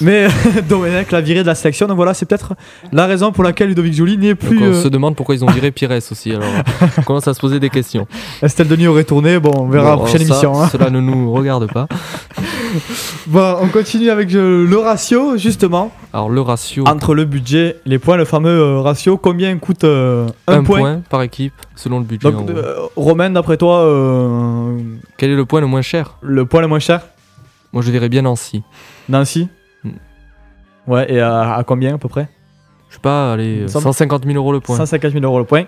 Mais 0.00 0.28
Domenech 0.68 1.10
l'a 1.10 1.20
viré 1.20 1.42
de 1.42 1.46
la 1.46 1.54
sélection, 1.54 1.86
donc 1.86 1.96
voilà, 1.96 2.14
c'est 2.14 2.26
peut-être 2.26 2.54
la 2.92 3.06
raison 3.06 3.32
pour 3.32 3.44
laquelle 3.44 3.68
Ludovic 3.68 3.92
Julie 3.94 4.18
n'est 4.18 4.30
donc 4.34 4.38
plus. 4.38 4.58
on 4.62 4.72
euh, 4.72 4.82
se 4.82 4.88
demande 4.88 5.16
pourquoi 5.16 5.34
ils 5.34 5.44
ont 5.44 5.50
viré 5.50 5.70
Pires 5.70 5.90
aussi. 6.10 6.32
Alors, 6.32 6.48
on 6.98 7.02
commence 7.02 7.28
à 7.28 7.34
se 7.34 7.40
poser 7.40 7.60
des 7.60 7.70
questions. 7.70 8.06
Estelle 8.42 8.68
Denis 8.68 8.86
aurait 8.86 9.04
tourné, 9.04 9.38
bon, 9.38 9.52
on 9.56 9.68
verra 9.68 9.84
Bon, 9.84 9.90
la 9.90 9.96
prochaine 9.96 10.26
ça, 10.26 10.34
émission. 10.34 10.60
hein. 10.60 10.68
Cela 10.70 10.90
ne 10.90 11.00
nous 11.00 11.32
regarde 11.32 11.70
pas. 11.72 11.86
Bon, 13.26 13.56
on 13.60 13.66
continue 13.68 14.10
avec 14.10 14.32
euh, 14.34 14.64
le 14.64 14.78
ratio, 14.78 15.36
justement, 15.36 15.90
Alors, 16.12 16.30
le 16.30 16.40
ratio, 16.40 16.84
entre 16.86 17.14
le 17.14 17.24
budget, 17.24 17.76
les 17.84 17.98
points, 17.98 18.16
le 18.16 18.24
fameux 18.24 18.48
euh, 18.48 18.80
ratio, 18.80 19.16
combien 19.16 19.56
coûte 19.58 19.82
un, 19.84 20.26
un, 20.46 20.62
point, 20.62 20.78
point. 20.78 21.02
par 21.10 21.22
équipe, 21.22 21.52
selon 21.74 21.98
le 21.98 22.04
budget. 22.04 22.30
Donc, 22.30 22.48
Romain, 22.96 23.30
d'après 23.30 23.56
toi, 23.56 23.84
Quel 25.16 25.30
est 25.30 25.34
le 25.36 25.44
point 25.44 25.60
le 25.60 25.66
moins 25.66 25.82
cher? 25.82 26.16
le 26.22 26.44
point 26.46 26.60
le 26.60 26.68
moins 26.68 26.78
cher? 26.78 27.00
Moi, 27.72 27.82
je 27.82 27.90
dirais 27.90 28.08
bien 28.08 28.22
Nancy. 28.22 28.62
Nancy? 29.08 29.48
Ouais, 30.90 31.12
et 31.12 31.20
à, 31.20 31.54
à 31.54 31.64
combien 31.64 31.94
à 31.94 31.98
peu 31.98 32.08
près? 32.08 32.28
Je 32.90 32.94
sais 32.96 33.00
pas, 33.00 33.32
allez, 33.34 33.60
euh, 33.62 33.68
Ça- 33.68 33.80
150 33.80 34.24
000 34.24 34.36
euros 34.36 34.52
le 34.52 34.60
point. 34.60 34.76
150 34.76 35.12
000 35.12 35.24
euros 35.24 35.38
le 35.38 35.44
point. 35.44 35.64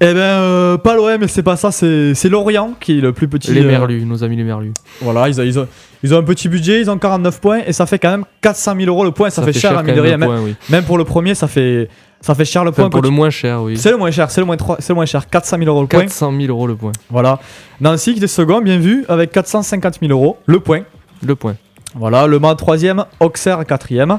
Eh 0.00 0.06
ben, 0.12 0.18
euh, 0.18 0.76
pas 0.76 0.96
l'OM, 0.96 1.16
mais 1.20 1.28
c'est 1.28 1.44
pas 1.44 1.54
ça, 1.56 1.70
c'est 1.70 2.28
Lorient 2.28 2.72
qui 2.80 2.98
est 2.98 3.00
le 3.00 3.12
plus 3.12 3.28
petit. 3.28 3.52
Les 3.52 3.62
euh, 3.62 3.66
Merlus, 3.68 4.04
nos 4.04 4.24
amis 4.24 4.34
les 4.36 4.42
Merlus. 4.42 4.72
Voilà, 5.00 5.28
ils 5.28 5.40
ont, 5.40 5.44
ils, 5.44 5.58
ont, 5.60 5.68
ils 6.02 6.12
ont 6.12 6.18
un 6.18 6.22
petit 6.24 6.48
budget, 6.48 6.80
ils 6.80 6.90
ont 6.90 6.98
49 6.98 7.40
points, 7.40 7.60
et 7.64 7.72
ça 7.72 7.86
fait 7.86 8.00
quand 8.00 8.10
même 8.10 8.24
400 8.42 8.74
000 8.76 8.88
euros 8.88 9.04
le 9.04 9.12
point, 9.12 9.30
ça, 9.30 9.42
fait, 9.44 9.52
cher, 9.52 9.78
à 9.78 9.82
mine 9.84 9.94
de 9.94 10.00
même 10.00 10.20
rien. 10.24 10.28
Même, 10.34 10.42
oui. 10.44 10.56
même 10.68 10.82
pour 10.82 10.98
le 10.98 11.04
premier, 11.04 11.36
ça 11.36 11.46
fait, 11.46 11.88
ça 12.20 12.34
fait 12.34 12.44
cher 12.44 12.64
le 12.64 12.70
Enfin, 12.70 12.82
point. 12.82 12.90
pour 12.90 13.02
le 13.02 13.08
tu- 13.08 13.14
moins 13.14 13.30
cher, 13.30 13.62
oui. 13.62 13.76
C'est 13.76 13.92
le 13.92 13.96
moins 13.96 14.10
cher, 14.10 14.28
c'est 14.32 14.40
le 14.40 14.46
moins, 14.46 14.56
le 14.56 14.94
moins 14.94 15.06
cher, 15.06 15.28
400 15.30 15.58
000 15.58 15.70
euros 15.70 15.82
le 15.82 15.86
point. 15.86 16.00
400 16.00 16.32
000 16.36 16.48
euros 16.52 16.66
le 16.66 16.74
point. 16.74 16.92
Voilà. 17.08 17.38
Nancy 17.80 18.10
qui 18.14 18.18
était 18.18 18.26
second, 18.26 18.60
bien 18.60 18.78
vu, 18.78 19.04
avec 19.08 19.30
450 19.30 20.00
000 20.00 20.10
euros 20.12 20.38
le 20.46 20.58
point. 20.58 20.80
Le 21.24 21.36
point. 21.36 21.54
Voilà, 21.94 22.26
Le 22.26 22.38
Mans 22.38 22.54
troisième, 22.56 23.04
Auxerre 23.20 23.64
quatrième. 23.64 24.18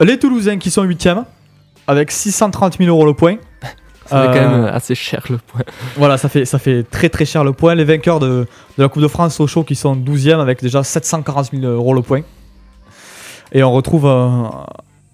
Les 0.00 0.18
Toulousains 0.18 0.58
qui 0.58 0.70
sont 0.70 0.82
huitièmes, 0.82 1.24
avec 1.86 2.10
630 2.10 2.78
000 2.78 2.88
euros 2.88 3.06
le 3.06 3.14
point. 3.14 3.36
Ça 4.06 4.22
fait 4.22 4.28
Euh, 4.28 4.32
quand 4.32 4.50
même 4.50 4.64
assez 4.64 4.94
cher 4.94 5.24
le 5.30 5.38
point. 5.38 5.60
Voilà, 5.96 6.16
ça 6.18 6.28
fait, 6.28 6.44
ça 6.44 6.58
fait 6.58 6.82
très 6.82 7.08
très 7.10 7.24
cher 7.24 7.44
le 7.44 7.52
point. 7.52 7.76
Les 7.76 7.84
vainqueurs 7.84 8.18
de, 8.18 8.46
de 8.76 8.82
la 8.82 8.88
Coupe 8.88 9.02
de 9.02 9.08
France 9.08 9.38
au 9.38 9.46
show 9.46 9.62
qui 9.62 9.76
sont 9.76 9.94
12e 9.94 10.40
avec 10.40 10.60
déjà 10.60 10.82
740 10.82 11.50
000 11.52 11.62
euros 11.64 11.94
le 11.94 12.02
point. 12.02 12.22
Et 13.52 13.62
on 13.62 13.70
retrouve 13.72 14.06
euh, 14.06 14.26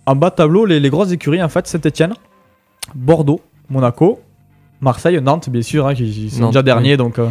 en 0.07 0.17
bas 0.17 0.31
de 0.31 0.37
tableau 0.37 0.65
les, 0.65 0.81
les 0.81 0.89
grosses 0.89 1.13
écuries 1.13 1.43
en 1.43 1.49
fait 1.51 1.67
Saint-Etienne, 1.67 2.15
Bordeaux, 2.95 3.41
Monaco, 3.69 4.21
Marseille, 4.81 5.21
Nantes 5.21 5.51
bien 5.51 5.63
sûr, 5.63 5.87
hein, 5.87 5.95
qui, 5.95 6.11
qui 6.11 6.31
sont 6.31 6.41
Nantes, 6.43 6.53
déjà 6.53 6.63
derniers. 6.63 6.97
Donc 6.97 7.19
euh, 7.19 7.27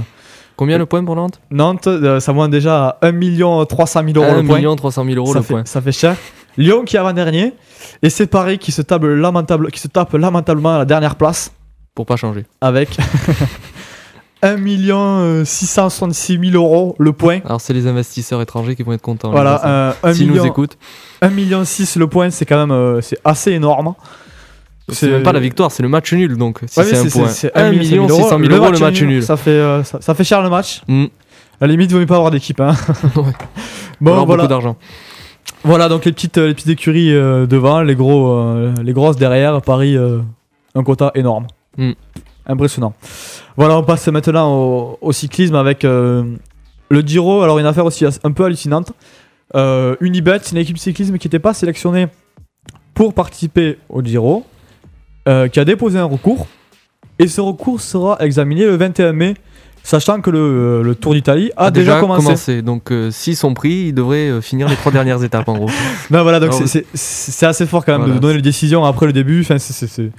Combien 0.55 0.77
le 0.77 0.85
point 0.85 1.03
pour 1.03 1.15
Nantes? 1.15 1.39
Nantes, 1.51 1.87
euh, 1.87 2.19
ça 2.19 2.31
monte 2.33 2.51
déjà 2.51 2.97
à 3.01 3.07
1 3.07 3.65
300 3.65 4.01
000 4.13 4.17
euros 4.17 4.37
1 4.37 4.41
le 4.41 4.47
point. 4.47 4.75
300 4.75 5.05
000 5.05 5.17
euros 5.17 5.33
ça, 5.33 5.39
le 5.39 5.43
fait, 5.43 5.53
point. 5.53 5.65
ça 5.65 5.81
fait 5.81 5.91
cher. 5.91 6.15
Lyon 6.57 6.83
qui 6.85 6.95
est 6.95 6.99
avant-dernier. 6.99 7.53
Et 8.01 8.09
c'est 8.09 8.27
Paris 8.27 8.57
qui 8.57 8.71
se, 8.71 8.81
table 8.81 9.13
lamentable, 9.15 9.71
qui 9.71 9.79
se 9.79 9.87
tape 9.87 10.13
lamentablement 10.13 10.75
à 10.75 10.77
la 10.79 10.85
dernière 10.85 11.15
place 11.15 11.51
Pour 11.93 12.05
pas 12.05 12.15
changer. 12.15 12.45
avec 12.61 12.97
1 14.41 15.43
666 15.43 16.39
000 16.51 16.63
euros 16.63 16.95
le 16.99 17.13
point. 17.13 17.39
Alors 17.45 17.59
c'est 17.61 17.73
les 17.73 17.87
investisseurs 17.87 18.41
étrangers 18.41 18.75
qui 18.75 18.83
vont 18.83 18.93
être 18.93 19.01
contents. 19.01 19.31
Voilà, 19.31 19.61
euh, 19.65 19.91
1 20.03 20.07
ça. 20.09 20.13
S'ils 20.13 20.27
nous 20.27 20.33
million, 20.33 20.45
écoutent. 20.45 20.77
1 21.21 21.29
million 21.29 21.65
6 21.65 21.97
le 21.97 22.07
point, 22.07 22.29
c'est 22.29 22.45
quand 22.45 22.57
même 22.57 22.71
euh, 22.71 23.01
c'est 23.01 23.17
assez 23.23 23.51
énorme. 23.51 23.95
C'est 24.89 25.09
même 25.09 25.23
pas 25.23 25.33
la 25.33 25.39
victoire, 25.39 25.71
c'est 25.71 25.81
le 25.83 25.89
match 25.89 26.13
nul 26.13 26.37
donc. 26.37 26.59
Si 26.67 26.79
Ouais, 26.79 26.85
c'est 26.85 26.97
un 26.97 27.09
point. 27.09 27.27
c'est 27.27 27.55
1 27.57 27.71
million 27.71 28.07
600 28.07 28.39
000 28.39 28.53
euros 28.53 28.71
le 28.71 28.77
match 28.79 29.01
nul. 29.01 29.23
Ça 29.23 29.35
fait, 29.35 29.49
euh, 29.49 29.83
ça, 29.83 29.99
ça 29.99 30.13
fait 30.13 30.23
cher 30.23 30.41
le 30.43 30.49
match. 30.49 30.83
Mm. 30.87 31.05
À 31.59 31.65
la 31.65 31.67
limite, 31.67 31.89
il 31.89 31.93
vaut 31.93 31.99
mieux 31.99 32.05
pas 32.05 32.15
avoir 32.17 32.31
d'équipe. 32.31 32.59
Hein. 32.59 32.75
Ouais. 33.15 33.23
bon, 34.01 34.11
Alors, 34.11 34.25
voilà. 34.25 34.43
beaucoup 34.43 34.49
d'argent. 34.49 34.75
Voilà 35.63 35.89
donc 35.89 36.05
les 36.05 36.11
petites, 36.11 36.37
euh, 36.37 36.47
les 36.47 36.53
petites 36.53 36.69
écuries 36.69 37.15
euh, 37.15 37.47
devant, 37.47 37.81
les, 37.81 37.95
gros, 37.95 38.29
euh, 38.33 38.73
les 38.83 38.93
grosses 38.93 39.15
derrière. 39.15 39.61
Paris, 39.61 39.97
un 40.75 40.83
quota 40.83 41.11
énorme. 41.15 41.47
Mm. 41.77 41.91
Impressionnant. 42.47 42.93
Voilà, 43.57 43.77
on 43.79 43.83
passe 43.83 44.07
maintenant 44.09 44.53
au, 44.53 44.97
au 45.01 45.11
cyclisme 45.11 45.55
avec 45.55 45.83
le 45.83 46.37
Giro. 47.05 47.41
Alors, 47.41 47.57
une 47.57 47.65
affaire 47.65 47.85
aussi 47.85 48.05
un 48.05 48.31
peu 48.31 48.45
hallucinante. 48.45 48.91
Unibet, 49.55 50.39
c'est 50.43 50.51
une 50.51 50.57
équipe 50.61 50.77
cyclisme 50.77 51.17
qui 51.17 51.27
n'était 51.27 51.39
pas 51.39 51.53
sélectionnée 51.53 52.07
pour 52.93 53.13
participer 53.13 53.77
au 53.89 54.01
Giro, 54.03 54.45
euh, 55.27 55.47
qui 55.47 55.59
a 55.59 55.65
déposé 55.65 55.99
un 55.99 56.05
recours. 56.05 56.47
Et 57.19 57.27
ce 57.27 57.39
recours 57.41 57.79
sera 57.81 58.17
examiné 58.19 58.65
le 58.65 58.75
21 58.75 59.13
mai, 59.13 59.35
sachant 59.83 60.19
que 60.19 60.29
le, 60.29 60.81
le 60.83 60.95
Tour 60.95 61.13
d'Italie 61.13 61.51
a, 61.55 61.71
déjà, 61.71 61.99
commencé. 62.01 62.61
Donc 62.61 62.91
euh, 62.91 63.09
s'ils 63.09 63.37
sont 63.37 63.53
pris, 63.53 63.87
ils 63.87 63.93
devraient 63.93 64.27
euh, 64.29 64.41
finir 64.41 64.67
les 64.67 64.75
trois 64.75 64.91
dernières 64.91 65.23
étapes 65.23 65.47
en 65.47 65.53
gros. 65.55 65.69
Non, 66.11 66.23
voilà, 66.23 66.39
donc 66.41 66.51
c'est- 66.65 67.45
assez 67.45 67.65
fort 67.65 67.85
quand 67.85 67.93
même 67.93 68.01
Voilà. 68.01 68.15
de 68.15 68.19
donner 68.19 68.33
les 68.35 68.41
décisions 68.41 68.83
après 68.83 69.05
le 69.05 69.13
début. 69.13 69.41
Enfin, 69.41 69.55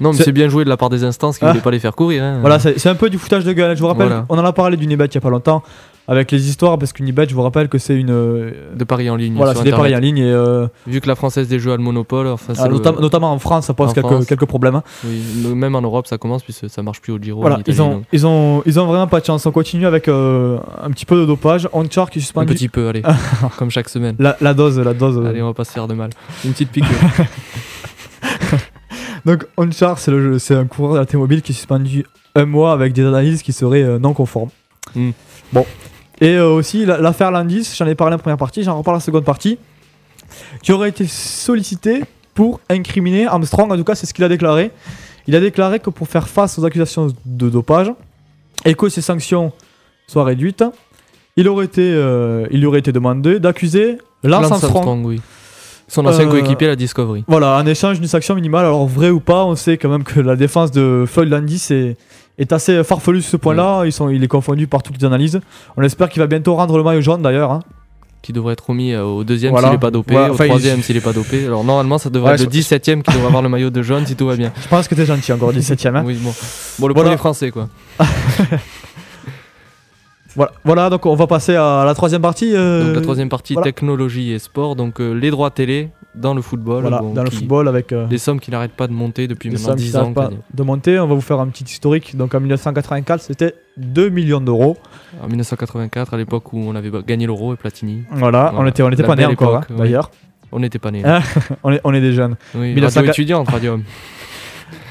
Non 0.00 0.12
mais 0.12 0.18
c'est- 0.22 0.32
bien 0.32 0.48
joué 0.48 0.64
de 0.64 0.70
la 0.70 0.78
part 0.78 0.88
des 0.88 1.04
instances 1.04 1.38
qui 1.38 1.44
Ah. 1.44 1.48
voulaient 1.50 1.60
pas 1.62 1.70
les 1.70 1.80
faire 1.80 1.94
courir. 1.94 2.22
hein. 2.24 2.38
Voilà, 2.40 2.58
c'est 2.58 2.88
un 2.88 2.94
peu 2.94 3.10
du 3.10 3.18
foutage 3.18 3.44
de 3.44 3.52
gueule. 3.52 3.76
Je 3.76 3.80
vous 3.82 3.88
rappelle, 3.88 4.06
Voilà. 4.06 4.24
on 4.30 4.38
en 4.38 4.44
a 4.44 4.52
parlé 4.54 4.76
d'Unibet 4.78 5.04
il 5.06 5.14
y 5.14 5.18
a 5.18 5.20
pas 5.20 5.30
longtemps 5.30 5.62
avec 6.08 6.30
les 6.30 6.48
histoires 6.48 6.78
parce 6.78 6.92
qu'Unibet, 6.92 7.26
je 7.28 7.34
vous 7.34 7.42
rappelle 7.42 7.68
que 7.68 7.78
c'est 7.78 7.96
une. 7.96 8.10
euh, 8.10 8.52
De 8.76 8.84
paris 8.84 9.10
en 9.10 9.16
ligne. 9.16 9.34
Voilà, 9.34 9.54
c'est 9.54 9.64
des 9.64 9.70
paris 9.70 9.94
en 9.96 9.98
ligne 9.98 10.18
et 10.18 10.30
euh, 10.30 10.66
Vu 10.86 11.00
que 11.00 11.08
la 11.08 11.14
française 11.16 11.48
des 11.48 11.58
jeux 11.58 11.72
a 11.72 11.76
le 11.76 11.82
monopole, 11.82 12.26
enfin 12.28 12.52
ah, 12.58 12.68
le- 12.68 12.78
notamment 13.00 13.32
en 13.32 13.38
France, 13.38 13.66
ça 13.66 13.74
pose 13.74 13.92
quelques, 13.92 14.06
France. 14.06 14.26
quelques 14.26 14.44
problèmes. 14.46 14.80
oui, 15.04 15.20
le- 15.42 15.54
même 15.54 15.74
en 15.74 15.82
Europe 15.82 16.06
ça 16.06 16.18
commence 16.18 16.42
puisque 16.42 16.68
ça 16.70 16.82
marche 16.82 17.00
plus 17.00 17.12
au 17.12 17.18
Giro. 17.18 17.40
Voilà, 17.40 17.56
en 17.56 17.60
Italie, 17.60 17.76
ils 17.76 17.82
ont, 17.82 17.90
donc. 17.94 18.04
ils, 18.12 18.26
ont, 18.26 18.62
ils 18.66 18.80
ont 18.80 18.86
vraiment 18.86 19.06
pas 19.06 19.20
de 19.20 19.24
chance. 19.26 19.44
On 19.46 19.52
continue 19.52 19.86
avec 19.86 20.08
euh, 20.08 20.58
un 20.82 20.90
petit 20.90 21.06
peu 21.06 21.20
de 21.20 21.26
dopage. 21.26 21.68
Onchar 21.72 22.10
qui 22.10 22.18
est 22.20 22.36
Un 22.38 22.44
petit 22.44 22.68
peu, 22.68 22.88
allez, 22.88 23.02
comme 23.58 23.70
chaque 23.70 23.88
semaine. 23.88 24.16
La, 24.18 24.36
la 24.40 24.54
dose, 24.54 24.78
la 24.78 24.94
dose. 24.94 25.24
Allez, 25.26 25.42
on 25.42 25.46
va 25.46 25.54
pas 25.54 25.64
se 25.64 25.72
faire 25.72 25.88
de 25.88 25.94
mal. 25.94 26.10
Une 26.44 26.52
petite 26.52 26.70
piqûre. 26.70 26.90
Donc 29.24 29.44
Onchar, 29.56 29.98
c'est 29.98 30.54
un 30.54 30.66
coureur 30.66 30.94
de 30.94 30.98
la 31.00 31.06
T-Mobile 31.06 31.42
qui 31.42 31.52
est 31.52 31.54
suspendu 31.54 32.06
un 32.34 32.46
mois 32.46 32.72
avec 32.72 32.92
des 32.92 33.04
analyses 33.04 33.42
qui 33.42 33.52
seraient 33.52 33.98
non 33.98 34.12
conformes. 34.12 34.50
Hmm. 34.94 35.10
Bon. 35.52 35.66
Et 36.20 36.34
euh, 36.36 36.48
aussi 36.50 36.86
la- 36.86 36.98
l'affaire 36.98 37.30
Landis, 37.30 37.74
j'en 37.76 37.86
ai 37.86 37.94
parlé 37.94 38.14
en 38.14 38.18
première 38.18 38.38
partie, 38.38 38.62
j'en 38.62 38.78
reparle 38.78 38.96
en 38.96 39.00
seconde 39.00 39.24
partie, 39.24 39.58
qui 40.62 40.72
aurait 40.72 40.88
été 40.88 41.06
sollicité 41.06 42.02
pour 42.34 42.60
incriminer 42.70 43.26
Armstrong, 43.26 43.70
en 43.72 43.76
tout 43.76 43.84
cas 43.84 43.94
c'est 43.94 44.06
ce 44.06 44.14
qu'il 44.14 44.24
a 44.24 44.28
déclaré. 44.28 44.70
Il 45.26 45.34
a 45.34 45.40
déclaré 45.40 45.80
que 45.80 45.90
pour 45.90 46.08
faire 46.08 46.28
face 46.28 46.58
aux 46.58 46.64
accusations 46.64 47.08
de 47.24 47.48
dopage 47.50 47.92
et 48.64 48.74
que 48.74 48.88
ces 48.88 49.02
sanctions 49.02 49.52
soient 50.06 50.24
réduites, 50.24 50.64
il 51.36 51.48
aurait 51.48 51.64
été, 51.66 51.82
euh, 51.82 52.46
il 52.50 52.60
lui 52.60 52.66
aurait 52.66 52.78
été 52.78 52.92
demandé 52.92 53.38
d'accuser 53.40 53.98
Lance 54.22 54.42
Lance 54.42 54.52
Armstrong. 54.52 54.74
Armstrong, 54.76 55.04
oui. 55.06 55.20
Son 55.88 56.04
ancien 56.06 56.26
Euh, 56.26 56.30
coéquipier, 56.30 56.66
la 56.68 56.76
Discovery. 56.76 57.24
Voilà, 57.28 57.58
en 57.58 57.66
échange 57.66 57.98
d'une 58.00 58.08
sanction 58.08 58.34
minimale. 58.34 58.64
Alors 58.64 58.86
vrai 58.86 59.10
ou 59.10 59.20
pas, 59.20 59.44
on 59.44 59.54
sait 59.54 59.76
quand 59.78 59.88
même 59.88 60.02
que 60.04 60.18
la 60.20 60.34
défense 60.34 60.70
de 60.72 61.04
Floyd 61.06 61.28
Landis 61.28 61.64
est, 61.70 61.96
est 62.38 62.52
assez 62.52 62.82
farfelue 62.84 63.22
sur 63.22 63.30
ce 63.32 63.36
point-là. 63.36 63.84
Ils 63.86 63.92
sont, 63.92 64.08
il 64.08 64.22
est 64.22 64.28
confondu 64.28 64.66
par 64.66 64.82
toutes 64.82 64.98
les 65.00 65.04
analyses. 65.06 65.40
On 65.76 65.82
espère 65.82 66.08
qu'il 66.08 66.20
va 66.20 66.26
bientôt 66.26 66.54
rendre 66.54 66.76
le 66.76 66.82
maillot 66.82 67.00
jaune 67.00 67.22
d'ailleurs. 67.22 67.50
hein. 67.52 67.60
Qui 68.22 68.32
devrait 68.32 68.54
être 68.54 68.68
remis 68.70 68.92
euh, 68.92 69.04
au 69.04 69.22
deuxième 69.24 69.52
Voilà. 69.52 69.68
s'il 69.68 69.74
n'est 69.74 69.80
pas 69.80 69.90
dopé, 69.92 70.14
Ouais, 70.16 70.22
enfin, 70.30 70.44
au 70.44 70.46
il- 70.46 70.48
troisième 70.48 70.82
s'il 70.82 70.96
n'est 70.96 71.00
pas 71.00 71.12
dopé. 71.12 71.44
Alors 71.46 71.62
normalement, 71.62 71.96
ça 71.98 72.10
devrait 72.10 72.30
Ouais, 72.30 72.34
être 72.34 72.40
le 72.40 72.46
je- 72.46 72.58
17ème 72.58 73.02
qui 73.02 73.12
devrait 73.12 73.26
avoir 73.28 73.42
le 73.42 73.48
maillot 73.48 73.70
de 73.70 73.82
jaune 73.82 74.04
si 74.04 74.16
tout 74.16 74.26
va 74.26 74.34
bien. 74.36 74.52
Je 74.62 74.66
pense 74.68 74.88
que 74.88 74.94
t'es 74.96 75.06
gentil 75.06 75.32
encore, 75.32 75.52
17ème. 75.52 75.94
hein. 75.96 76.02
Oui, 76.04 76.14
bon. 76.20 76.34
bon, 76.80 76.88
le 76.88 76.94
Voilà. 76.94 77.10
premier 77.10 77.18
français, 77.18 77.50
quoi. 77.52 77.68
Voilà, 80.34 80.52
voilà, 80.64 80.90
donc 80.90 81.06
on 81.06 81.14
va 81.14 81.26
passer 81.26 81.54
à 81.56 81.84
la 81.86 81.94
troisième 81.94 82.20
partie. 82.20 82.54
euh, 82.54 82.84
Donc 82.88 82.96
la 82.96 83.00
troisième 83.00 83.28
partie, 83.30 83.54
voilà. 83.54 83.64
technologie 83.64 84.32
et 84.32 84.38
sport. 84.38 84.76
Donc 84.76 85.00
euh, 85.00 85.12
les 85.14 85.30
droits 85.30 85.50
télé 85.50 85.88
dans 86.16 86.34
le 86.34 86.42
football. 86.42 86.82
Voilà, 86.82 86.98
bon, 87.00 87.12
dans 87.12 87.22
le 87.22 87.30
football 87.30 87.68
avec 87.68 87.92
euh, 87.92 88.06
Des 88.06 88.18
sommes 88.18 88.40
qui 88.40 88.50
n'arrêtent 88.50 88.72
pas 88.72 88.86
de 88.86 88.92
monter 88.92 89.28
depuis 89.28 89.50
maintenant 89.50 89.66
sommes 89.68 89.76
qui 89.76 89.84
10 89.84 89.90
s'arrêtent 89.92 90.08
ans. 90.08 90.12
pas 90.12 90.30
de 90.52 90.62
monter. 90.62 90.98
On 90.98 91.06
va 91.06 91.14
vous 91.14 91.20
faire 91.20 91.38
un 91.40 91.48
petit 91.48 91.64
historique. 91.64 92.16
Donc 92.16 92.34
en 92.34 92.40
1984, 92.40 93.20
c'était 93.22 93.54
2 93.76 94.08
millions 94.08 94.40
d'euros. 94.40 94.76
En 95.22 95.26
1984, 95.28 96.14
à 96.14 96.16
l'époque 96.16 96.52
où 96.52 96.58
on 96.58 96.74
avait 96.74 96.90
gagné 97.06 97.26
l'euro 97.26 97.52
et 97.54 97.56
Platini. 97.56 98.04
Voilà, 98.10 98.50
on 98.52 98.56
Voilà. 98.56 98.70
était, 98.70 98.82
on 98.82 98.90
était 98.90 99.02
pas 99.02 99.16
nés 99.16 99.26
encore, 99.26 99.56
hein, 99.56 99.62
d'ailleurs. 99.76 100.10
On 100.52 100.60
n'était 100.60 100.78
pas 100.78 100.90
nés. 100.90 101.02
Ah. 101.04 101.20
On 101.64 101.72
est, 101.72 101.80
on 101.82 101.92
est 101.92 102.00
des 102.00 102.12
jeunes. 102.12 102.36
oui, 102.54 102.72
1904 102.72 102.94
radio 102.94 103.10
étudiante, 103.12 103.48
radio. 103.50 103.80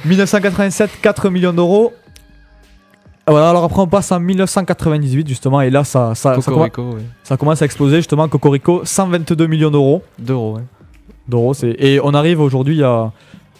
1987, 0.05 0.99
4 1.01 1.29
millions 1.31 1.53
d'euros. 1.53 1.93
Voilà, 3.27 3.49
alors 3.49 3.63
après 3.63 3.79
on 3.81 3.87
passe 3.87 4.11
en 4.11 4.19
1998 4.19 5.27
justement 5.27 5.59
et 5.61 5.71
là 5.71 5.83
ça, 5.83 6.13
ça, 6.13 6.35
ça, 6.39 6.51
commence, 6.51 6.69
Cocorico, 6.69 6.97
ouais. 6.97 7.01
ça 7.23 7.37
commence 7.37 7.59
à 7.63 7.65
exploser 7.65 7.95
justement 7.95 8.27
Cocorico 8.27 8.81
122 8.85 9.47
millions 9.47 9.71
d'euros 9.71 10.03
D'euros, 10.19 10.57
ouais. 10.57 10.61
D'euros 11.27 11.53
et 11.63 11.99
on 12.03 12.13
arrive 12.13 12.39
aujourd'hui 12.41 12.83
à, 12.83 13.11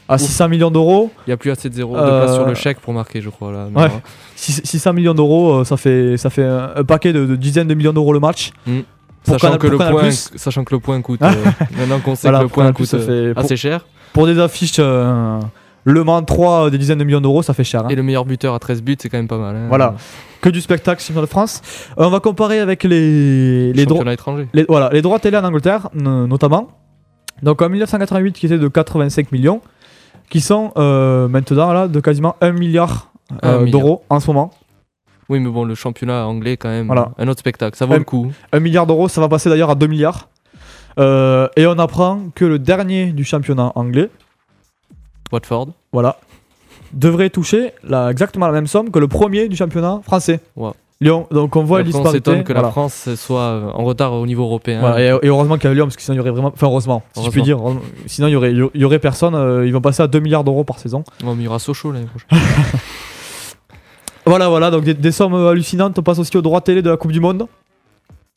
à 0.07 0.17
600 0.17 0.49
millions 0.49 0.71
d'euros 0.71 1.11
Il 1.25 1.29
n'y 1.29 1.33
a 1.33 1.37
plus 1.37 1.51
assez 1.51 1.69
de 1.69 1.73
zéros 1.73 1.95
de 1.95 1.99
Euh, 2.01 2.23
place 2.23 2.35
sur 2.35 2.45
le 2.45 2.53
chèque 2.55 2.79
pour 2.79 2.93
marquer, 2.93 3.21
je 3.21 3.29
crois. 3.29 3.51
Là, 3.51 3.65
Ouais. 3.65 3.71
maintenant. 3.73 4.01
Six- 4.35 4.61
600 4.63 4.93
millions 4.93 5.13
d'euros 5.13 5.53
euh, 5.59 5.63
ça 5.63 5.77
fait, 5.77 6.17
ça 6.17 6.29
fait 6.29 6.43
un, 6.45 6.71
un 6.75 6.83
paquet 6.83 7.11
de, 7.13 7.25
de 7.25 7.35
dizaines 7.35 7.67
de 7.67 7.73
millions 7.73 7.93
d'euros 7.93 8.13
le 8.13 8.19
match 8.19 8.51
Mm. 8.67 8.79
Sachant, 9.27 9.47
Canal- 9.47 9.57
que 9.57 9.65
le 9.67 9.77
point, 9.79 10.11
sachant 10.11 10.63
que 10.63 10.75
le 10.75 10.79
point 10.79 11.01
coûte. 11.01 11.19
euh, 11.23 11.33
maintenant 11.79 11.99
qu'on 11.99 12.13
sait 12.13 12.27
Voilà, 12.29 12.39
que 12.39 12.43
le 12.43 12.49
point 12.49 12.71
coûte 12.73 12.93
euh, 12.93 13.33
pour- 13.33 13.43
assez 13.43 13.57
cher. 13.57 13.85
pour 14.13 14.27
des 14.27 14.37
affiches 14.39 14.75
euh, 14.77 15.39
Le 15.83 16.03
Mans 16.03 16.21
3 16.21 16.67
euh, 16.67 16.69
des 16.69 16.77
dizaines 16.77 16.99
de 16.99 17.03
millions 17.03 17.21
d'euros 17.21 17.41
ça 17.41 17.55
fait 17.55 17.63
cher 17.63 17.85
hein. 17.85 17.89
Et 17.89 17.95
le 17.95 18.03
meilleur 18.03 18.23
buteur 18.25 18.53
à 18.53 18.59
13 18.59 18.83
buts, 18.83 18.97
c'est 18.99 19.09
quand 19.09 19.17
même 19.17 19.27
pas 19.27 19.39
mal. 19.39 19.55
hein. 19.55 19.65
Voilà. 19.69 19.95
que 20.41 20.49
du 20.49 20.61
spectacle 20.61 21.01
championnat 21.01 21.21
de 21.25 21.31
France 21.31 21.63
Euh, 21.97 22.05
on 22.05 22.09
va 22.11 22.19
comparer 22.19 22.59
avec 22.59 22.83
les, 22.83 23.73
les 23.73 23.85
les, 24.53 24.65
voilà, 24.69 24.89
les 24.93 25.01
droits 25.01 25.17
télé 25.17 25.37
en 25.37 25.43
Angleterre, 25.43 25.89
notamment. 25.95 26.67
Donc 27.43 27.61
en 27.61 27.69
1988, 27.69 28.33
qui 28.33 28.45
était 28.45 28.57
de 28.57 28.67
85 28.67 29.31
millions, 29.31 29.61
qui 30.29 30.41
sont 30.41 30.71
euh, 30.77 31.27
maintenant 31.27 31.71
là 31.73 31.87
de 31.87 31.99
quasiment 31.99 32.35
1 32.41 32.51
milliard 32.53 33.11
Un 33.41 33.47
euh, 33.49 33.59
milliard. 33.63 33.71
d'euros 33.81 34.03
en 34.09 34.19
ce 34.19 34.27
moment. 34.27 34.51
Oui, 35.29 35.39
mais 35.39 35.49
bon, 35.49 35.65
le 35.65 35.73
championnat 35.75 36.25
anglais, 36.27 36.55
quand 36.57 36.69
même, 36.69 36.85
Voilà. 36.87 37.11
un 37.17 37.27
autre 37.27 37.39
spectacle. 37.39 37.75
Ça 37.77 37.85
vaut 37.85 37.93
Un- 37.93 37.97
le 37.99 38.03
coup. 38.03 38.31
1 38.51 38.59
milliard 38.59 38.85
d'euros, 38.87 39.07
ça 39.07 39.21
va 39.21 39.27
passer 39.27 39.49
d'ailleurs 39.49 39.69
à 39.71 39.75
2 39.75 39.87
milliards. 39.87 40.29
Euh, 40.99 41.47
et 41.57 41.65
on 41.67 41.77
apprend 41.79 42.29
que 42.35 42.45
le 42.45 42.57
dernier 42.59 43.07
du 43.11 43.23
championnat 43.25 43.71
anglais, 43.75 44.09
Watford. 45.31 45.69
voilà, 45.91 46.17
devrait 46.93 47.29
toucher 47.29 47.73
la, 47.83 48.11
exactement 48.11 48.45
la 48.47 48.53
même 48.53 48.67
somme 48.67 48.91
que 48.91 48.99
le 48.99 49.07
premier 49.07 49.49
du 49.49 49.55
championnat 49.57 49.99
français. 50.03 50.39
Wow. 50.55 50.73
Lyon. 51.01 51.27
Donc 51.31 51.55
on 51.57 51.63
voit 51.63 51.79
Après, 51.79 51.93
on 51.95 52.11
s'étonne 52.11 52.43
que 52.43 52.53
voilà. 52.53 52.67
la 52.67 52.71
France 52.71 53.13
soit 53.15 53.41
euh, 53.41 53.69
en 53.73 53.83
retard 53.83 54.13
au 54.13 54.25
niveau 54.25 54.43
européen. 54.43 54.79
Voilà, 54.79 55.01
et, 55.01 55.05
et 55.23 55.27
heureusement 55.27 55.57
qu'il 55.57 55.69
y 55.69 55.71
a 55.71 55.73
Lyon 55.73 55.85
parce 55.85 55.97
que 55.97 56.01
sinon 56.01 56.15
il 56.15 56.17
y 56.17 56.21
aurait 56.21 56.31
vraiment. 56.31 56.51
Enfin, 56.53 56.67
heureusement, 56.67 57.03
si 57.15 57.23
je 57.25 57.29
puis 57.29 57.41
dire. 57.41 57.57
heureusement. 57.59 57.81
Sinon 58.05 58.27
il 58.27 58.31
y 58.31 58.35
aurait, 58.35 58.51
il 58.53 58.69
y 58.81 58.85
aurait 58.85 58.99
personne. 58.99 59.35
euh, 59.35 59.67
ils 59.67 59.73
vont 59.73 59.81
passer 59.81 60.03
à 60.03 60.07
2 60.07 60.19
milliards 60.19 60.43
d'euros 60.45 60.63
par 60.63 60.79
saison. 60.79 61.03
Oh, 61.25 61.33
mais 61.35 61.43
il 61.43 61.45
y 61.45 61.47
aura 61.47 61.59
Sochaux 61.59 61.91
l'année 61.91 62.07
prochaine. 62.07 62.29
Voilà, 64.27 64.49
voilà, 64.49 64.71
donc 64.71 64.83
des, 64.83 64.95
des 64.95 65.11
sommes 65.11 65.35
hallucinantes. 65.35 65.99
On 65.99 66.01
passe 66.01 66.17
aussi 66.17 66.35
au 66.35 66.41
droit 66.41 66.59
télé 66.61 66.81
de 66.81 66.89
la 66.89 66.97
Coupe 66.97 67.11
du 67.11 67.19
Monde, 67.19 67.45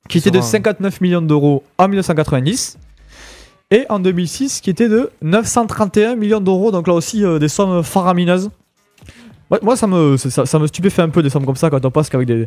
qui 0.08 0.18
était 0.18 0.30
de 0.30 0.36
sera- 0.36 0.50
59 0.50 1.00
millions 1.00 1.22
d'euros 1.22 1.62
en 1.78 1.88
1990. 1.88 2.78
Et 3.70 3.86
en 3.88 3.98
2006, 3.98 4.60
qui 4.60 4.68
était 4.70 4.88
de 4.88 5.10
931 5.22 6.14
millions 6.16 6.40
d'euros. 6.40 6.70
Donc 6.72 6.86
là 6.88 6.92
aussi, 6.94 7.24
euh, 7.24 7.38
des 7.38 7.48
sommes 7.48 7.82
faramineuses. 7.82 8.50
Moi, 9.62 9.76
ça 9.76 9.86
me, 9.86 10.16
ça, 10.16 10.44
ça 10.46 10.58
me 10.58 10.66
stupéfait 10.66 11.02
un 11.02 11.08
peu 11.08 11.22
des 11.22 11.30
sommes 11.30 11.46
comme 11.46 11.56
ça 11.56 11.70
quand 11.70 11.84
on 11.84 11.90
pense 11.90 12.08
qu'avec 12.10 12.26
des, 12.26 12.46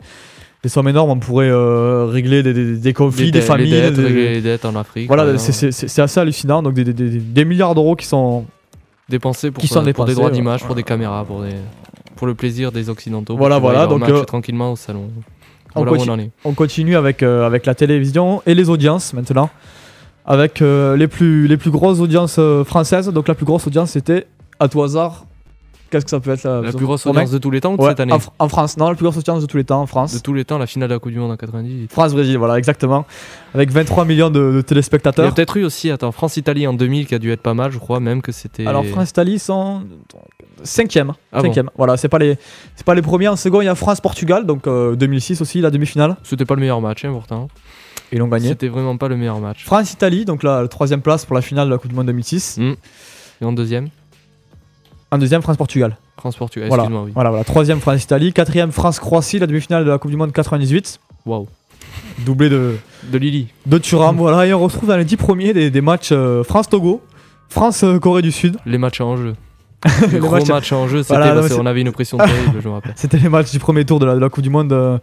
des 0.61 0.69
sommes 0.69 0.87
énormes, 0.87 1.09
on 1.09 1.17
pourrait 1.19 1.49
euh, 1.49 2.05
régler 2.05 2.43
des, 2.43 2.53
des- 2.53 2.77
des 2.77 2.93
conflits, 2.93 3.31
des, 3.31 3.41
familles. 3.41 3.71
Les 3.71 3.81
dettes, 3.91 3.97
les 3.97 4.41
dettes 4.41 4.65
en 4.65 4.75
Afrique. 4.75 5.07
Voilà, 5.07 5.37
c'est- 5.37 5.99
assez 5.99 6.19
hallucinant. 6.19 6.61
Donc 6.61 6.73
des, 6.75 7.45
milliards 7.45 7.73
d'euros 7.73 7.95
qui 7.95 8.05
sont. 8.05 8.45
dépensés 9.09 9.49
pour, 9.51 9.61
qui 9.61 9.67
sont 9.67 9.75
pour 9.75 9.83
dépensés, 9.83 10.09
des 10.11 10.15
droits 10.15 10.29
d'image, 10.29 10.63
pour 10.63 10.75
des 10.75 10.83
caméras, 10.83 11.25
pour, 11.25 12.27
le 12.27 12.35
plaisir 12.35 12.71
des 12.71 12.89
Occidentaux. 12.89 13.35
Voilà, 13.35 13.57
voilà, 13.57 13.87
donc, 13.87 14.07
euh, 14.07 14.23
tranquillement 14.23 14.73
au 14.73 14.75
salon. 14.75 15.09
on 15.73 15.79
Voilà 15.81 15.91
on 15.91 15.95
continue. 15.95 16.11
en 16.11 16.19
est. 16.19 16.29
On 16.45 16.53
continue 16.53 16.95
avec, 16.95 17.23
euh, 17.23 17.47
avec 17.47 17.65
la 17.65 17.73
télévision 17.73 18.43
et 18.45 18.53
les 18.53 18.69
audiences 18.69 19.13
maintenant. 19.15 19.49
Avec 20.23 20.61
euh, 20.61 20.95
les, 20.95 21.07
plus, 21.07 21.47
les 21.47 21.57
plus 21.57 21.71
grosses 21.71 21.99
audiences 21.99 22.35
euh, 22.37 22.63
françaises. 22.63 23.07
Donc 23.09 23.27
la 23.27 23.33
plus 23.33 23.45
grosse 23.45 23.65
audience 23.65 23.89
c'était 23.89 24.27
à 24.59 24.67
tout 24.67 24.83
hasard. 24.83 25.25
Qu'est-ce 25.91 26.05
que 26.05 26.09
ça 26.11 26.19
peut 26.19 26.31
être 26.31 26.47
La 26.47 26.71
plus 26.71 26.85
grosse 26.85 27.05
audience 27.05 27.29
de 27.31 27.37
tous 27.37 27.51
les 27.51 27.61
temps 27.61 27.73
ou 27.73 27.77
de 27.77 27.81
Ouais, 27.83 27.89
cette 27.89 27.99
année 27.99 28.13
en, 28.13 28.17
Fr- 28.17 28.29
en 28.39 28.47
France, 28.49 28.77
non, 28.77 28.87
la 28.89 28.95
plus 28.95 29.03
grosse 29.03 29.17
audience 29.17 29.41
de 29.41 29.45
tous 29.45 29.57
les 29.57 29.63
temps 29.65 29.81
en 29.81 29.83
De 29.83 29.89
France. 29.89 30.19
tous 30.23 30.33
les 30.33 30.45
temps, 30.45 30.57
la 30.57 30.65
finale 30.67 30.89
de 30.89 30.93
la 30.95 30.99
Coupe 30.99 31.11
du 31.11 31.19
Monde 31.19 31.31
en 31.31 31.35
98. 31.37 31.91
France-Brésil, 31.91 32.37
voilà, 32.37 32.57
exactement. 32.57 33.05
Avec 33.53 33.69
23 33.71 34.05
millions 34.05 34.29
de, 34.29 34.39
de 34.39 34.49
Il 34.51 34.55
y 34.55 34.59
a 34.59 34.63
téléspectateurs. 34.63 35.33
peut-être 35.33 35.57
eu 35.57 35.63
aussi, 35.65 35.91
attends, 35.91 36.11
France-Italie 36.11 36.65
en 36.65 36.73
2000 36.73 37.05
qui 37.07 37.15
a 37.15 37.19
dû 37.19 37.31
être 37.31 37.41
pas 37.41 37.53
mal, 37.53 37.71
je 37.71 37.77
crois 37.77 37.99
même 37.99 38.21
que 38.21 38.31
c'était. 38.31 38.65
Alors 38.65 38.85
France-Italie 38.85 39.37
sont 39.37 39.83
5ème. 40.63 41.11
Ah 41.33 41.41
bon. 41.41 41.53
Voilà, 41.77 41.97
c'est 41.97 42.07
pas, 42.09 42.19
les, 42.19 42.37
c'est 42.75 42.85
pas 42.85 42.95
les 42.95 43.01
premiers. 43.01 43.27
En 43.27 43.35
second, 43.35 43.61
il 43.61 43.65
y 43.65 43.67
a 43.67 43.75
France-Portugal, 43.75 44.45
donc 44.45 44.67
euh, 44.67 44.95
2006 44.95 45.41
aussi, 45.41 45.59
la 45.61 45.71
demi-finale. 45.71 46.15
C'était 46.23 46.45
pas 46.45 46.55
le 46.55 46.61
meilleur 46.61 46.81
match, 46.81 47.03
hein, 47.03 47.11
pourtant. 47.11 47.47
Ils 48.11 48.19
l'ont 48.19 48.27
gagné. 48.27 48.49
C'était 48.49 48.67
vraiment 48.67 48.97
pas 48.97 49.07
le 49.07 49.17
meilleur 49.17 49.39
match. 49.39 49.63
France-Italie, 49.65 50.25
donc 50.25 50.43
la, 50.43 50.61
la 50.61 50.67
troisième 50.67 51.01
place 51.01 51.25
pour 51.25 51.35
la 51.35 51.41
finale 51.41 51.67
de 51.67 51.71
la 51.73 51.77
Coupe 51.77 51.89
du 51.89 51.95
Monde 51.95 52.07
2006. 52.07 52.59
Et 53.41 53.45
en 53.45 53.53
deuxième, 53.53 53.87
En 55.11 55.17
deuxième, 55.17 55.41
France-Portugal. 55.41 55.97
France-Portugal, 56.17 56.67
Voilà. 56.69 56.83
excuse-moi, 56.83 57.05
oui. 57.05 57.11
Voilà, 57.13 57.29
voilà. 57.31 57.43
Troisième, 57.43 57.79
France-Italie. 57.79 58.31
Quatrième, 58.33 58.71
France-Croatie, 58.71 59.39
la 59.39 59.47
demi-finale 59.47 59.83
de 59.85 59.89
la 59.89 59.97
Coupe 59.97 60.11
du 60.11 60.17
Monde 60.17 60.31
98. 60.31 60.99
Waouh. 61.25 61.47
Doublé 62.25 62.49
de, 62.49 62.77
De 63.11 63.17
Lily. 63.17 63.47
de 63.65 63.77
Thuram. 63.77 64.15
voilà, 64.15 64.45
et 64.45 64.53
on 64.53 64.59
retrouve 64.59 64.87
dans 64.87 64.97
les 64.97 65.05
dix 65.05 65.17
premiers 65.17 65.53
des, 65.53 65.69
des 65.69 65.81
matchs 65.81 66.09
euh, 66.11 66.43
France-Togo, 66.43 67.01
France-Corée 67.49 68.21
du 68.21 68.31
Sud. 68.31 68.57
Les 68.65 68.77
matchs 68.77 69.01
en 69.01 69.17
jeu. 69.17 69.35
Les 70.11 70.19
gros 70.19 70.35
matchs- 70.35 70.47
matchs 70.49 70.71
en 70.73 70.87
jeu, 70.87 71.01
c'était 71.03 71.15
Voilà, 71.17 71.49
qu'on 71.49 71.65
avait 71.65 71.81
une 71.81 71.91
pression 71.91 72.17
terrible, 72.17 72.59
je 72.61 72.67
me 72.69 72.73
rappelle. 72.75 72.93
C'était 72.95 73.17
les 73.17 73.29
matchs 73.29 73.51
du 73.51 73.57
premier 73.59 73.83
tour 73.83 73.99
de 73.99 74.05
la, 74.05 74.13
de 74.13 74.19
la 74.19 74.29
Coupe 74.29 74.43
du 74.43 74.51
Monde 74.51 74.71
euh, 74.71 74.99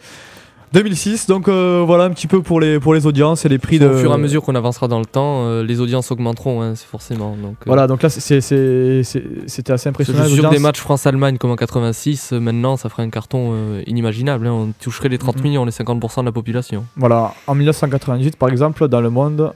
2006. 0.72 1.26
Donc 1.26 1.48
euh, 1.48 1.83
voilà 1.87 2.04
un 2.04 2.11
petit 2.11 2.26
peu 2.26 2.42
pour 2.42 2.61
les, 2.61 2.78
pour 2.78 2.94
les 2.94 3.07
audiences 3.07 3.44
et 3.44 3.48
les 3.48 3.59
prix 3.59 3.78
de. 3.78 3.87
Au 3.87 3.96
fur 3.98 4.11
et 4.11 4.14
à 4.14 4.18
mesure 4.18 4.42
qu'on 4.42 4.54
avancera 4.54 4.88
dans 4.88 4.98
le 4.98 5.07
temps, 5.07 5.46
euh, 5.46 5.62
les 5.62 5.81
audiences 5.81 6.11
augmenteront, 6.11 6.62
hein, 6.62 6.74
c'est 6.74 6.87
forcément. 6.87 7.31
Donc, 7.37 7.52
euh, 7.52 7.64
Voilà, 7.66 7.87
donc 7.87 8.02
là 8.02 8.09
c'est- 8.11 8.20
c'est- 8.20 8.40
c'est- 8.40 9.02
c'est- 9.02 9.24
c'était 9.46 9.72
assez 9.72 9.88
impressionnant. 9.88 10.24
sûr 10.26 10.50
des 10.50 10.59
matchs 10.59 10.81
France-Allemagne 10.81 11.38
comme 11.38 11.50
en 11.50 11.57
86, 11.57 12.33
euh, 12.33 12.40
maintenant 12.40 12.76
ça 12.76 12.88
ferait 12.88 13.02
un 13.02 13.11
carton 13.11 13.54
inimaginable. 13.87 14.46
hein. 14.46 14.52
On 14.52 14.72
toucherait 14.81 15.09
les 15.09 15.18
30 15.18 15.37
Mhm. 15.38 15.42
millions, 15.42 15.64
les 15.64 15.70
50% 15.72 16.20
de 16.22 16.26
la 16.26 16.33
population. 16.33 16.85
Voilà, 16.96 17.33
en 17.46 17.54
1998 17.54 18.37
par 18.37 18.48
exemple, 18.50 18.88
dans 18.88 19.00
le 19.00 19.11
monde. 19.11 19.52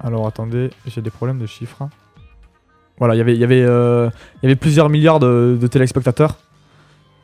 Alors 0.00 0.26
attendez, 0.26 0.70
j'ai 0.86 1.00
des 1.00 1.10
problèmes 1.10 1.38
de 1.38 1.46
chiffres. 1.46 1.82
Voilà, 2.98 3.14
il 3.14 3.18
y 3.18 3.20
avait- 3.20 3.34
il 3.34 3.40
y, 3.40 3.44
avait, 3.44 3.60
y 3.62 4.46
avait 4.46 4.56
plusieurs 4.56 4.88
milliards 4.88 5.18
de, 5.18 5.56
de 5.60 5.66
téléspectateurs. 5.66 6.36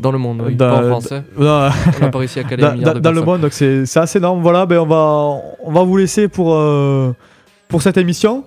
Dans 0.01 0.13
le 0.13 0.19
monde, 0.19 0.43
oui, 0.47 0.55
Dans- 0.55 0.71
pas 0.71 0.85
en 0.85 0.89
France. 0.91 1.13
hein. 1.13 1.25
Dans, 1.37 1.71
On 2.01 2.05
n'a 2.05 2.11
pas 2.11 2.19
réussi 2.19 2.39
à 2.39 2.45
caler 2.45 2.63
dans- 2.63 2.73
milliard 2.75 2.95
de 2.95 3.01
dans 3.01 3.11
le 3.13 3.21
monde, 3.23 3.41
donc 3.41 3.53
c'est 3.53 3.83
assez 3.97 4.19
énorme. 4.19 4.41
Voilà, 4.43 4.65
ben 4.65 4.79
on, 4.79 4.87
va, 4.87 5.41
on 5.65 5.73
va 5.73 5.83
vous 5.83 5.97
laisser 5.97 6.29
pour, 6.29 6.55
euh, 6.55 7.13
pour 7.69 7.83
cette 7.83 7.97
émission. 7.97 8.45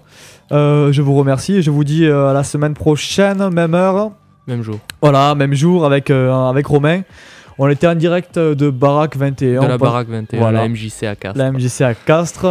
Euh, 0.54 0.92
je 0.94 1.02
vous 1.02 1.14
remercie 1.16 1.56
et 1.56 1.62
je 1.62 1.70
vous 1.72 1.84
dis 1.84 2.06
euh, 2.06 2.30
à 2.30 2.34
la 2.34 2.44
semaine 2.44 2.74
prochaine, 2.74 3.50
même 3.50 3.74
heure. 3.74 4.12
Même 4.48 4.64
jour. 4.64 4.78
Voilà, 5.02 5.36
même 5.36 5.54
jour 5.54 5.86
avec, 5.86 6.10
avec 6.10 6.66
Romain. 6.68 7.02
On 7.60 7.68
était 7.68 7.86
en 7.88 7.96
direct 7.96 8.40
de 8.40 8.70
Baraque 8.70 9.18
21. 9.18 9.62
De 9.62 9.68
la 9.68 9.78
Baraque 9.78 10.08
21, 10.08 10.40
Voilà. 10.40 10.62
la 10.62 10.68
MJC 10.70 11.04
à 11.04 11.16
Castres. 11.16 11.38
La 11.38 11.52
MJC 11.52 11.82
à 11.82 11.94
Castres, 11.94 12.46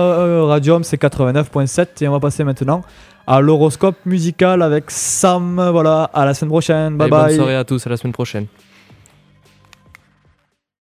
Radium 0.46 0.84
c'est 0.84 0.98
89.7 0.98 2.02
et 2.02 2.08
on 2.08 2.12
va 2.12 2.20
passer 2.20 2.44
maintenant 2.44 2.82
à 3.26 3.40
l'horoscope 3.40 3.96
musical 4.06 4.62
avec 4.62 4.84
Sam. 4.90 5.68
Voilà, 5.72 6.04
à 6.14 6.24
la 6.26 6.34
semaine 6.34 6.50
prochaine. 6.50 6.96
Bye 6.96 7.10
bye. 7.10 7.26
Bonne 7.28 7.36
soirée 7.36 7.56
à 7.56 7.64
tous, 7.64 7.84
à 7.86 7.90
la 7.90 7.96
semaine 7.96 8.12
prochaine. 8.12 8.46